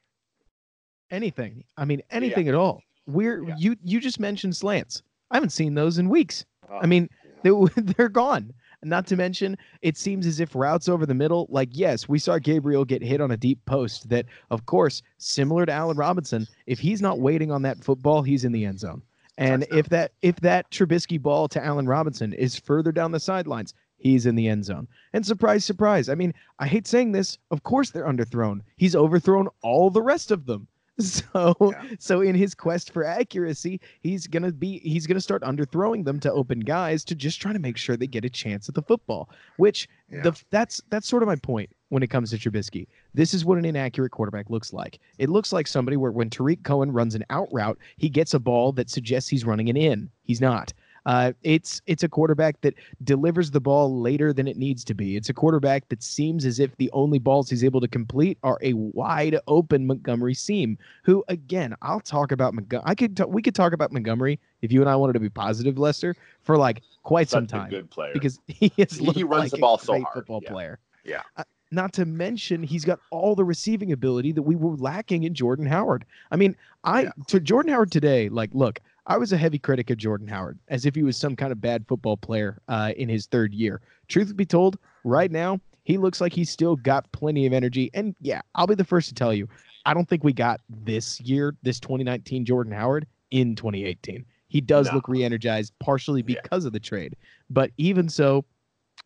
Anything. 1.11 1.65
I 1.77 1.85
mean, 1.85 2.03
anything 2.11 2.47
yeah. 2.47 2.53
at 2.53 2.57
all. 2.57 2.83
We're 3.07 3.45
yeah. 3.45 3.55
you 3.59 3.77
you 3.85 4.01
just 4.01 4.19
mentioned 4.19 4.57
slants. 4.57 5.03
I 5.31 5.37
haven't 5.37 5.51
seen 5.51 5.75
those 5.75 5.99
in 5.99 6.09
weeks. 6.09 6.45
Oh, 6.71 6.79
I 6.79 6.87
mean, 6.87 7.09
yeah. 7.25 7.53
they, 7.75 7.83
they're 7.97 8.09
gone. 8.09 8.53
Not 8.83 9.07
to 9.09 9.17
mention, 9.17 9.57
it 9.83 9.97
seems 9.97 10.27
as 10.27 10.39
if 10.39 10.55
routes 10.55 10.89
over 10.89 11.07
the 11.07 11.15
middle, 11.15 11.47
like, 11.51 11.71
yes, 11.73 12.09
we 12.09 12.19
saw 12.19 12.39
Gabriel 12.39 12.85
get 12.85 13.03
hit 13.03 13.21
on 13.21 13.33
a 13.33 13.37
deep 13.37 13.65
post 13.65 14.09
that, 14.11 14.27
of 14.51 14.67
course, 14.67 15.03
similar 15.19 15.67
to 15.67 15.73
Allen 15.73 15.97
Robinson, 15.97 16.47
if 16.67 16.79
he's 16.79 17.03
not 17.03 17.19
waiting 17.19 17.51
on 17.51 17.63
that 17.63 17.83
football, 17.83 18.23
he's 18.23 18.45
in 18.45 18.53
the 18.53 18.65
end 18.65 18.79
zone. 18.79 19.03
And 19.39 19.63
Touchdown. 19.63 19.79
if 19.79 19.89
that 19.89 20.13
if 20.23 20.37
that 20.37 20.71
Trubisky 20.71 21.21
ball 21.21 21.49
to 21.49 21.63
Allen 21.63 21.87
Robinson 21.87 22.33
is 22.33 22.59
further 22.59 22.93
down 22.93 23.13
the 23.13 23.21
sidelines, 23.21 23.75
he's 23.99 24.25
in 24.25 24.35
the 24.35 24.49
end 24.49 24.65
zone. 24.65 24.89
And 25.13 25.27
surprise, 25.27 25.65
surprise. 25.65 26.09
I 26.09 26.15
mean, 26.15 26.33
I 26.59 26.67
hate 26.67 26.87
saying 26.87 27.13
this. 27.13 27.39
Of 27.51 27.63
course 27.63 27.91
they're 27.91 28.07
underthrown. 28.07 28.61
He's 28.77 28.97
overthrown 28.97 29.49
all 29.63 29.91
the 29.91 30.03
rest 30.03 30.31
of 30.31 30.47
them. 30.47 30.69
So 31.27 31.55
yeah. 31.61 31.83
so 31.99 32.23
in 32.23 32.35
his 32.35 32.55
quest 32.55 32.91
for 32.91 33.05
accuracy, 33.05 33.81
he's 34.01 34.27
gonna 34.27 34.51
be 34.51 34.79
he's 34.79 35.07
gonna 35.07 35.21
start 35.21 35.43
underthrowing 35.43 36.05
them 36.05 36.19
to 36.21 36.33
open 36.33 36.61
guys 36.61 37.05
to 37.05 37.15
just 37.15 37.41
try 37.41 37.53
to 37.53 37.59
make 37.59 37.77
sure 37.77 37.97
they 37.97 38.07
get 38.07 38.25
a 38.25 38.31
chance 38.31 38.69
at 38.69 38.75
the 38.75 38.83
football. 38.83 39.29
Which 39.59 39.89
yeah. 40.11 40.23
the 40.23 40.43
that's 40.51 40.81
that's 40.89 41.07
sort 41.07 41.23
of 41.23 41.27
my 41.27 41.37
point 41.37 41.69
when 41.91 42.03
it 42.03 42.09
comes 42.09 42.31
to 42.31 42.39
Trubisky. 42.39 42.87
This 43.13 43.35
is 43.35 43.45
what 43.45 43.59
an 43.59 43.67
inaccurate 43.67 44.11
quarterback 44.11 44.49
looks 44.49 44.73
like. 44.73 44.99
It 45.19 45.29
looks 45.29 45.53
like 45.53 45.67
somebody 45.67 45.99
where 45.99 46.13
when 46.13 46.31
Tarik 46.31 46.65
Cohen 46.65 46.93
runs 46.93 47.15
an 47.15 47.25
out 47.29 47.49
route, 47.53 47.79
he 47.99 48.09
gets 48.09 48.33
a 48.33 48.39
ball 48.39 48.73
that 48.73 48.91
suggests 48.91 49.29
he's 49.29 49.45
running 49.45 49.69
an 49.69 49.77
in. 49.77 50.11
He's 50.23 50.41
not. 50.41 50.73
Uh, 51.07 51.33
it's 51.45 51.81
it's 51.87 52.03
a 52.03 52.09
quarterback 52.09 52.61
that 52.63 52.75
delivers 53.05 53.53
the 53.53 53.61
ball 53.61 54.01
later 54.01 54.33
than 54.33 54.49
it 54.49 54.57
needs 54.57 54.85
to 54.85 54.93
be. 54.93 55.17
It's 55.17 55.29
a 55.29 55.35
quarterback 55.35 55.89
that 55.89 56.03
seems 56.03 56.45
as 56.45 56.59
if 56.59 56.77
the 56.77 56.91
only 56.93 57.21
balls 57.21 57.49
he's 57.49 57.63
able 57.63 57.81
to 57.81 57.89
complete 57.89 58.39
are 58.43 58.59
a 58.61 58.73
wide 58.73 59.39
open 59.47 59.87
Montgomery 59.87 60.35
seam. 60.35 60.77
Who 61.05 61.25
again, 61.29 61.77
I'll 61.81 62.01
talk 62.01 62.33
about 62.33 62.55
Montgomery. 62.55 62.85
I 62.87 62.97
could 62.97 63.17
t- 63.17 63.25
we 63.25 63.41
could 63.41 63.55
talk 63.55 63.73
about 63.73 63.93
Montgomery 63.93 64.41
if 64.63 64.73
you 64.73 64.81
and 64.81 64.91
I 64.91 64.97
wanted 64.97 65.13
to 65.13 65.21
be 65.21 65.31
positive, 65.31 65.79
Lester, 65.79 66.17
for 66.43 66.59
like 66.59 66.83
quite 67.05 67.29
Such 67.29 67.39
some 67.39 67.47
time. 67.47 67.71
good 67.71 67.89
player 67.89 68.13
because 68.13 68.41
he 68.49 68.73
is 68.77 68.99
he, 68.99 69.23
runs 69.23 69.45
like 69.45 69.51
the 69.53 69.59
ball 69.59 69.79
so 69.79 69.93
hard. 69.93 70.13
Football 70.13 70.41
yeah. 70.43 70.51
player. 70.51 70.79
Yeah. 71.05 71.23
Uh, 71.37 71.45
not 71.71 71.93
to 71.95 72.05
mention, 72.05 72.63
he's 72.63 72.85
got 72.85 73.01
all 73.11 73.35
the 73.35 73.45
receiving 73.45 73.93
ability 73.93 74.33
that 74.33 74.43
we 74.43 74.57
were 74.57 74.77
lacking 74.77 75.25
in 75.25 75.35
Jordan 75.35 75.67
Howard. 75.67 76.05
I 76.31 76.37
mean, 76.37 76.57
I 76.85 77.03
yeah. 77.03 77.11
to 77.29 77.41
Jordan 77.41 77.73
Howard 77.73 77.91
today, 77.91 78.29
like, 78.29 78.51
look, 78.53 78.81
I 79.07 79.17
was 79.19 79.33
a 79.33 79.37
heavy 79.37 79.59
critic 79.59 79.91
of 79.91 79.99
Jordan 79.99 80.27
Howard, 80.27 80.59
as 80.69 80.85
if 80.85 80.95
he 80.95 81.03
was 81.03 81.17
some 81.17 81.37
kind 81.37 81.53
of 81.53 81.61
bad 81.61 81.87
football 81.87 82.17
player 82.17 82.61
uh, 82.69 82.93
in 82.97 83.09
his 83.09 83.27
third 83.27 83.55
year. 83.55 83.81
Truth 84.09 84.37
be 84.37 84.47
told, 84.47 84.79
right 85.05 85.31
now 85.31 85.61
he 85.85 85.97
looks 85.97 86.21
like 86.21 86.33
he's 86.33 86.51
still 86.51 86.75
got 86.75 87.11
plenty 87.13 87.47
of 87.47 87.53
energy. 87.53 87.91
And 87.95 88.17
yeah, 88.21 88.41
I'll 88.57 88.67
be 88.67 88.75
the 88.75 88.85
first 88.85 89.09
to 89.09 89.15
tell 89.15 89.33
you, 89.33 89.49
I 89.85 89.95
don't 89.95 90.09
think 90.09 90.25
we 90.25 90.33
got 90.33 90.61
this 90.69 91.21
year, 91.21 91.55
this 91.63 91.79
2019 91.79 92.45
Jordan 92.45 92.73
Howard 92.73 93.07
in 93.31 93.55
2018. 93.55 94.25
He 94.49 94.61
does 94.61 94.89
no. 94.89 94.95
look 94.95 95.09
re-energized, 95.09 95.73
partially 95.79 96.23
because 96.23 96.65
yeah. 96.65 96.69
of 96.69 96.73
the 96.73 96.81
trade. 96.81 97.15
But 97.49 97.71
even 97.77 98.09
so, 98.09 98.45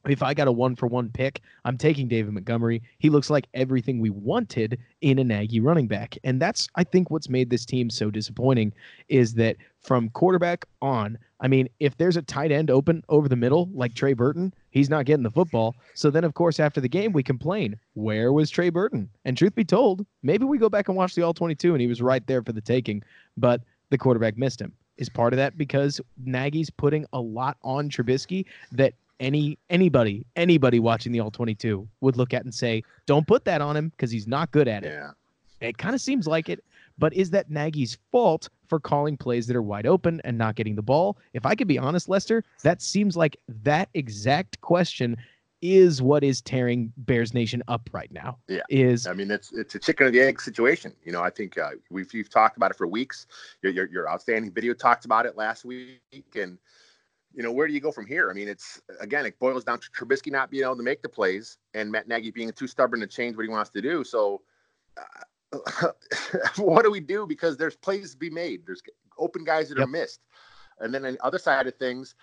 if 0.08 0.22
I 0.22 0.32
got 0.32 0.48
a 0.48 0.52
one 0.52 0.76
for 0.76 0.86
one 0.86 1.10
pick, 1.10 1.42
I'm 1.64 1.76
taking 1.76 2.08
David 2.08 2.32
Montgomery. 2.32 2.82
He 2.98 3.10
looks 3.10 3.28
like 3.28 3.46
everything 3.52 4.00
we 4.00 4.10
wanted 4.10 4.78
in 5.02 5.18
a 5.18 5.24
Nagy 5.24 5.60
running 5.60 5.88
back. 5.88 6.16
And 6.24 6.40
that's, 6.40 6.68
I 6.76 6.84
think, 6.84 7.10
what's 7.10 7.28
made 7.28 7.50
this 7.50 7.66
team 7.66 7.90
so 7.90 8.10
disappointing 8.10 8.72
is 9.08 9.34
that 9.34 9.56
from 9.82 10.08
quarterback 10.10 10.64
on, 10.80 11.18
I 11.40 11.48
mean, 11.48 11.68
if 11.80 11.96
there's 11.96 12.16
a 12.16 12.22
tight 12.22 12.50
end 12.50 12.70
open 12.70 13.02
over 13.08 13.28
the 13.28 13.36
middle, 13.36 13.68
like 13.74 13.94
Trey 13.94 14.14
Burton, 14.14 14.54
he's 14.70 14.88
not 14.88 15.04
getting 15.04 15.22
the 15.22 15.30
football. 15.30 15.76
So 15.94 16.10
then, 16.10 16.24
of 16.24 16.34
course, 16.34 16.60
after 16.60 16.80
the 16.80 16.88
game, 16.88 17.12
we 17.12 17.22
complain, 17.22 17.78
where 17.94 18.32
was 18.32 18.50
Trey 18.50 18.70
Burton? 18.70 19.08
And 19.24 19.36
truth 19.36 19.54
be 19.54 19.64
told, 19.64 20.06
maybe 20.22 20.44
we 20.44 20.58
go 20.58 20.68
back 20.68 20.88
and 20.88 20.96
watch 20.96 21.14
the 21.14 21.22
All 21.22 21.34
22 21.34 21.72
and 21.74 21.80
he 21.80 21.86
was 21.86 22.00
right 22.00 22.26
there 22.26 22.42
for 22.42 22.52
the 22.52 22.60
taking, 22.60 23.02
but 23.36 23.62
the 23.90 23.98
quarterback 23.98 24.38
missed 24.38 24.60
him. 24.60 24.72
Is 24.96 25.08
part 25.08 25.32
of 25.32 25.38
that 25.38 25.56
because 25.56 25.98
Nagy's 26.22 26.68
putting 26.68 27.06
a 27.14 27.20
lot 27.20 27.56
on 27.62 27.88
Trubisky 27.88 28.44
that 28.72 28.92
any 29.20 29.58
anybody 29.68 30.26
anybody 30.34 30.80
watching 30.80 31.12
the 31.12 31.20
all 31.20 31.30
22 31.30 31.86
would 32.00 32.16
look 32.16 32.34
at 32.34 32.42
and 32.42 32.54
say 32.54 32.82
don't 33.06 33.26
put 33.26 33.44
that 33.44 33.60
on 33.60 33.76
him 33.76 33.90
because 33.90 34.10
he's 34.10 34.26
not 34.26 34.50
good 34.50 34.66
at 34.66 34.84
it 34.84 34.92
yeah 34.92 35.10
it 35.60 35.76
kind 35.76 35.94
of 35.94 36.00
seems 36.00 36.26
like 36.26 36.48
it 36.48 36.64
but 36.98 37.12
is 37.12 37.30
that 37.30 37.50
nagy's 37.50 37.98
fault 38.10 38.48
for 38.66 38.80
calling 38.80 39.16
plays 39.16 39.46
that 39.46 39.54
are 39.54 39.62
wide 39.62 39.86
open 39.86 40.20
and 40.24 40.36
not 40.36 40.54
getting 40.54 40.74
the 40.74 40.82
ball 40.82 41.16
if 41.34 41.46
i 41.46 41.54
could 41.54 41.68
be 41.68 41.78
honest 41.78 42.08
lester 42.08 42.42
that 42.62 42.82
seems 42.82 43.16
like 43.16 43.36
that 43.62 43.88
exact 43.94 44.60
question 44.62 45.16
is 45.62 46.00
what 46.00 46.24
is 46.24 46.40
tearing 46.40 46.92
Bears 46.96 47.34
Nation 47.34 47.62
up 47.68 47.88
right 47.92 48.10
now. 48.10 48.38
Yeah, 48.48 48.62
is 48.70 49.06
I 49.06 49.12
mean 49.12 49.30
it's 49.30 49.52
it's 49.52 49.74
a 49.74 49.78
chicken 49.78 50.06
or 50.06 50.10
the 50.10 50.20
egg 50.20 50.40
situation. 50.40 50.94
You 51.04 51.12
know, 51.12 51.22
I 51.22 51.30
think 51.30 51.58
uh, 51.58 51.72
we've 51.90 52.12
you've 52.14 52.30
talked 52.30 52.56
about 52.56 52.70
it 52.70 52.78
for 52.78 52.86
weeks. 52.86 53.26
Your, 53.62 53.72
your, 53.72 53.86
your 53.88 54.08
outstanding 54.08 54.52
video 54.52 54.72
talked 54.72 55.04
about 55.04 55.26
it 55.26 55.36
last 55.36 55.64
week, 55.64 56.00
and 56.34 56.58
you 57.34 57.42
know, 57.42 57.52
where 57.52 57.66
do 57.66 57.72
you 57.72 57.80
go 57.80 57.92
from 57.92 58.06
here? 58.06 58.30
I 58.30 58.34
mean, 58.34 58.48
it's 58.48 58.80
again, 59.00 59.24
it 59.26 59.38
boils 59.38 59.64
down 59.64 59.78
to 59.80 59.90
Trubisky 59.90 60.32
not 60.32 60.50
being 60.50 60.64
able 60.64 60.76
to 60.76 60.82
make 60.82 61.02
the 61.02 61.08
plays 61.08 61.58
and 61.74 61.90
Matt 61.90 62.08
Nagy 62.08 62.30
being 62.30 62.52
too 62.52 62.66
stubborn 62.66 63.00
to 63.00 63.06
change 63.06 63.36
what 63.36 63.44
he 63.44 63.48
wants 63.48 63.70
to 63.70 63.82
do. 63.82 64.02
So, 64.04 64.42
uh, 64.96 65.88
what 66.56 66.84
do 66.84 66.90
we 66.90 67.00
do? 67.00 67.26
Because 67.26 67.56
there's 67.56 67.76
plays 67.76 68.12
to 68.12 68.16
be 68.16 68.30
made. 68.30 68.66
There's 68.66 68.82
open 69.18 69.44
guys 69.44 69.68
that 69.68 69.78
yep. 69.78 69.86
are 69.86 69.90
missed. 69.90 70.20
And 70.80 70.92
then 70.92 71.04
on 71.04 71.12
the 71.12 71.24
other 71.24 71.38
side 71.38 71.66
of 71.66 71.74
things, 71.76 72.14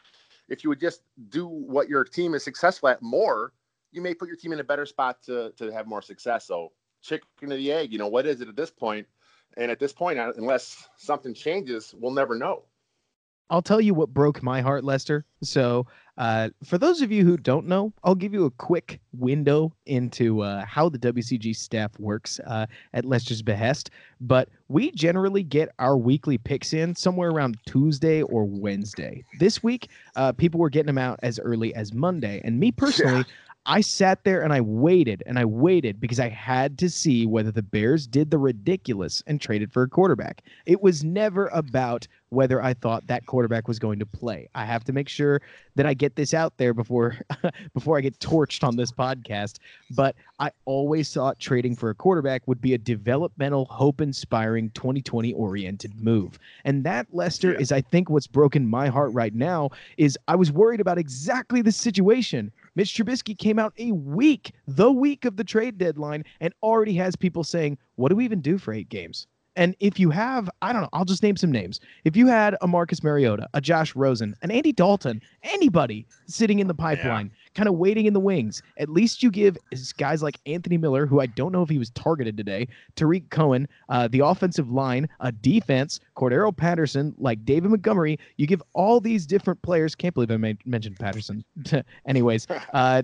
if 0.49 0.63
you 0.63 0.69
would 0.69 0.79
just 0.79 1.01
do 1.29 1.47
what 1.47 1.89
your 1.89 2.03
team 2.03 2.33
is 2.33 2.43
successful 2.43 2.89
at 2.89 3.01
more, 3.01 3.53
you 3.91 4.01
may 4.01 4.13
put 4.13 4.27
your 4.27 4.37
team 4.37 4.53
in 4.53 4.59
a 4.59 4.63
better 4.63 4.85
spot 4.85 5.21
to 5.23 5.51
to 5.57 5.71
have 5.71 5.87
more 5.87 6.01
success. 6.01 6.45
So, 6.45 6.71
chicken 7.01 7.51
or 7.51 7.57
the 7.57 7.71
egg, 7.71 7.91
you 7.91 7.97
know, 7.97 8.07
what 8.07 8.25
is 8.25 8.41
it 8.41 8.49
at 8.49 8.55
this 8.55 8.71
point? 8.71 9.07
And 9.55 9.71
at 9.71 9.79
this 9.79 9.93
point, 9.93 10.19
unless 10.19 10.87
something 10.97 11.33
changes, 11.33 11.95
we'll 11.97 12.11
never 12.11 12.35
know. 12.35 12.65
I'll 13.49 13.61
tell 13.61 13.79
you 13.79 13.93
what 13.93 14.13
broke 14.13 14.43
my 14.43 14.61
heart, 14.61 14.83
Lester. 14.83 15.25
So, 15.41 15.85
uh, 16.17 16.49
for 16.63 16.77
those 16.79 17.01
of 17.01 17.11
you 17.11 17.23
who 17.23 17.37
don't 17.37 17.67
know, 17.67 17.93
I'll 18.03 18.15
give 18.15 18.33
you 18.33 18.45
a 18.45 18.51
quick 18.51 18.99
window 19.13 19.71
into 19.85 20.41
uh, 20.41 20.65
how 20.65 20.89
the 20.89 20.97
WCG 20.97 21.55
staff 21.55 21.91
works 21.99 22.39
uh, 22.47 22.65
at 22.93 23.05
Lester's 23.05 23.43
behest. 23.43 23.91
But 24.19 24.49
we 24.67 24.91
generally 24.91 25.43
get 25.43 25.69
our 25.77 25.95
weekly 25.95 26.39
picks 26.39 26.73
in 26.73 26.95
somewhere 26.95 27.29
around 27.29 27.57
Tuesday 27.67 28.23
or 28.23 28.45
Wednesday. 28.45 29.23
This 29.39 29.61
week, 29.61 29.89
uh, 30.15 30.31
people 30.33 30.59
were 30.59 30.71
getting 30.71 30.87
them 30.87 30.97
out 30.97 31.19
as 31.21 31.39
early 31.39 31.73
as 31.75 31.93
Monday. 31.93 32.41
And 32.43 32.59
me 32.59 32.71
personally, 32.77 33.19
yeah. 33.19 33.23
I 33.67 33.81
sat 33.81 34.23
there 34.23 34.41
and 34.41 34.53
I 34.53 34.61
waited 34.61 35.23
and 35.25 35.37
I 35.37 35.43
waited 35.43 35.99
because 35.99 36.21
I 36.21 36.29
had 36.29 36.77
to 36.79 36.89
see 36.89 37.25
whether 37.25 37.51
the 37.51 37.61
Bears 37.61 38.07
did 38.07 38.31
the 38.31 38.37
ridiculous 38.37 39.21
and 39.27 39.41
traded 39.41 39.73
for 39.73 39.83
a 39.83 39.89
quarterback. 39.89 40.41
It 40.65 40.81
was 40.81 41.03
never 41.03 41.47
about 41.47 42.07
whether 42.29 42.61
I 42.61 42.73
thought 42.73 43.07
that 43.07 43.25
quarterback 43.25 43.67
was 43.67 43.77
going 43.77 43.99
to 43.99 44.05
play. 44.05 44.49
I 44.55 44.65
have 44.65 44.83
to 44.85 44.93
make 44.93 45.09
sure 45.09 45.41
that 45.75 45.85
I 45.85 45.93
get 45.93 46.15
this 46.15 46.33
out 46.33 46.57
there 46.57 46.73
before 46.73 47.17
before 47.73 47.97
I 47.97 48.01
get 48.01 48.17
torched 48.19 48.63
on 48.63 48.77
this 48.77 48.91
podcast. 48.91 49.59
But 49.91 50.15
I 50.39 50.51
always 50.65 51.13
thought 51.13 51.39
trading 51.39 51.75
for 51.75 51.89
a 51.89 51.95
quarterback 51.95 52.47
would 52.47 52.61
be 52.61 52.73
a 52.73 52.77
developmental, 52.77 53.65
hope-inspiring, 53.65 54.71
2020 54.71 55.33
oriented 55.33 56.01
move. 56.01 56.39
And 56.63 56.83
that 56.85 57.07
Lester 57.11 57.51
yeah. 57.51 57.59
is 57.59 57.71
I 57.71 57.81
think 57.81 58.09
what's 58.09 58.27
broken 58.27 58.67
my 58.67 58.87
heart 58.87 59.13
right 59.13 59.33
now 59.33 59.71
is 59.97 60.17
I 60.27 60.35
was 60.35 60.51
worried 60.51 60.79
about 60.79 60.97
exactly 60.97 61.61
this 61.61 61.77
situation 61.77 62.51
Mitch 62.77 62.93
Trubisky 62.93 63.35
came 63.35 63.57
out 63.57 63.73
a 63.79 63.91
week, 63.91 64.51
the 64.67 64.91
week 64.91 65.25
of 65.25 65.35
the 65.35 65.43
trade 65.43 65.79
deadline, 65.79 66.23
and 66.39 66.53
already 66.61 66.93
has 66.93 67.15
people 67.15 67.43
saying, 67.43 67.79
What 67.95 68.09
do 68.09 68.15
we 68.15 68.23
even 68.23 68.39
do 68.39 68.59
for 68.59 68.71
eight 68.71 68.87
games? 68.87 69.25
And 69.57 69.75
if 69.79 69.99
you 69.99 70.11
have, 70.11 70.49
I 70.61 70.71
don't 70.71 70.83
know, 70.83 70.89
I'll 70.93 71.03
just 71.03 71.23
name 71.23 71.35
some 71.35 71.51
names. 71.51 71.79
If 72.05 72.15
you 72.15 72.27
had 72.27 72.55
a 72.61 72.67
Marcus 72.67 73.03
Mariota, 73.03 73.49
a 73.55 73.59
Josh 73.59 73.95
Rosen, 73.95 74.35
an 74.43 74.51
Andy 74.51 74.71
Dalton, 74.71 75.19
anybody 75.41 76.05
sitting 76.27 76.59
in 76.59 76.67
the 76.67 76.75
pipeline, 76.75 77.25
yeah. 77.25 77.49
kind 77.55 77.67
of 77.67 77.73
waiting 77.75 78.05
in 78.05 78.13
the 78.13 78.19
wings, 78.19 78.61
at 78.77 78.87
least 78.87 79.23
you 79.23 79.31
give 79.31 79.57
guys 79.97 80.21
like 80.21 80.39
Anthony 80.45 80.77
Miller, 80.77 81.07
who 81.07 81.19
I 81.19 81.25
don't 81.25 81.51
know 81.51 81.63
if 81.63 81.69
he 81.69 81.79
was 81.79 81.89
targeted 81.89 82.37
today, 82.37 82.67
Tarik 82.95 83.31
Cohen, 83.31 83.67
uh, 83.89 84.07
the 84.07 84.19
offensive 84.19 84.71
line, 84.71 85.09
a 85.21 85.31
defense, 85.31 85.99
Cordarrelle 86.15 86.55
Patterson, 86.55 87.15
like 87.17 87.43
David 87.43 87.71
Montgomery. 87.71 88.19
You 88.37 88.45
give 88.45 88.61
all 88.73 88.99
these 88.99 89.25
different 89.25 89.59
players. 89.63 89.95
Can't 89.95 90.13
believe 90.13 90.29
I 90.29 90.37
made, 90.37 90.59
mentioned 90.67 90.99
Patterson. 90.99 91.43
Anyways, 92.07 92.45
uh, 92.73 93.01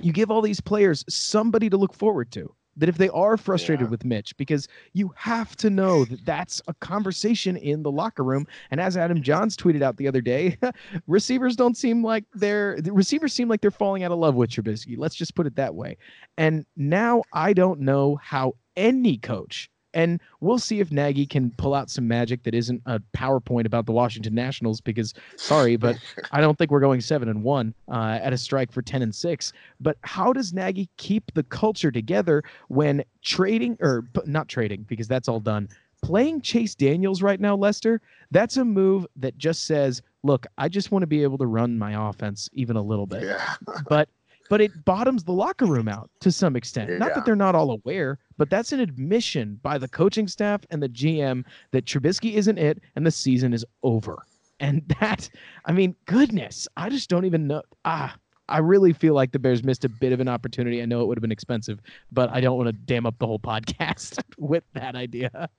you 0.00 0.12
give 0.12 0.32
all 0.32 0.42
these 0.42 0.60
players 0.60 1.04
somebody 1.08 1.70
to 1.70 1.76
look 1.76 1.94
forward 1.94 2.32
to 2.32 2.52
that 2.78 2.88
if 2.88 2.96
they 2.96 3.08
are 3.10 3.36
frustrated 3.36 3.86
yeah. 3.86 3.90
with 3.90 4.04
Mitch, 4.04 4.36
because 4.36 4.68
you 4.92 5.12
have 5.16 5.56
to 5.56 5.70
know 5.70 6.04
that 6.06 6.24
that's 6.24 6.62
a 6.68 6.74
conversation 6.74 7.56
in 7.56 7.82
the 7.82 7.90
locker 7.90 8.24
room. 8.24 8.46
And 8.70 8.80
as 8.80 8.96
Adam 8.96 9.22
Jahns 9.22 9.56
tweeted 9.56 9.82
out 9.82 9.96
the 9.96 10.08
other 10.08 10.20
day, 10.20 10.56
receivers 11.06 11.56
don't 11.56 11.76
seem 11.76 12.04
like 12.04 12.24
they're 12.34 12.80
the 12.80 12.92
receivers 12.92 13.32
seem 13.32 13.48
like 13.48 13.60
they're 13.60 13.70
falling 13.70 14.04
out 14.04 14.12
of 14.12 14.18
love 14.18 14.34
with 14.34 14.50
Trubisky. 14.50 14.96
Let's 14.96 15.14
just 15.14 15.34
put 15.34 15.46
it 15.46 15.56
that 15.56 15.74
way. 15.74 15.96
And 16.36 16.64
now 16.76 17.22
I 17.32 17.52
don't 17.52 17.80
know 17.80 18.16
how 18.22 18.54
any 18.76 19.18
coach 19.18 19.70
And 19.94 20.20
we'll 20.40 20.58
see 20.58 20.80
if 20.80 20.92
Nagy 20.92 21.26
can 21.26 21.50
pull 21.52 21.74
out 21.74 21.90
some 21.90 22.06
magic 22.06 22.42
that 22.42 22.54
isn't 22.54 22.82
a 22.86 23.00
PowerPoint 23.16 23.66
about 23.66 23.86
the 23.86 23.92
Washington 23.92 24.34
Nationals. 24.34 24.80
Because 24.80 25.14
sorry, 25.36 25.76
but 25.76 25.96
I 26.32 26.40
don't 26.40 26.56
think 26.58 26.70
we're 26.70 26.80
going 26.80 27.00
seven 27.00 27.28
and 27.28 27.42
one 27.42 27.74
uh, 27.90 28.18
at 28.22 28.32
a 28.32 28.38
strike 28.38 28.72
for 28.72 28.82
ten 28.82 29.02
and 29.02 29.14
six. 29.14 29.52
But 29.80 29.96
how 30.02 30.32
does 30.32 30.52
Nagy 30.52 30.88
keep 30.96 31.32
the 31.34 31.42
culture 31.44 31.90
together 31.90 32.42
when 32.68 33.02
trading 33.22 33.76
or 33.80 34.04
not 34.26 34.48
trading 34.48 34.84
because 34.88 35.08
that's 35.08 35.28
all 35.28 35.40
done? 35.40 35.68
Playing 36.00 36.42
Chase 36.42 36.76
Daniels 36.76 37.22
right 37.22 37.40
now, 37.40 37.56
Lester, 37.56 38.00
that's 38.30 38.56
a 38.56 38.64
move 38.64 39.04
that 39.16 39.36
just 39.36 39.64
says, 39.64 40.00
look, 40.22 40.46
I 40.56 40.68
just 40.68 40.92
want 40.92 41.02
to 41.02 41.08
be 41.08 41.24
able 41.24 41.38
to 41.38 41.46
run 41.46 41.76
my 41.76 42.08
offense 42.08 42.48
even 42.52 42.76
a 42.76 42.82
little 42.82 43.06
bit. 43.06 43.24
Yeah. 43.24 43.54
but 43.88 44.08
but 44.48 44.60
it 44.60 44.84
bottoms 44.84 45.24
the 45.24 45.32
locker 45.32 45.66
room 45.66 45.88
out 45.88 46.10
to 46.20 46.32
some 46.32 46.56
extent. 46.56 46.90
Not 46.98 47.14
that 47.14 47.24
they're 47.24 47.36
not 47.36 47.54
all 47.54 47.70
aware, 47.70 48.18
but 48.36 48.50
that's 48.50 48.72
an 48.72 48.80
admission 48.80 49.58
by 49.62 49.78
the 49.78 49.88
coaching 49.88 50.28
staff 50.28 50.62
and 50.70 50.82
the 50.82 50.88
GM 50.88 51.44
that 51.72 51.84
Trubisky 51.84 52.34
isn't 52.34 52.58
it 52.58 52.80
and 52.96 53.06
the 53.06 53.10
season 53.10 53.52
is 53.52 53.64
over. 53.82 54.24
And 54.60 54.82
that, 55.00 55.28
I 55.64 55.72
mean, 55.72 55.94
goodness, 56.06 56.68
I 56.76 56.88
just 56.88 57.08
don't 57.08 57.24
even 57.24 57.46
know. 57.46 57.62
Ah, 57.84 58.16
I 58.48 58.58
really 58.58 58.92
feel 58.92 59.14
like 59.14 59.32
the 59.32 59.38
Bears 59.38 59.62
missed 59.62 59.84
a 59.84 59.88
bit 59.88 60.12
of 60.12 60.20
an 60.20 60.28
opportunity. 60.28 60.80
I 60.82 60.86
know 60.86 61.02
it 61.02 61.06
would 61.06 61.18
have 61.18 61.22
been 61.22 61.32
expensive, 61.32 61.80
but 62.10 62.30
I 62.30 62.40
don't 62.40 62.56
want 62.56 62.68
to 62.68 62.72
dam 62.72 63.04
up 63.04 63.18
the 63.18 63.26
whole 63.26 63.38
podcast 63.38 64.22
with 64.38 64.64
that 64.72 64.96
idea. 64.96 65.50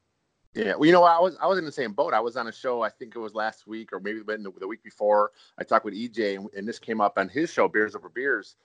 Yeah, 0.56 0.74
well, 0.76 0.86
you 0.86 0.92
know, 0.92 1.04
I 1.04 1.20
was 1.20 1.38
I 1.40 1.46
was 1.46 1.60
in 1.60 1.66
the 1.66 1.72
same 1.72 1.94
boat. 1.94 2.14
I 2.14 2.20
was 2.20 2.36
on 2.36 2.48
a 2.48 2.52
show, 2.52 2.82
I 2.82 2.90
think 2.90 3.16
it 3.16 3.20
was 3.20 3.36
last 3.36 3.68
week 3.68 3.94
or 3.94 4.00
maybe 4.00 4.22
the, 4.22 4.52
the 4.60 4.68
week 4.68 4.84
before. 4.84 5.32
I 5.60 5.64
talked 5.64 5.86
with 5.86 5.94
EJ, 5.94 6.38
and, 6.38 6.50
and 6.58 6.68
this 6.68 6.80
came 6.80 7.00
up 7.00 7.20
on 7.20 7.30
his 7.30 7.54
show, 7.54 7.68
Beers 7.68 7.96
Over 7.96 8.10
Beers. 8.10 8.56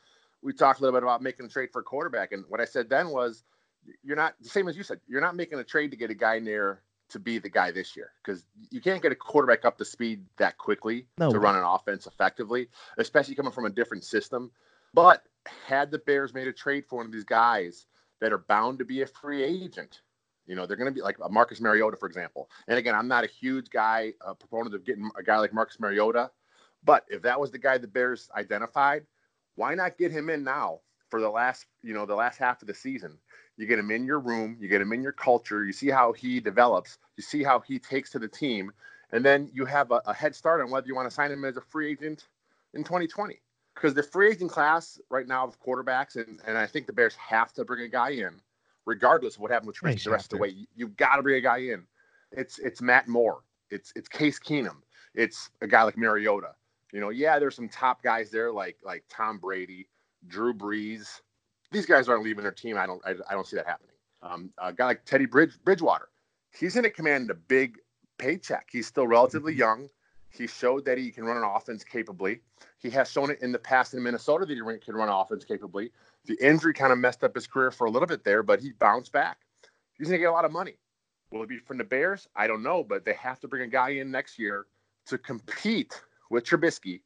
We 0.44 0.52
talked 0.52 0.78
a 0.78 0.82
little 0.82 0.98
bit 0.98 1.02
about 1.02 1.22
making 1.22 1.46
a 1.46 1.48
trade 1.48 1.70
for 1.72 1.80
a 1.80 1.82
quarterback, 1.82 2.32
and 2.32 2.44
what 2.48 2.60
I 2.60 2.66
said 2.66 2.88
then 2.88 3.08
was, 3.08 3.42
you're 4.02 4.16
not 4.16 4.34
the 4.40 4.48
same 4.48 4.68
as 4.68 4.76
you 4.76 4.82
said. 4.82 5.00
You're 5.08 5.20
not 5.20 5.34
making 5.34 5.58
a 5.58 5.64
trade 5.64 5.90
to 5.90 5.96
get 5.96 6.10
a 6.10 6.14
guy 6.14 6.38
near 6.38 6.82
to 7.10 7.18
be 7.18 7.38
the 7.38 7.50
guy 7.50 7.70
this 7.70 7.96
year 7.96 8.12
because 8.22 8.44
you 8.70 8.80
can't 8.80 9.02
get 9.02 9.12
a 9.12 9.14
quarterback 9.14 9.64
up 9.64 9.76
to 9.78 9.84
speed 9.84 10.24
that 10.38 10.56
quickly 10.58 11.06
No 11.18 11.30
to 11.30 11.38
way. 11.38 11.44
run 11.44 11.56
an 11.56 11.62
offense 11.64 12.06
effectively, 12.06 12.68
especially 12.98 13.34
coming 13.34 13.52
from 13.52 13.66
a 13.66 13.70
different 13.70 14.04
system. 14.04 14.50
But 14.94 15.22
had 15.66 15.90
the 15.90 15.98
Bears 15.98 16.32
made 16.32 16.46
a 16.48 16.52
trade 16.52 16.84
for 16.88 16.96
one 16.96 17.06
of 17.06 17.12
these 17.12 17.24
guys 17.24 17.86
that 18.20 18.32
are 18.32 18.38
bound 18.38 18.78
to 18.78 18.84
be 18.84 19.02
a 19.02 19.06
free 19.06 19.42
agent, 19.42 20.00
you 20.46 20.54
know, 20.54 20.66
they're 20.66 20.76
going 20.76 20.90
to 20.90 20.94
be 20.94 21.02
like 21.02 21.18
a 21.22 21.28
Marcus 21.28 21.60
Mariota, 21.60 21.96
for 21.96 22.06
example. 22.06 22.48
And 22.68 22.78
again, 22.78 22.94
I'm 22.94 23.08
not 23.08 23.24
a 23.24 23.26
huge 23.26 23.70
guy, 23.70 24.12
a 24.26 24.34
proponent 24.34 24.74
of 24.74 24.84
getting 24.84 25.10
a 25.18 25.22
guy 25.22 25.38
like 25.38 25.52
Marcus 25.52 25.78
Mariota, 25.80 26.30
but 26.84 27.04
if 27.08 27.22
that 27.22 27.38
was 27.38 27.50
the 27.50 27.58
guy 27.58 27.78
the 27.78 27.86
Bears 27.86 28.30
identified, 28.36 29.04
why 29.56 29.74
not 29.74 29.98
get 29.98 30.10
him 30.10 30.30
in 30.30 30.44
now 30.44 30.80
for 31.10 31.20
the 31.20 31.28
last, 31.28 31.66
you 31.82 31.94
know, 31.94 32.06
the 32.06 32.14
last 32.14 32.38
half 32.38 32.60
of 32.62 32.68
the 32.68 32.74
season? 32.74 33.18
You 33.56 33.66
get 33.66 33.78
him 33.78 33.90
in 33.90 34.04
your 34.04 34.18
room, 34.18 34.56
you 34.58 34.68
get 34.68 34.80
him 34.80 34.92
in 34.92 35.02
your 35.02 35.12
culture, 35.12 35.64
you 35.64 35.72
see 35.72 35.88
how 35.88 36.12
he 36.12 36.40
develops, 36.40 36.98
you 37.16 37.22
see 37.22 37.42
how 37.42 37.60
he 37.60 37.78
takes 37.78 38.10
to 38.10 38.18
the 38.18 38.28
team, 38.28 38.72
and 39.12 39.24
then 39.24 39.48
you 39.52 39.64
have 39.64 39.92
a, 39.92 40.02
a 40.06 40.14
head 40.14 40.34
start 40.34 40.60
on 40.60 40.70
whether 40.70 40.86
you 40.86 40.94
want 40.94 41.08
to 41.08 41.14
sign 41.14 41.30
him 41.30 41.44
as 41.44 41.56
a 41.56 41.60
free 41.60 41.90
agent 41.92 42.26
in 42.74 42.82
2020. 42.82 43.40
Because 43.74 43.94
the 43.94 44.02
free 44.02 44.30
agent 44.30 44.50
class 44.50 45.00
right 45.10 45.26
now 45.26 45.46
of 45.46 45.60
quarterbacks, 45.60 46.16
and, 46.16 46.40
and 46.46 46.56
I 46.56 46.66
think 46.66 46.86
the 46.86 46.92
Bears 46.92 47.14
have 47.16 47.52
to 47.54 47.64
bring 47.64 47.84
a 47.84 47.88
guy 47.88 48.10
in, 48.10 48.40
regardless 48.86 49.36
of 49.36 49.40
what 49.40 49.50
happened 49.50 49.68
with 49.68 49.76
Trubisky 49.76 50.04
the 50.04 50.10
rest 50.10 50.26
of 50.26 50.38
the 50.38 50.42
way. 50.42 50.48
You, 50.48 50.66
you've 50.74 50.96
got 50.96 51.16
to 51.16 51.22
bring 51.22 51.36
a 51.36 51.40
guy 51.40 51.58
in. 51.58 51.84
It's 52.32 52.58
it's 52.58 52.80
Matt 52.80 53.08
Moore. 53.08 53.42
It's 53.70 53.92
it's 53.96 54.08
Case 54.08 54.38
Keenum. 54.38 54.76
It's 55.14 55.50
a 55.60 55.66
guy 55.66 55.82
like 55.82 55.96
Mariota. 55.96 56.54
You 56.94 57.00
know, 57.00 57.08
yeah, 57.08 57.40
there's 57.40 57.56
some 57.56 57.68
top 57.68 58.04
guys 58.04 58.30
there 58.30 58.52
like 58.52 58.76
like 58.84 59.02
Tom 59.10 59.38
Brady, 59.38 59.88
Drew 60.28 60.54
Brees. 60.54 61.22
These 61.72 61.86
guys 61.86 62.08
aren't 62.08 62.22
leaving 62.22 62.44
their 62.44 62.52
team. 62.52 62.78
I 62.78 62.86
don't 62.86 63.02
I, 63.04 63.14
I 63.28 63.34
don't 63.34 63.44
see 63.44 63.56
that 63.56 63.66
happening. 63.66 63.96
Um, 64.22 64.50
a 64.58 64.72
guy 64.72 64.86
like 64.86 65.04
Teddy 65.04 65.26
Bridge 65.26 65.58
Bridgewater, 65.64 66.08
he's 66.56 66.74
going 66.74 66.84
to 66.84 66.90
command 66.90 67.32
a 67.32 67.34
big 67.34 67.78
paycheck. 68.16 68.68
He's 68.70 68.86
still 68.86 69.08
relatively 69.08 69.52
young. 69.52 69.88
He 70.30 70.46
showed 70.46 70.84
that 70.84 70.96
he 70.96 71.10
can 71.10 71.24
run 71.24 71.36
an 71.36 71.42
offense 71.42 71.82
capably. 71.82 72.42
He 72.78 72.90
has 72.90 73.10
shown 73.10 73.28
it 73.28 73.42
in 73.42 73.50
the 73.50 73.58
past 73.58 73.94
in 73.94 74.02
Minnesota 74.02 74.46
that 74.46 74.54
he 74.54 74.78
can 74.78 74.94
run 74.94 75.08
offense 75.08 75.44
capably. 75.44 75.90
The 76.26 76.38
injury 76.40 76.74
kind 76.74 76.92
of 76.92 76.98
messed 76.98 77.24
up 77.24 77.34
his 77.34 77.48
career 77.48 77.72
for 77.72 77.88
a 77.88 77.90
little 77.90 78.06
bit 78.06 78.22
there, 78.22 78.44
but 78.44 78.60
he 78.60 78.70
bounced 78.70 79.10
back. 79.10 79.38
He's 79.98 80.06
going 80.06 80.18
to 80.18 80.22
get 80.22 80.30
a 80.30 80.32
lot 80.32 80.44
of 80.44 80.52
money. 80.52 80.74
Will 81.32 81.42
it 81.42 81.48
be 81.48 81.58
from 81.58 81.78
the 81.78 81.84
Bears? 81.84 82.28
I 82.36 82.46
don't 82.46 82.62
know, 82.62 82.84
but 82.84 83.04
they 83.04 83.14
have 83.14 83.40
to 83.40 83.48
bring 83.48 83.62
a 83.62 83.66
guy 83.66 83.90
in 83.90 84.12
next 84.12 84.38
year 84.38 84.66
to 85.06 85.18
compete 85.18 86.00
with 86.30 86.44
Trubisky. 86.44 87.00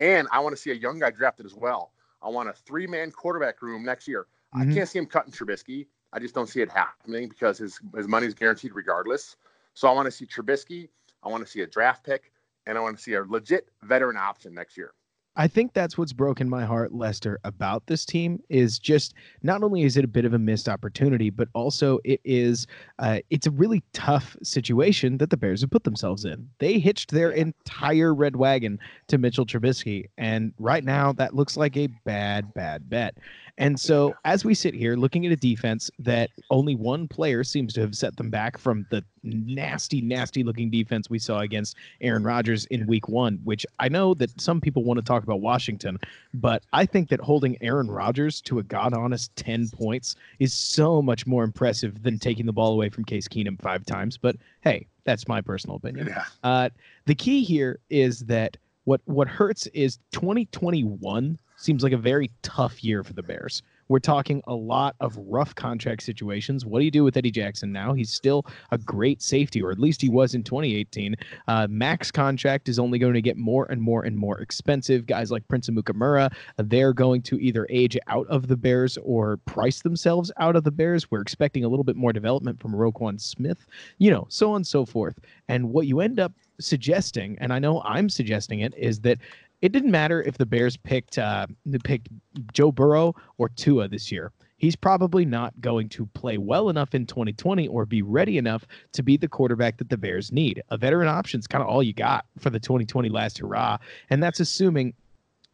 And 0.00 0.28
I 0.32 0.40
want 0.40 0.54
to 0.56 0.60
see 0.60 0.70
a 0.70 0.74
young 0.74 0.98
guy 0.98 1.10
drafted 1.10 1.46
as 1.46 1.54
well. 1.54 1.92
I 2.22 2.28
want 2.28 2.48
a 2.48 2.52
three 2.52 2.86
man 2.86 3.10
quarterback 3.10 3.62
room 3.62 3.84
next 3.84 4.06
year. 4.08 4.26
Mhm. 4.54 4.70
I 4.70 4.74
can't 4.74 4.88
see 4.88 4.98
him 4.98 5.06
cutting 5.06 5.32
Trubisky. 5.32 5.86
I 6.12 6.18
just 6.18 6.34
don't 6.34 6.48
see 6.48 6.60
it 6.60 6.70
happening 6.70 7.28
because 7.28 7.58
his, 7.58 7.80
his 7.94 8.06
money 8.06 8.26
is 8.26 8.34
guaranteed 8.34 8.74
regardless. 8.74 9.36
So 9.74 9.88
I 9.88 9.92
want 9.92 10.06
to 10.06 10.10
see 10.10 10.26
Trubisky. 10.26 10.88
I 11.22 11.28
want 11.28 11.44
to 11.44 11.50
see 11.50 11.60
a 11.62 11.66
draft 11.66 12.04
pick. 12.04 12.32
And 12.66 12.78
I 12.78 12.80
want 12.80 12.96
to 12.96 13.02
see 13.02 13.14
a 13.14 13.22
legit 13.22 13.70
veteran 13.82 14.16
option 14.16 14.54
next 14.54 14.76
year. 14.76 14.92
I 15.34 15.48
think 15.48 15.72
that's 15.72 15.96
what's 15.96 16.12
broken 16.12 16.48
my 16.48 16.64
heart, 16.64 16.92
Lester, 16.92 17.38
about 17.44 17.86
this 17.86 18.04
team 18.04 18.42
is 18.50 18.78
just 18.78 19.14
not 19.42 19.62
only 19.62 19.82
is 19.82 19.96
it 19.96 20.04
a 20.04 20.08
bit 20.08 20.26
of 20.26 20.34
a 20.34 20.38
missed 20.38 20.68
opportunity, 20.68 21.30
but 21.30 21.48
also 21.54 22.00
it 22.04 22.20
is 22.24 22.66
uh, 22.98 23.20
it's 23.30 23.46
a 23.46 23.50
really 23.50 23.82
tough 23.94 24.36
situation 24.42 25.16
that 25.18 25.30
the 25.30 25.36
Bears 25.38 25.62
have 25.62 25.70
put 25.70 25.84
themselves 25.84 26.26
in. 26.26 26.48
They 26.58 26.78
hitched 26.78 27.12
their 27.12 27.30
entire 27.30 28.14
red 28.14 28.36
wagon 28.36 28.78
to 29.08 29.16
Mitchell 29.16 29.46
Trubisky, 29.46 30.06
and 30.18 30.52
right 30.58 30.84
now 30.84 31.12
that 31.14 31.34
looks 31.34 31.56
like 31.56 31.76
a 31.78 31.86
bad, 32.04 32.52
bad 32.52 32.90
bet. 32.90 33.16
And 33.58 33.78
so 33.78 34.14
as 34.24 34.44
we 34.44 34.54
sit 34.54 34.74
here 34.74 34.96
looking 34.96 35.26
at 35.26 35.32
a 35.32 35.36
defense 35.36 35.90
that 35.98 36.30
only 36.50 36.74
one 36.74 37.06
player 37.06 37.44
seems 37.44 37.74
to 37.74 37.80
have 37.82 37.94
set 37.94 38.16
them 38.16 38.30
back 38.30 38.56
from 38.56 38.86
the 38.90 39.04
nasty, 39.22 40.00
nasty 40.00 40.42
looking 40.42 40.70
defense 40.70 41.10
we 41.10 41.18
saw 41.18 41.40
against 41.40 41.76
Aaron 42.00 42.24
Rodgers 42.24 42.64
in 42.66 42.86
week 42.86 43.08
one, 43.08 43.40
which 43.44 43.66
I 43.78 43.88
know 43.88 44.14
that 44.14 44.40
some 44.40 44.60
people 44.60 44.84
want 44.84 44.98
to 44.98 45.04
talk 45.04 45.22
about 45.22 45.40
Washington, 45.40 45.98
but 46.32 46.62
I 46.72 46.86
think 46.86 47.10
that 47.10 47.20
holding 47.20 47.56
Aaron 47.62 47.90
Rodgers 47.90 48.40
to 48.42 48.58
a 48.58 48.62
god 48.62 48.94
honest 48.94 49.34
10 49.36 49.68
points 49.68 50.16
is 50.38 50.54
so 50.54 51.02
much 51.02 51.26
more 51.26 51.44
impressive 51.44 52.02
than 52.02 52.18
taking 52.18 52.46
the 52.46 52.52
ball 52.52 52.72
away 52.72 52.88
from 52.88 53.04
Case 53.04 53.28
Keenum 53.28 53.60
five 53.60 53.84
times. 53.84 54.16
But 54.16 54.36
hey, 54.62 54.86
that's 55.04 55.28
my 55.28 55.40
personal 55.40 55.76
opinion. 55.76 56.06
Yeah. 56.06 56.24
Uh, 56.42 56.70
the 57.04 57.14
key 57.14 57.42
here 57.42 57.80
is 57.90 58.20
that 58.20 58.56
what 58.84 59.00
what 59.04 59.28
hurts 59.28 59.66
is 59.68 59.98
2021 60.12 61.38
seems 61.62 61.82
like 61.82 61.92
a 61.92 61.98
very 61.98 62.30
tough 62.42 62.82
year 62.82 63.02
for 63.04 63.12
the 63.12 63.22
Bears. 63.22 63.62
We're 63.88 63.98
talking 63.98 64.42
a 64.46 64.54
lot 64.54 64.96
of 65.00 65.16
rough 65.18 65.54
contract 65.54 66.02
situations. 66.02 66.64
What 66.64 66.78
do 66.78 66.84
you 66.84 66.90
do 66.90 67.04
with 67.04 67.16
Eddie 67.16 67.30
Jackson 67.30 67.72
now? 67.72 67.92
He's 67.92 68.10
still 68.10 68.46
a 68.70 68.78
great 68.78 69.20
safety, 69.20 69.60
or 69.62 69.70
at 69.70 69.78
least 69.78 70.00
he 70.00 70.08
was 70.08 70.34
in 70.34 70.42
2018. 70.42 71.14
Uh, 71.46 71.66
max 71.68 72.10
contract 72.10 72.68
is 72.68 72.78
only 72.78 72.98
going 72.98 73.14
to 73.14 73.20
get 73.20 73.36
more 73.36 73.66
and 73.70 73.82
more 73.82 74.04
and 74.04 74.16
more 74.16 74.38
expensive. 74.38 75.04
Guys 75.04 75.30
like 75.30 75.46
Prince 75.46 75.68
Amukamara, 75.68 76.32
they're 76.56 76.94
going 76.94 77.22
to 77.22 77.38
either 77.38 77.66
age 77.68 77.98
out 78.06 78.26
of 78.28 78.48
the 78.48 78.56
Bears 78.56 78.96
or 79.02 79.36
price 79.38 79.82
themselves 79.82 80.32
out 80.38 80.56
of 80.56 80.64
the 80.64 80.70
Bears. 80.70 81.10
We're 81.10 81.20
expecting 81.20 81.64
a 81.64 81.68
little 81.68 81.84
bit 81.84 81.96
more 81.96 82.12
development 82.12 82.60
from 82.60 82.72
Roquan 82.72 83.20
Smith, 83.20 83.66
you 83.98 84.10
know, 84.10 84.26
so 84.30 84.50
on 84.50 84.56
and 84.56 84.66
so 84.66 84.86
forth. 84.86 85.18
And 85.48 85.70
what 85.70 85.86
you 85.86 86.00
end 86.00 86.18
up 86.18 86.32
suggesting, 86.60 87.36
and 87.40 87.52
I 87.52 87.58
know 87.58 87.82
I'm 87.82 88.08
suggesting 88.08 88.60
it, 88.60 88.74
is 88.76 89.00
that 89.00 89.18
it 89.62 89.72
didn't 89.72 89.90
matter 89.92 90.22
if 90.22 90.36
the 90.38 90.44
Bears 90.46 90.76
picked 90.76 91.18
uh, 91.18 91.46
picked 91.84 92.08
Joe 92.52 92.72
Burrow 92.72 93.14
or 93.38 93.48
Tua 93.48 93.88
this 93.88 94.12
year. 94.12 94.32
He's 94.58 94.76
probably 94.76 95.24
not 95.24 95.60
going 95.60 95.88
to 95.90 96.06
play 96.06 96.38
well 96.38 96.68
enough 96.68 96.94
in 96.94 97.04
2020 97.06 97.66
or 97.68 97.84
be 97.84 98.02
ready 98.02 98.38
enough 98.38 98.64
to 98.92 99.02
be 99.02 99.16
the 99.16 99.26
quarterback 99.26 99.76
that 99.78 99.88
the 99.88 99.96
Bears 99.96 100.30
need. 100.30 100.62
A 100.68 100.76
veteran 100.76 101.08
option 101.08 101.40
is 101.40 101.48
kind 101.48 101.62
of 101.62 101.68
all 101.68 101.82
you 101.82 101.92
got 101.92 102.26
for 102.38 102.50
the 102.50 102.60
2020 102.60 103.08
last 103.08 103.38
hurrah, 103.38 103.78
and 104.10 104.22
that's 104.22 104.38
assuming 104.40 104.94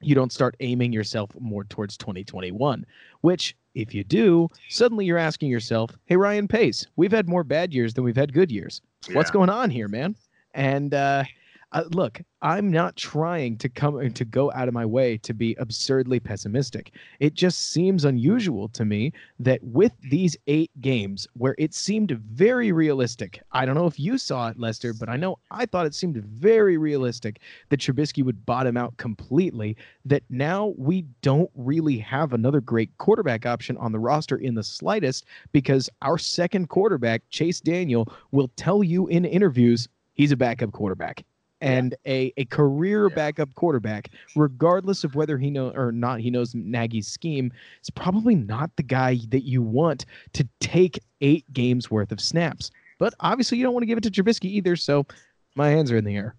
you 0.00 0.14
don't 0.14 0.32
start 0.32 0.56
aiming 0.60 0.92
yourself 0.92 1.30
more 1.40 1.64
towards 1.64 1.96
2021. 1.96 2.84
Which, 3.22 3.56
if 3.74 3.94
you 3.94 4.04
do, 4.04 4.48
suddenly 4.68 5.04
you're 5.06 5.18
asking 5.18 5.50
yourself, 5.50 5.96
"Hey, 6.06 6.16
Ryan 6.16 6.48
Pace, 6.48 6.86
we've 6.96 7.12
had 7.12 7.28
more 7.28 7.44
bad 7.44 7.72
years 7.74 7.94
than 7.94 8.04
we've 8.04 8.16
had 8.16 8.32
good 8.32 8.50
years. 8.50 8.80
What's 9.12 9.30
Yeah. 9.30 9.34
going 9.34 9.50
on 9.50 9.70
here, 9.70 9.88
man?" 9.88 10.16
And 10.54 10.92
uh, 10.94 11.24
uh, 11.72 11.84
look, 11.90 12.22
I'm 12.40 12.70
not 12.70 12.96
trying 12.96 13.58
to 13.58 13.68
come 13.68 14.10
to 14.10 14.24
go 14.24 14.50
out 14.52 14.68
of 14.68 14.74
my 14.74 14.86
way 14.86 15.18
to 15.18 15.34
be 15.34 15.54
absurdly 15.58 16.18
pessimistic. 16.18 16.94
It 17.20 17.34
just 17.34 17.72
seems 17.72 18.06
unusual 18.06 18.68
to 18.70 18.86
me 18.86 19.12
that 19.40 19.62
with 19.62 19.92
these 20.00 20.34
eight 20.46 20.70
games 20.80 21.28
where 21.34 21.54
it 21.58 21.74
seemed 21.74 22.12
very 22.12 22.72
realistic, 22.72 23.42
I 23.52 23.66
don't 23.66 23.74
know 23.74 23.86
if 23.86 24.00
you 24.00 24.16
saw 24.16 24.48
it, 24.48 24.58
Lester, 24.58 24.94
but 24.94 25.10
I 25.10 25.16
know 25.16 25.38
I 25.50 25.66
thought 25.66 25.84
it 25.84 25.94
seemed 25.94 26.16
very 26.16 26.78
realistic 26.78 27.40
that 27.68 27.80
Trubisky 27.80 28.24
would 28.24 28.46
bottom 28.46 28.78
out 28.78 28.96
completely. 28.96 29.76
That 30.06 30.22
now 30.30 30.72
we 30.78 31.02
don't 31.20 31.50
really 31.54 31.98
have 31.98 32.32
another 32.32 32.62
great 32.62 32.96
quarterback 32.96 33.44
option 33.44 33.76
on 33.76 33.92
the 33.92 33.98
roster 33.98 34.36
in 34.36 34.54
the 34.54 34.64
slightest 34.64 35.26
because 35.52 35.90
our 36.00 36.16
second 36.16 36.70
quarterback, 36.70 37.28
Chase 37.28 37.60
Daniel, 37.60 38.10
will 38.30 38.50
tell 38.56 38.82
you 38.82 39.06
in 39.08 39.26
interviews 39.26 39.86
he's 40.14 40.32
a 40.32 40.36
backup 40.36 40.72
quarterback. 40.72 41.24
And 41.60 41.94
a, 42.06 42.32
a 42.36 42.44
career 42.46 43.10
backup 43.10 43.54
quarterback, 43.54 44.10
regardless 44.36 45.04
of 45.04 45.14
whether 45.14 45.38
he 45.38 45.50
know 45.50 45.70
or 45.70 45.92
not 45.92 46.20
he 46.20 46.30
knows 46.30 46.54
Nagy's 46.54 47.08
scheme, 47.08 47.52
is 47.82 47.90
probably 47.90 48.34
not 48.34 48.70
the 48.76 48.82
guy 48.82 49.18
that 49.28 49.42
you 49.42 49.62
want 49.62 50.06
to 50.34 50.46
take 50.60 50.98
eight 51.20 51.44
games 51.52 51.90
worth 51.90 52.12
of 52.12 52.20
snaps. 52.20 52.70
But 52.98 53.14
obviously, 53.20 53.58
you 53.58 53.64
don't 53.64 53.74
want 53.74 53.82
to 53.82 53.86
give 53.86 53.98
it 53.98 54.04
to 54.04 54.10
Trubisky 54.10 54.46
either. 54.46 54.76
So 54.76 55.06
my 55.54 55.68
hands 55.68 55.90
are 55.90 55.96
in 55.96 56.04
the 56.04 56.16
air. 56.16 56.34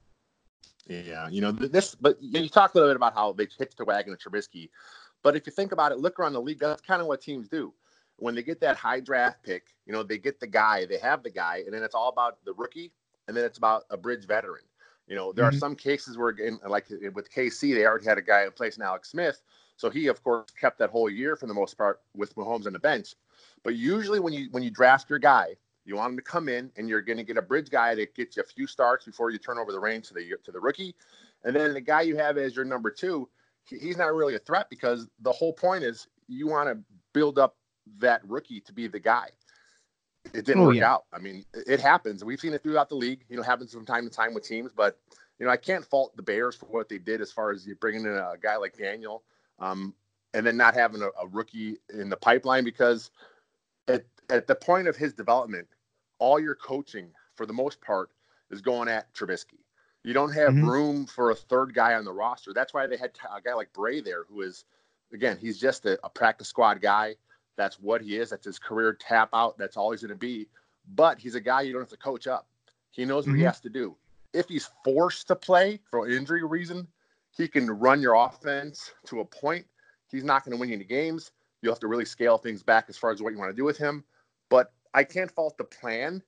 Yeah, 0.88 1.30
you 1.30 1.40
know 1.40 1.52
this, 1.52 1.94
but 1.94 2.18
you 2.20 2.50
talk 2.50 2.74
a 2.74 2.78
little 2.78 2.90
bit 2.90 2.96
about 2.96 3.14
how 3.14 3.34
they 3.34 3.48
hit 3.58 3.76
the 3.78 3.86
wagon 3.86 4.14
of 4.14 4.20
Trubisky. 4.20 4.70
But 5.22 5.36
if 5.36 5.46
you 5.46 5.52
think 5.52 5.72
about 5.72 5.92
it, 5.92 6.00
look 6.00 6.20
around 6.20 6.34
the 6.34 6.42
league. 6.42 6.60
That's 6.60 6.82
kind 6.82 7.02
of 7.02 7.08
what 7.08 7.22
teams 7.22 7.48
do. 7.48 7.74
When 8.18 8.36
they 8.36 8.42
get 8.42 8.60
that 8.62 8.76
high 8.76 9.00
draft 9.00 9.44
pick, 9.44 9.68
you 9.86 9.94
know, 9.94 10.04
they 10.04 10.18
get 10.18 10.40
the 10.40 10.48
guy, 10.48 10.86
they 10.86 10.98
have 10.98 11.24
the 11.24 11.30
guy, 11.30 11.64
and 11.66 11.74
then 11.74 11.84
it's 11.84 11.96
all 11.96 12.10
about 12.10 12.44
the 12.44 12.54
rookie, 12.54 12.92
and 13.28 13.38
then 13.38 13.46
it's 13.46 13.58
about 13.58 13.84
a 13.90 13.98
bridge 13.98 14.26
veteran. 14.26 14.64
You 15.10 15.16
know, 15.16 15.34
there 15.34 15.46
mm-hmm. 15.46 15.56
are 15.56 15.60
some 15.60 15.76
cases 15.76 16.18
where, 16.18 16.30
in, 16.30 16.60
like 16.68 16.88
with 17.14 17.34
KC, 17.34 17.74
they 17.74 17.86
already 17.86 18.06
had 18.06 18.20
a 18.20 18.22
guy 18.22 18.44
in 18.44 18.52
place 18.52 18.78
in 18.78 18.84
Alex 18.84 19.10
Smith, 19.10 19.42
so 19.76 19.90
he, 19.90 20.06
of 20.08 20.24
course, 20.24 20.52
kept 20.52 20.78
that 20.80 20.92
whole 20.92 21.10
year 21.10 21.36
for 21.36 21.48
the 21.48 21.54
most 21.54 21.78
part 21.78 22.02
with 22.16 22.36
Mahomes 22.36 22.68
on 22.68 22.74
the 22.74 22.80
bench. 22.80 23.16
But 23.64 23.76
usually, 23.76 24.20
when 24.20 24.34
you 24.34 24.50
when 24.52 24.62
you 24.62 24.70
draft 24.70 25.10
your 25.10 25.18
guy, 25.18 25.56
you 25.84 25.96
want 25.96 26.12
him 26.12 26.18
to 26.18 26.24
come 26.24 26.48
in, 26.48 26.72
and 26.78 26.88
you're 26.88 27.02
going 27.02 27.18
to 27.18 27.24
get 27.24 27.38
a 27.38 27.42
bridge 27.42 27.72
guy 27.72 27.96
that 27.96 28.14
gets 28.14 28.38
you 28.38 28.44
a 28.44 28.46
few 28.46 28.68
starts 28.68 29.04
before 29.04 29.32
you 29.32 29.40
turn 29.40 29.58
over 29.58 29.72
the 29.72 29.80
reins 29.80 30.08
to 30.10 30.14
the 30.14 30.36
to 30.44 30.52
the 30.52 30.60
rookie, 30.60 30.96
and 31.44 31.56
then 31.56 31.74
the 31.74 31.82
guy 31.82 32.02
you 32.02 32.16
have 32.16 32.38
as 32.38 32.56
your 32.56 32.66
number 32.66 32.92
two, 32.92 33.28
he's 33.66 33.98
not 33.98 34.14
really 34.14 34.36
a 34.36 34.40
threat 34.40 34.70
because 34.70 35.08
the 35.22 35.32
whole 35.32 35.54
point 35.54 35.84
is 35.84 36.08
you 36.28 36.48
want 36.48 36.70
to 36.70 36.78
build 37.14 37.40
up 37.40 37.58
that 37.98 38.22
rookie 38.28 38.62
to 38.62 38.72
be 38.74 38.88
the 38.88 39.00
guy. 39.00 39.30
It 40.34 40.46
didn't 40.46 40.62
oh, 40.62 40.68
work 40.68 40.76
yeah. 40.76 40.94
out. 40.94 41.06
I 41.14 41.20
mean, 41.20 41.46
it 41.54 41.80
happens. 41.80 42.24
We've 42.24 42.40
seen 42.40 42.54
it 42.54 42.62
throughout 42.62 42.90
the 42.90 42.96
league. 42.96 43.24
You 43.30 43.38
know, 43.38 43.44
happens 43.44 43.74
from 43.74 43.86
time 43.86 44.04
to 44.04 44.10
time 44.10 44.34
with 44.34 44.44
teams. 44.44 44.72
But 44.76 44.98
you 45.40 45.46
know, 45.46 45.52
I 45.52 45.58
can't 45.58 45.86
fault 45.86 46.16
the 46.16 46.22
Bears 46.22 46.56
for 46.56 46.66
what 46.68 46.90
they 46.90 46.98
did 46.98 47.22
as 47.22 47.32
far 47.32 47.52
as 47.52 47.66
you 47.66 47.76
bringing 47.76 48.04
in 48.04 48.12
a 48.12 48.34
guy 48.42 48.58
like 48.58 48.78
Daniel, 48.78 49.24
um, 49.60 49.94
and 50.34 50.46
then 50.46 50.58
not 50.58 50.74
having 50.74 51.02
a, 51.02 51.08
a 51.22 51.28
rookie 51.28 51.78
in 51.94 52.10
the 52.10 52.18
pipeline 52.18 52.64
because 52.64 53.12
at 53.88 54.06
at 54.30 54.48
the 54.48 54.56
point 54.56 54.88
of 54.88 54.96
his 54.96 55.14
development, 55.14 55.68
all 56.20 56.40
your 56.40 56.56
coaching 56.56 57.10
for 57.36 57.46
the 57.46 57.54
most 57.54 57.82
part 57.82 58.12
is 58.52 58.62
going 58.62 58.90
at 58.90 59.14
Trubisky. 59.14 59.60
You 60.04 60.14
don't 60.14 60.34
have 60.34 60.54
mm-hmm. 60.54 60.70
room 60.70 61.06
for 61.06 61.32
a 61.32 61.36
third 61.36 61.74
guy 61.74 61.96
on 61.96 62.06
the 62.06 62.14
roster. 62.14 62.54
That's 62.54 62.74
why 62.74 62.88
they 62.88 62.98
had 62.98 63.12
a 63.36 63.42
guy 63.42 63.54
like 63.54 63.74
Bray 63.74 64.00
there, 64.02 64.24
who 64.30 64.42
is, 64.42 64.66
again, 65.14 65.38
he's 65.40 65.60
just 65.60 65.86
a, 65.86 66.00
a 66.06 66.10
practice 66.10 66.48
squad 66.48 66.82
guy. 66.82 67.16
That's 67.60 67.78
what 67.78 68.02
he 68.02 68.16
is. 68.16 68.30
That's 68.30 68.46
his 68.46 68.58
career 68.58 68.94
tap 68.94 69.28
out. 69.34 69.58
That's 69.58 69.76
all 69.76 69.92
he's 69.92 70.00
going 70.00 70.12
to 70.12 70.16
be. 70.16 70.48
But 70.96 71.20
he's 71.20 71.36
a 71.36 71.42
guy 71.42 71.60
you 71.60 71.74
don't 71.74 71.82
have 71.82 71.90
to 71.90 71.98
coach 71.98 72.26
up. 72.26 72.48
He 72.92 73.04
knows 73.04 73.28
what 73.28 73.34
mm-hmm. 73.34 73.40
he 73.40 73.44
has 73.44 73.60
to 73.60 73.70
do. 73.70 73.98
If 74.34 74.48
he's 74.48 74.70
forced 74.86 75.28
to 75.28 75.36
play 75.36 75.82
for 75.92 76.06
an 76.06 76.14
injury 76.14 76.42
reason, 76.46 76.88
he 77.36 77.50
can 77.50 77.70
run 77.70 78.02
your 78.02 78.14
offense 78.14 78.94
to 79.08 79.20
a 79.20 79.26
point. 79.26 79.66
He's 80.10 80.24
not 80.24 80.46
going 80.46 80.56
to 80.56 80.58
win 80.58 80.70
you 80.70 80.76
any 80.76 80.86
games. 80.86 81.32
You'll 81.62 81.74
have 81.74 81.82
to 81.82 81.90
really 81.90 82.06
scale 82.06 82.38
things 82.38 82.64
back 82.64 82.86
as 82.88 82.98
far 82.98 83.12
as 83.12 83.22
what 83.22 83.34
you 83.34 83.40
want 83.40 83.52
to 83.52 83.58
do 83.58 83.66
with 83.66 83.78
him. 83.78 84.06
But 84.48 84.72
I 84.94 85.04
can't 85.04 85.30
fault 85.30 85.58
the 85.58 85.66
plan, 85.66 86.24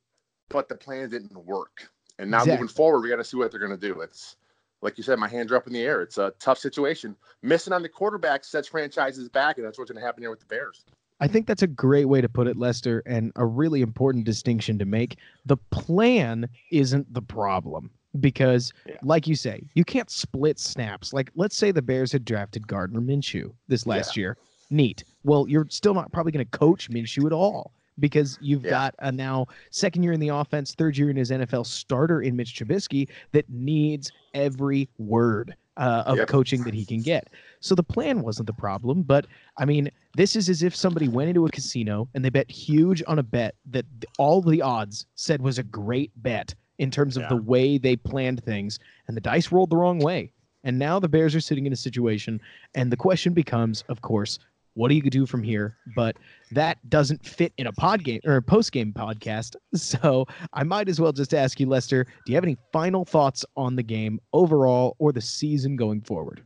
but 0.49 0.67
the 0.67 0.75
plan 0.75 1.09
didn't 1.09 1.34
work. 1.45 1.89
And 2.19 2.29
now 2.29 2.39
exactly. 2.39 2.63
moving 2.63 2.75
forward, 2.75 3.03
we 3.03 3.09
got 3.09 3.15
to 3.15 3.23
see 3.23 3.38
what 3.38 3.51
they're 3.51 3.59
going 3.65 3.71
to 3.71 3.77
do. 3.77 4.01
It's 4.01 4.36
like 4.82 4.97
you 4.97 5.03
said, 5.05 5.17
my 5.17 5.29
hands 5.29 5.49
are 5.53 5.55
up 5.55 5.67
in 5.67 5.71
the 5.71 5.82
air. 5.82 6.01
It's 6.01 6.17
a 6.17 6.34
tough 6.39 6.57
situation. 6.57 7.15
Missing 7.41 7.71
on 7.71 7.84
the 7.84 7.89
quarterback 7.89 8.43
sets 8.43 8.67
franchises 8.67 9.29
back, 9.29 9.57
and 9.57 9.65
that's 9.65 9.77
what's 9.77 9.89
going 9.89 10.01
to 10.01 10.05
happen 10.05 10.23
here 10.23 10.29
with 10.29 10.41
the 10.41 10.45
Bears. 10.47 10.84
I 11.22 11.28
think 11.28 11.45
that's 11.45 11.61
a 11.61 11.67
great 11.67 12.05
way 12.05 12.19
to 12.19 12.28
put 12.28 12.47
it, 12.47 12.57
Lester, 12.57 13.03
and 13.05 13.32
a 13.36 13.45
really 13.45 13.82
important 13.82 14.26
distinction 14.26 14.80
to 14.80 14.86
make. 14.86 15.17
The 15.45 15.57
plan 15.57 16.49
isn't 16.72 17.13
the 17.13 17.22
problem 17.22 17.91
because, 18.19 18.74
yeah. 18.88 18.95
like 19.03 19.28
you 19.28 19.36
say, 19.36 19.63
you 19.76 19.86
can't 19.86 20.09
split 20.09 20.59
snaps. 20.59 21.13
Like, 21.13 21.30
let's 21.36 21.55
say 21.55 21.72
the 21.72 21.82
Bears 21.82 22.11
had 22.11 22.26
drafted 22.26 22.67
Gardner 22.67 23.01
Minshew 23.01 23.53
this 23.67 23.86
last 23.86 24.17
yeah. 24.17 24.22
year. 24.22 24.38
Neat. 24.72 25.03
Well, 25.24 25.47
you're 25.47 25.67
still 25.69 25.93
not 25.93 26.11
probably 26.11 26.32
going 26.32 26.45
to 26.45 26.57
coach 26.57 26.89
Minshew 26.89 27.28
at 27.28 27.34
all 27.34 27.72
because 28.02 28.38
you've 28.41 28.66
yeah. 28.66 28.72
got 28.72 28.95
a 28.99 29.12
now 29.12 29.47
second 29.70 30.04
year 30.04 30.12
in 30.12 30.20
the 30.20 30.30
offense, 30.30 30.76
third 30.76 30.97
year 30.97 31.10
in 31.10 31.16
his 31.16 31.32
NFL 31.32 31.66
starter 31.66 32.22
in 32.22 32.36
Mitch 32.36 32.54
Trubisky 32.56 33.08
that 33.32 33.49
needs 33.49 34.12
every 34.34 34.89
word 34.97 35.56
uh, 35.78 36.04
of 36.06 36.18
yep. 36.18 36.28
coaching 36.28 36.64
that 36.64 36.74
he 36.74 36.84
can 36.84 37.02
get. 37.02 37.30
So 37.62 37.76
the 37.76 37.84
plan 37.84 38.22
wasn't 38.22 38.47
the 38.47 38.54
problem, 38.54 39.04
but 39.04 39.28
I 39.58 39.66
mean, 39.66 39.89
this 40.16 40.36
is 40.36 40.49
as 40.49 40.64
if 40.64 40.76
somebody 40.76 41.08
went 41.08 41.30
into 41.30 41.45
a 41.45 41.49
casino 41.49 42.10
and 42.14 42.26
they 42.26 42.30
bet 42.30 42.52
huge 42.52 43.02
on 43.08 43.20
a 43.20 43.24
bet 43.24 43.56
that 43.68 43.86
all 44.18 44.41
the 44.41 44.62
odds 44.62 45.06
said 45.16 45.41
was 45.41 45.58
a 45.58 45.64
great 45.64 46.12
bet 46.18 46.54
in 46.78 46.91
terms 46.91 47.16
of 47.16 47.24
yeah. 47.24 47.30
the 47.30 47.38
way 47.38 47.78
they 47.78 47.95
planned 47.95 48.43
things, 48.43 48.80
and 49.08 49.16
the 49.16 49.22
dice 49.22 49.52
rolled 49.52 49.70
the 49.70 49.78
wrong 49.78 49.99
way. 49.99 50.34
And 50.64 50.78
now 50.78 50.99
the 50.99 51.10
Bears 51.10 51.36
are 51.36 51.41
sitting 51.41 51.66
in 51.66 51.74
a 51.74 51.78
situation, 51.78 52.41
and 52.76 52.91
the 52.91 52.97
question 52.97 53.34
becomes, 53.34 53.84
of 53.88 54.02
course, 54.02 54.39
what 54.74 54.89
do 54.89 54.95
you 54.95 55.01
do 55.01 55.26
from 55.26 55.43
here? 55.43 55.78
But 55.95 56.17
that 56.51 56.78
doesn't 56.89 57.26
fit 57.26 57.53
in 57.57 57.67
a 57.67 57.74
pod 57.74 58.03
game 58.03 58.22
or 58.26 58.38
a 58.38 58.41
post 58.41 58.72
game 58.72 58.93
podcast. 58.93 59.55
So 59.76 60.26
I 60.53 60.63
might 60.63 60.89
as 60.89 61.01
well 61.01 61.11
just 61.11 61.34
ask 61.34 61.59
you, 61.59 61.67
Lester, 61.67 62.03
do 62.03 62.32
you 62.32 62.36
have 62.36 62.43
any 62.43 62.57
final 62.72 63.03
thoughts 63.03 63.43
on 63.57 63.76
the 63.76 63.84
game 63.84 64.19
overall 64.32 64.95
or 64.99 65.11
the 65.11 65.22
season 65.22 65.76
going 65.76 66.01
forward? 66.01 66.43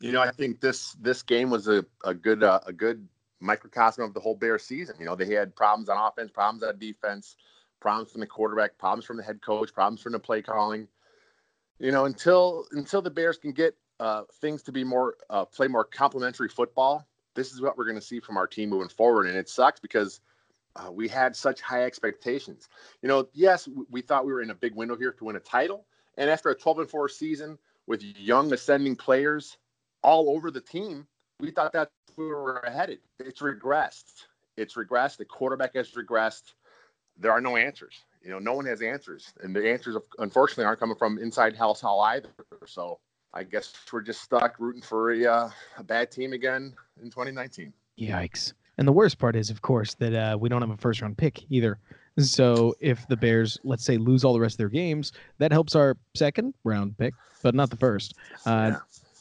You 0.00 0.12
know, 0.12 0.20
I 0.20 0.30
think 0.30 0.60
this 0.60 0.92
this 1.00 1.22
game 1.22 1.50
was 1.50 1.68
a, 1.68 1.84
a 2.04 2.14
good 2.14 2.42
uh, 2.42 2.60
a 2.66 2.72
good 2.72 3.06
microcosm 3.40 4.04
of 4.04 4.14
the 4.14 4.20
whole 4.20 4.34
Bear 4.34 4.58
season. 4.58 4.96
You 4.98 5.06
know, 5.06 5.14
they 5.14 5.26
had 5.26 5.54
problems 5.54 5.88
on 5.88 5.96
offense, 5.98 6.30
problems 6.30 6.62
on 6.62 6.78
defense, 6.78 7.36
problems 7.80 8.12
from 8.12 8.20
the 8.20 8.26
quarterback, 8.26 8.78
problems 8.78 9.04
from 9.04 9.16
the 9.16 9.22
head 9.22 9.40
coach, 9.42 9.72
problems 9.72 10.00
from 10.00 10.12
the 10.12 10.18
play 10.18 10.42
calling. 10.42 10.88
You 11.78 11.92
know, 11.92 12.04
until 12.04 12.66
until 12.72 13.02
the 13.02 13.10
Bears 13.10 13.38
can 13.38 13.52
get 13.52 13.74
uh, 13.98 14.22
things 14.40 14.62
to 14.62 14.72
be 14.72 14.84
more 14.84 15.16
uh, 15.28 15.44
play 15.44 15.68
more 15.68 15.84
complementary 15.84 16.48
football, 16.48 17.06
this 17.40 17.52
is 17.52 17.62
what 17.62 17.78
we're 17.78 17.84
going 17.84 17.96
to 17.96 18.02
see 18.02 18.20
from 18.20 18.36
our 18.36 18.46
team 18.46 18.68
moving 18.68 18.90
forward. 18.90 19.26
And 19.26 19.34
it 19.34 19.48
sucks 19.48 19.80
because 19.80 20.20
uh, 20.76 20.92
we 20.92 21.08
had 21.08 21.34
such 21.34 21.62
high 21.62 21.84
expectations. 21.84 22.68
You 23.00 23.08
know, 23.08 23.28
yes, 23.32 23.66
we 23.88 24.02
thought 24.02 24.26
we 24.26 24.32
were 24.32 24.42
in 24.42 24.50
a 24.50 24.54
big 24.54 24.74
window 24.74 24.94
here 24.94 25.12
to 25.12 25.24
win 25.24 25.36
a 25.36 25.40
title. 25.40 25.86
And 26.18 26.28
after 26.28 26.50
a 26.50 26.54
12 26.54 26.80
and 26.80 26.90
4 26.90 27.08
season 27.08 27.58
with 27.86 28.02
young 28.02 28.52
ascending 28.52 28.96
players 28.96 29.56
all 30.02 30.28
over 30.28 30.50
the 30.50 30.60
team, 30.60 31.06
we 31.40 31.50
thought 31.50 31.72
that's 31.72 31.90
where 32.14 32.28
we 32.28 32.34
were 32.34 32.62
headed. 32.70 32.98
It's 33.18 33.40
regressed. 33.40 34.26
It's 34.58 34.74
regressed. 34.74 35.16
The 35.16 35.24
quarterback 35.24 35.74
has 35.76 35.92
regressed. 35.92 36.52
There 37.18 37.32
are 37.32 37.40
no 37.40 37.56
answers. 37.56 38.04
You 38.22 38.30
know, 38.30 38.38
no 38.38 38.52
one 38.52 38.66
has 38.66 38.82
answers. 38.82 39.32
And 39.42 39.56
the 39.56 39.66
answers, 39.66 39.96
unfortunately, 40.18 40.64
aren't 40.64 40.80
coming 40.80 40.96
from 40.96 41.18
inside 41.18 41.56
Halas 41.56 41.80
Hall 41.80 42.02
either. 42.02 42.28
So 42.66 43.00
I 43.32 43.44
guess 43.44 43.72
we're 43.92 44.00
just 44.02 44.22
stuck 44.22 44.58
rooting 44.58 44.82
for 44.82 45.12
a, 45.12 45.24
uh, 45.24 45.50
a 45.78 45.84
bad 45.84 46.10
team 46.10 46.32
again 46.32 46.74
in 47.00 47.10
2019. 47.10 47.72
Yikes. 47.98 48.54
And 48.78 48.88
the 48.88 48.92
worst 48.92 49.18
part 49.18 49.36
is, 49.36 49.50
of 49.50 49.62
course, 49.62 49.94
that 49.94 50.14
uh, 50.14 50.38
we 50.38 50.48
don't 50.48 50.62
have 50.62 50.70
a 50.70 50.76
first 50.76 51.00
round 51.02 51.16
pick 51.18 51.44
either. 51.50 51.78
So 52.18 52.74
if 52.80 53.06
the 53.08 53.16
Bears, 53.16 53.58
let's 53.62 53.84
say, 53.84 53.98
lose 53.98 54.24
all 54.24 54.32
the 54.32 54.40
rest 54.40 54.54
of 54.54 54.58
their 54.58 54.68
games, 54.68 55.12
that 55.38 55.52
helps 55.52 55.76
our 55.76 55.96
second 56.14 56.54
round 56.64 56.98
pick, 56.98 57.14
but 57.42 57.54
not 57.54 57.70
the 57.70 57.76
first. 57.76 58.14
Uh, 58.46 58.72
yeah. 58.72 58.76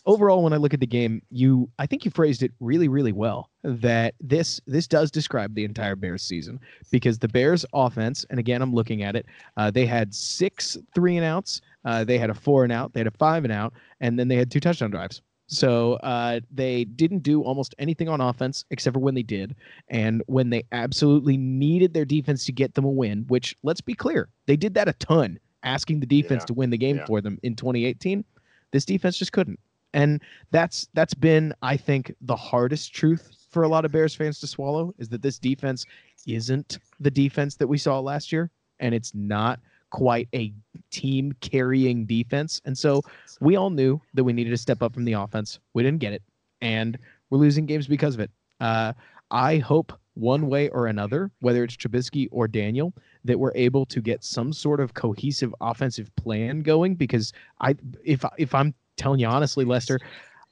Overall, 0.06 0.44
when 0.44 0.54
I 0.54 0.58
look 0.58 0.74
at 0.74 0.80
the 0.80 0.88
game, 0.88 1.22
you, 1.30 1.70
I 1.78 1.86
think 1.86 2.06
you 2.06 2.12
phrased 2.12 2.42
it 2.42 2.52
really, 2.60 2.88
really 2.88 3.12
well. 3.12 3.50
That 3.64 4.16
this 4.22 4.62
this 4.66 4.88
does 4.88 5.12
describe 5.12 5.54
the 5.54 5.66
entire 5.66 5.96
Bears 5.96 6.24
season 6.24 6.60
because 6.92 7.20
the 7.20 7.28
Bears 7.28 7.66
offense, 7.74 8.26
and 8.30 8.40
again, 8.40 8.62
I'm 8.62 8.74
looking 8.74 9.04
at 9.04 9.16
it, 9.16 9.26
uh, 9.58 9.70
they 9.70 9.86
had 9.86 10.16
six 10.16 10.78
three 10.96 11.18
and 11.18 11.26
outs, 11.26 11.62
uh, 11.84 12.06
they 12.06 12.18
had 12.18 12.30
a 12.30 12.34
four 12.34 12.64
and 12.64 12.72
out, 12.72 12.94
they 12.94 13.02
had 13.02 13.08
a 13.08 13.12
five 13.12 13.44
and 13.44 13.52
out, 13.52 13.74
and 14.00 14.18
then 14.18 14.30
they 14.30 14.38
had 14.38 14.50
two 14.50 14.62
touchdown 14.62 14.92
drives. 14.92 15.22
So 15.50 15.94
uh, 15.96 16.42
they 16.52 16.86
didn't 16.86 17.24
do 17.24 17.42
almost 17.42 17.74
anything 17.80 18.08
on 18.08 18.22
offense 18.22 18.66
except 18.70 18.94
for 18.94 19.00
when 19.00 19.16
they 19.16 19.24
did. 19.24 19.56
And 19.90 20.22
when 20.28 20.52
they 20.52 20.64
absolutely 20.72 21.38
needed 21.38 21.94
their 21.94 22.06
defense 22.06 22.46
to 22.46 22.52
get 22.52 22.76
them 22.76 22.86
a 22.86 22.90
win, 22.90 23.26
which 23.28 23.56
let's 23.64 23.82
be 23.82 23.96
clear, 23.96 24.30
they 24.46 24.56
did 24.56 24.76
that 24.76 24.88
a 24.88 24.94
ton, 24.94 25.40
asking 25.64 26.02
the 26.02 26.06
defense 26.06 26.44
yeah. 26.44 26.48
to 26.48 26.54
win 26.54 26.70
the 26.70 26.78
game 26.78 26.98
yeah. 26.98 27.06
for 27.06 27.20
them 27.20 27.40
in 27.42 27.56
2018. 27.56 28.24
This 28.72 28.86
defense 28.86 29.18
just 29.18 29.34
couldn't. 29.34 29.60
And 29.94 30.22
that's 30.52 30.88
that's 30.94 31.14
been, 31.14 31.54
I 31.62 31.78
think, 31.78 32.14
the 32.22 32.36
hardest 32.36 32.94
truth 32.94 33.36
for 33.50 33.64
a 33.64 33.68
lot 33.68 33.86
of 33.86 33.92
Bears 33.92 34.14
fans 34.14 34.40
to 34.40 34.48
swallow 34.48 34.94
is 34.98 35.10
that 35.10 35.22
this 35.22 35.40
defense 35.40 35.86
isn't 36.28 36.78
the 37.00 37.12
defense 37.12 37.56
that 37.56 37.68
we 37.68 37.78
saw 37.78 38.00
last 38.00 38.32
year. 38.32 38.52
And 38.80 38.94
it's 38.94 39.14
not 39.16 39.60
quite 39.90 40.28
a 40.34 40.54
team 40.92 41.34
carrying 41.42 42.06
defense. 42.06 42.62
And 42.66 42.78
so 42.78 43.02
we 43.42 43.56
all 43.56 43.70
knew 43.70 44.00
that 44.14 44.24
we 44.24 44.34
needed 44.34 44.52
to 44.52 44.58
step 44.58 44.82
up 44.84 44.94
from 44.94 45.06
the 45.06 45.14
offense. 45.14 45.60
We 45.74 45.84
didn't 45.84 46.00
get 46.00 46.14
it. 46.14 46.22
And 46.62 46.98
we're 47.30 47.40
losing 47.40 47.66
games 47.66 47.88
because 47.88 48.14
of 48.14 48.22
it. 48.22 48.32
Uh, 48.60 48.94
I 49.32 49.58
hope 49.58 49.94
one 50.14 50.48
way 50.48 50.70
or 50.70 50.88
another, 50.88 51.32
whether 51.40 51.64
it's 51.64 51.76
Trubisky 51.76 52.28
or 52.32 52.48
Daniel, 52.48 52.94
that 53.24 53.40
we're 53.40 53.54
able 53.56 53.86
to 53.88 54.02
get 54.02 54.24
some 54.24 54.52
sort 54.52 54.80
of 54.80 54.94
cohesive 54.94 55.54
offensive 55.62 56.14
plan 56.16 56.62
going. 56.62 56.96
Because 56.96 57.32
I, 57.62 57.76
if 58.04 58.24
if 58.38 58.54
I'm 58.54 58.74
telling 59.00 59.20
you 59.20 59.28
honestly, 59.28 59.66
Lester, 59.66 60.00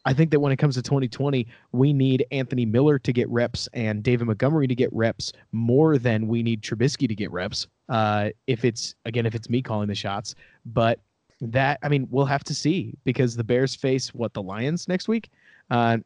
I 0.05 0.13
think 0.13 0.31
that 0.31 0.39
when 0.39 0.51
it 0.51 0.57
comes 0.57 0.75
to 0.75 0.81
2020, 0.81 1.45
we 1.73 1.91
need 1.91 2.25
Anthony 2.31 2.65
Miller 2.65 2.97
to 2.97 3.11
get 3.11 3.29
reps 3.29 3.67
and 3.73 4.01
David 4.01 4.27
Montgomery 4.27 4.67
to 4.67 4.75
get 4.75 4.91
reps 4.93 5.33
more 5.51 5.97
than 5.97 6.27
we 6.27 6.41
need 6.41 6.61
Trubisky 6.61 7.07
to 7.07 7.15
get 7.15 7.31
reps. 7.31 7.67
Uh, 7.89 8.29
if 8.47 8.63
it's 8.63 8.95
again, 9.05 9.25
if 9.25 9.35
it's 9.35 9.49
me 9.49 9.61
calling 9.61 9.87
the 9.87 9.95
shots, 9.95 10.33
but 10.65 10.99
that 11.41 11.79
I 11.83 11.89
mean, 11.89 12.07
we'll 12.09 12.25
have 12.25 12.43
to 12.45 12.55
see 12.55 12.97
because 13.03 13.35
the 13.35 13.43
Bears 13.43 13.75
face 13.75 14.13
what 14.13 14.33
the 14.33 14.41
Lions 14.41 14.87
next 14.87 15.07
week. 15.07 15.29
Uh, 15.69 15.97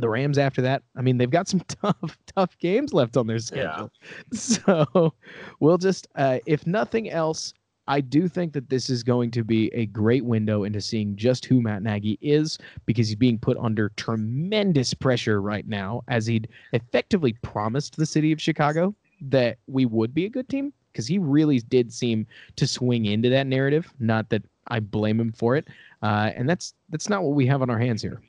the 0.00 0.08
Rams 0.08 0.38
after 0.38 0.62
that. 0.62 0.82
I 0.96 1.02
mean, 1.02 1.18
they've 1.18 1.30
got 1.30 1.48
some 1.48 1.60
tough, 1.68 2.18
tough 2.34 2.58
games 2.58 2.92
left 2.92 3.16
on 3.16 3.26
their 3.26 3.38
schedule. 3.38 3.90
Yeah. 4.00 4.08
So 4.32 5.14
we'll 5.60 5.78
just, 5.78 6.08
uh, 6.16 6.38
if 6.46 6.66
nothing 6.66 7.10
else, 7.10 7.54
I 7.86 8.00
do 8.00 8.28
think 8.28 8.52
that 8.54 8.70
this 8.70 8.88
is 8.88 9.02
going 9.02 9.30
to 9.32 9.44
be 9.44 9.72
a 9.74 9.86
great 9.86 10.24
window 10.24 10.64
into 10.64 10.80
seeing 10.80 11.16
just 11.16 11.44
who 11.44 11.60
Matt 11.60 11.82
Nagy 11.82 12.18
is 12.22 12.58
because 12.86 13.08
he's 13.08 13.16
being 13.16 13.38
put 13.38 13.58
under 13.58 13.90
tremendous 13.90 14.94
pressure 14.94 15.40
right 15.42 15.66
now 15.66 16.02
as 16.08 16.26
he'd 16.26 16.48
effectively 16.72 17.34
promised 17.42 17.96
the 17.96 18.06
city 18.06 18.32
of 18.32 18.40
Chicago 18.40 18.94
that 19.20 19.58
we 19.66 19.84
would 19.84 20.14
be 20.14 20.24
a 20.24 20.30
good 20.30 20.48
team 20.48 20.72
because 20.92 21.06
he 21.06 21.18
really 21.18 21.58
did 21.58 21.92
seem 21.92 22.26
to 22.56 22.66
swing 22.66 23.06
into 23.06 23.28
that 23.28 23.46
narrative. 23.46 23.92
Not 23.98 24.30
that 24.30 24.42
I 24.68 24.80
blame 24.80 25.20
him 25.20 25.32
for 25.32 25.56
it, 25.56 25.68
uh, 26.02 26.30
and 26.34 26.48
that's 26.48 26.74
that's 26.88 27.08
not 27.08 27.22
what 27.22 27.34
we 27.34 27.46
have 27.46 27.60
on 27.60 27.68
our 27.68 27.78
hands 27.78 28.00
here. 28.00 28.22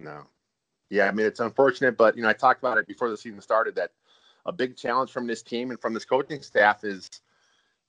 No, 0.00 0.22
yeah, 0.88 1.06
I 1.06 1.12
mean 1.12 1.26
it's 1.26 1.40
unfortunate, 1.40 1.96
but 1.96 2.16
you 2.16 2.22
know 2.22 2.28
I 2.28 2.32
talked 2.32 2.60
about 2.60 2.78
it 2.78 2.86
before 2.86 3.10
the 3.10 3.16
season 3.16 3.40
started 3.40 3.74
that 3.76 3.92
a 4.46 4.52
big 4.52 4.76
challenge 4.76 5.10
from 5.12 5.26
this 5.26 5.42
team 5.42 5.70
and 5.70 5.80
from 5.80 5.94
this 5.94 6.04
coaching 6.04 6.42
staff 6.42 6.82
is 6.82 7.08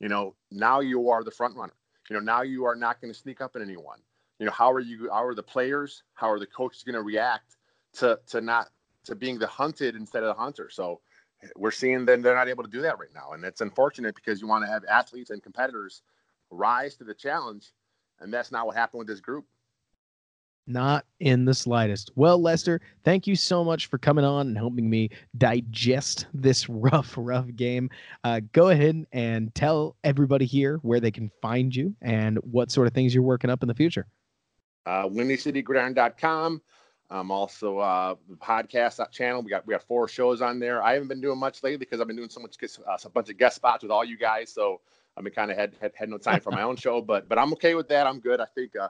you 0.02 0.10
know, 0.10 0.36
now 0.50 0.80
you 0.80 1.10
are 1.10 1.24
the 1.24 1.32
front 1.32 1.56
runner. 1.56 1.76
You 2.10 2.16
know, 2.16 2.22
now 2.22 2.42
you 2.42 2.66
are 2.66 2.76
not 2.76 3.00
going 3.00 3.14
to 3.14 3.18
sneak 3.18 3.40
up 3.40 3.56
on 3.56 3.62
anyone. 3.62 4.00
You 4.40 4.48
know, 4.48 4.52
how 4.52 4.72
are 4.72 4.80
you? 4.80 5.10
How 5.12 5.24
are 5.24 5.36
the 5.36 5.44
players? 5.44 6.04
How 6.16 6.30
are 6.32 6.40
the 6.40 6.48
coaches 6.48 6.84
going 6.84 6.96
to 6.96 7.04
react 7.04 7.56
to 8.00 8.20
to 8.30 8.42
not 8.42 8.70
to 9.06 9.16
being 9.16 9.38
the 9.38 9.48
hunted 9.48 9.96
instead 9.96 10.24
of 10.24 10.36
the 10.36 10.42
hunter? 10.42 10.70
So 10.72 11.02
we're 11.56 11.72
seeing 11.72 12.06
that 12.06 12.24
they're 12.24 12.36
not 12.36 12.50
able 12.50 12.64
to 12.64 12.70
do 12.70 12.82
that 12.82 13.00
right 13.00 13.14
now, 13.14 13.34
and 13.34 13.46
it's 13.46 13.62
unfortunate 13.62 14.16
because 14.16 14.42
you 14.42 14.48
want 14.48 14.66
to 14.66 14.72
have 14.72 14.84
athletes 14.86 15.30
and 15.30 15.44
competitors 15.44 16.02
rise 16.50 16.96
to 16.98 17.04
the 17.04 17.14
challenge, 17.14 17.72
and 18.20 18.34
that's 18.34 18.52
not 18.52 18.66
what 18.66 18.76
happened 18.76 19.00
with 19.00 19.08
this 19.08 19.22
group. 19.22 19.46
Not 20.68 21.06
in 21.20 21.46
the 21.46 21.54
slightest. 21.54 22.12
Well, 22.16 22.42
Lester, 22.42 22.82
thank 23.04 23.28
you 23.28 23.36
so 23.36 23.64
much 23.64 23.88
for 23.88 23.98
coming 23.98 24.24
on 24.24 24.48
and 24.48 24.58
helping 24.58 24.90
me 24.90 25.10
digest 25.38 26.28
this 26.34 26.70
rough, 26.70 27.14
rough 27.18 27.48
game. 27.56 27.90
Uh, 28.24 28.42
go 28.54 28.70
ahead 28.70 29.06
and 29.12 29.54
tell 29.56 29.96
everybody 30.04 30.46
here 30.46 30.78
where 30.78 31.00
they 31.00 31.12
can 31.12 31.32
find 31.42 31.76
you 31.76 31.96
and 32.02 32.38
what 32.40 32.72
sort 32.72 32.88
of 32.88 32.94
things 32.94 33.14
you're 33.14 33.24
working 33.24 33.50
up 33.50 33.64
in 33.64 33.68
the 33.68 33.74
future. 33.74 34.08
Uh, 34.86 35.08
WindyCityGridiron.com. 35.08 36.62
Um, 37.10 37.30
also, 37.30 37.80
uh, 37.80 38.16
podcast 38.38 39.12
channel. 39.12 39.42
We 39.42 39.50
got 39.50 39.68
we 39.68 39.74
got 39.74 39.84
four 39.84 40.08
shows 40.08 40.42
on 40.42 40.60
there. 40.60 40.82
I 40.82 40.94
haven't 40.94 41.10
been 41.10 41.20
doing 41.20 41.38
much 41.38 41.62
lately 41.62 41.78
because 41.78 42.00
I've 42.00 42.08
been 42.08 42.16
doing 42.16 42.30
so 42.30 42.40
much 42.40 42.56
uh, 42.64 42.98
a 43.04 43.10
bunch 43.10 43.30
of 43.30 43.38
guest 43.38 43.58
spots 43.58 43.84
with 43.84 43.92
all 43.92 44.06
you 44.06 44.18
guys. 44.18 44.50
So 44.50 44.80
I've 45.22 45.26
been 45.26 45.34
kind 45.34 45.52
of 45.52 45.58
had, 45.58 45.76
had, 45.80 45.92
had 45.94 46.10
no 46.10 46.18
time 46.18 46.42
for 46.42 46.50
my 46.50 46.64
own 46.64 46.76
show, 46.76 47.00
but 47.00 47.30
but 47.30 47.38
I'm 47.38 47.54
okay 47.54 47.76
with 47.76 47.88
that. 47.90 48.08
I'm 48.08 48.20
good. 48.20 48.42
I 48.42 48.46
think 48.56 48.76
uh, 48.76 48.88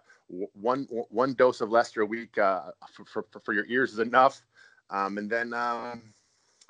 one 0.54 0.88
one 1.10 1.34
dose 1.34 1.60
of 1.60 1.70
Lester 1.70 2.04
a 2.04 2.06
week 2.06 2.38
uh, 2.38 2.72
for, 2.90 3.04
for, 3.04 3.40
for 3.44 3.54
your 3.54 3.66
ears 3.66 3.92
is 3.92 4.00
enough. 4.00 4.42
Um, 4.90 5.18
and 5.18 5.30
then 5.30 5.54
um, 5.54 6.14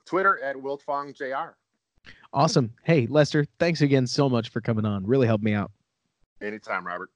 Twitter 0.04 0.42
at 0.44 0.56
Wiltfong 0.56 1.16
Jr. 1.16 1.54
Awesome. 2.34 2.74
Hey 2.84 3.06
Lester, 3.06 3.46
thanks 3.60 3.82
again 3.82 4.08
so 4.08 4.28
much 4.28 4.50
for 4.50 4.62
coming 4.62 4.86
on. 4.86 5.06
Really 5.06 5.28
helped 5.28 5.44
me 5.44 5.54
out. 5.54 5.72
Anytime, 6.42 6.88
Robert. 6.88 7.12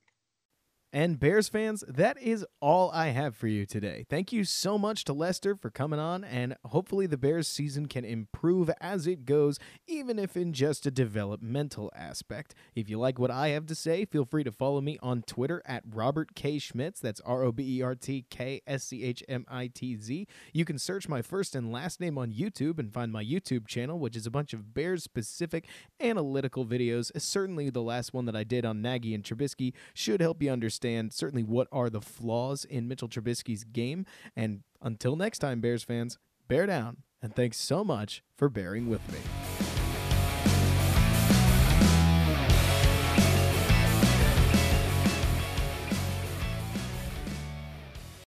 And 0.95 1.19
Bears 1.19 1.49
fans, 1.49 1.83
that 1.89 2.17
is 2.21 2.45
all 2.61 2.89
I 2.91 3.07
have 3.07 3.35
for 3.35 3.47
you 3.47 3.65
today. 3.65 4.05
Thank 4.09 4.31
you 4.31 4.45
so 4.45 4.77
much 4.77 5.03
to 5.03 5.11
Lester 5.11 5.53
for 5.53 5.69
coming 5.69 5.99
on, 5.99 6.23
and 6.23 6.55
hopefully 6.63 7.05
the 7.05 7.17
Bears 7.17 7.49
season 7.49 7.87
can 7.87 8.05
improve 8.05 8.71
as 8.79 9.05
it 9.05 9.25
goes, 9.25 9.59
even 9.87 10.17
if 10.17 10.37
in 10.37 10.53
just 10.53 10.85
a 10.85 10.91
developmental 10.91 11.91
aspect. 11.93 12.55
If 12.75 12.89
you 12.89 12.97
like 12.97 13.19
what 13.19 13.29
I 13.29 13.49
have 13.49 13.65
to 13.65 13.75
say, 13.75 14.05
feel 14.05 14.23
free 14.23 14.45
to 14.45 14.53
follow 14.53 14.79
me 14.79 14.97
on 15.03 15.23
Twitter 15.23 15.61
at 15.65 15.83
Robert 15.85 16.33
K. 16.33 16.59
Schmitz. 16.59 17.01
That's 17.01 17.19
R 17.25 17.43
O 17.43 17.51
B 17.51 17.79
E 17.79 17.81
R 17.81 17.95
T 17.95 18.25
K 18.29 18.61
S 18.65 18.85
C 18.85 19.03
H 19.03 19.21
M 19.27 19.43
I 19.49 19.67
T 19.67 19.97
Z. 19.97 20.25
You 20.53 20.63
can 20.63 20.79
search 20.79 21.09
my 21.09 21.21
first 21.21 21.55
and 21.55 21.73
last 21.73 21.99
name 21.99 22.17
on 22.17 22.31
YouTube 22.31 22.79
and 22.79 22.93
find 22.93 23.11
my 23.11 23.21
YouTube 23.21 23.67
channel, 23.67 23.99
which 23.99 24.15
is 24.15 24.25
a 24.25 24.31
bunch 24.31 24.53
of 24.53 24.73
Bears 24.73 25.03
specific 25.03 25.67
analytical 25.99 26.65
videos. 26.65 27.11
Certainly, 27.21 27.71
the 27.71 27.81
last 27.81 28.13
one 28.13 28.23
that 28.27 28.35
I 28.37 28.45
did 28.45 28.63
on 28.63 28.81
Nagy 28.81 29.13
and 29.13 29.25
Trubisky 29.25 29.73
should 29.93 30.21
help 30.21 30.41
you 30.41 30.49
understand 30.49 30.84
understand 30.85 31.13
certainly 31.13 31.43
what 31.43 31.67
are 31.71 31.89
the 31.89 32.01
flaws 32.01 32.65
in 32.65 32.87
Mitchell 32.87 33.09
Trubisky's 33.09 33.63
game. 33.63 34.05
And 34.35 34.61
until 34.81 35.15
next 35.15 35.39
time, 35.39 35.61
Bears 35.61 35.83
fans, 35.83 36.17
bear 36.47 36.65
down. 36.65 36.97
And 37.21 37.35
thanks 37.35 37.57
so 37.57 37.83
much 37.83 38.23
for 38.37 38.49
bearing 38.49 38.87
with 38.87 39.01
me. 39.11 39.54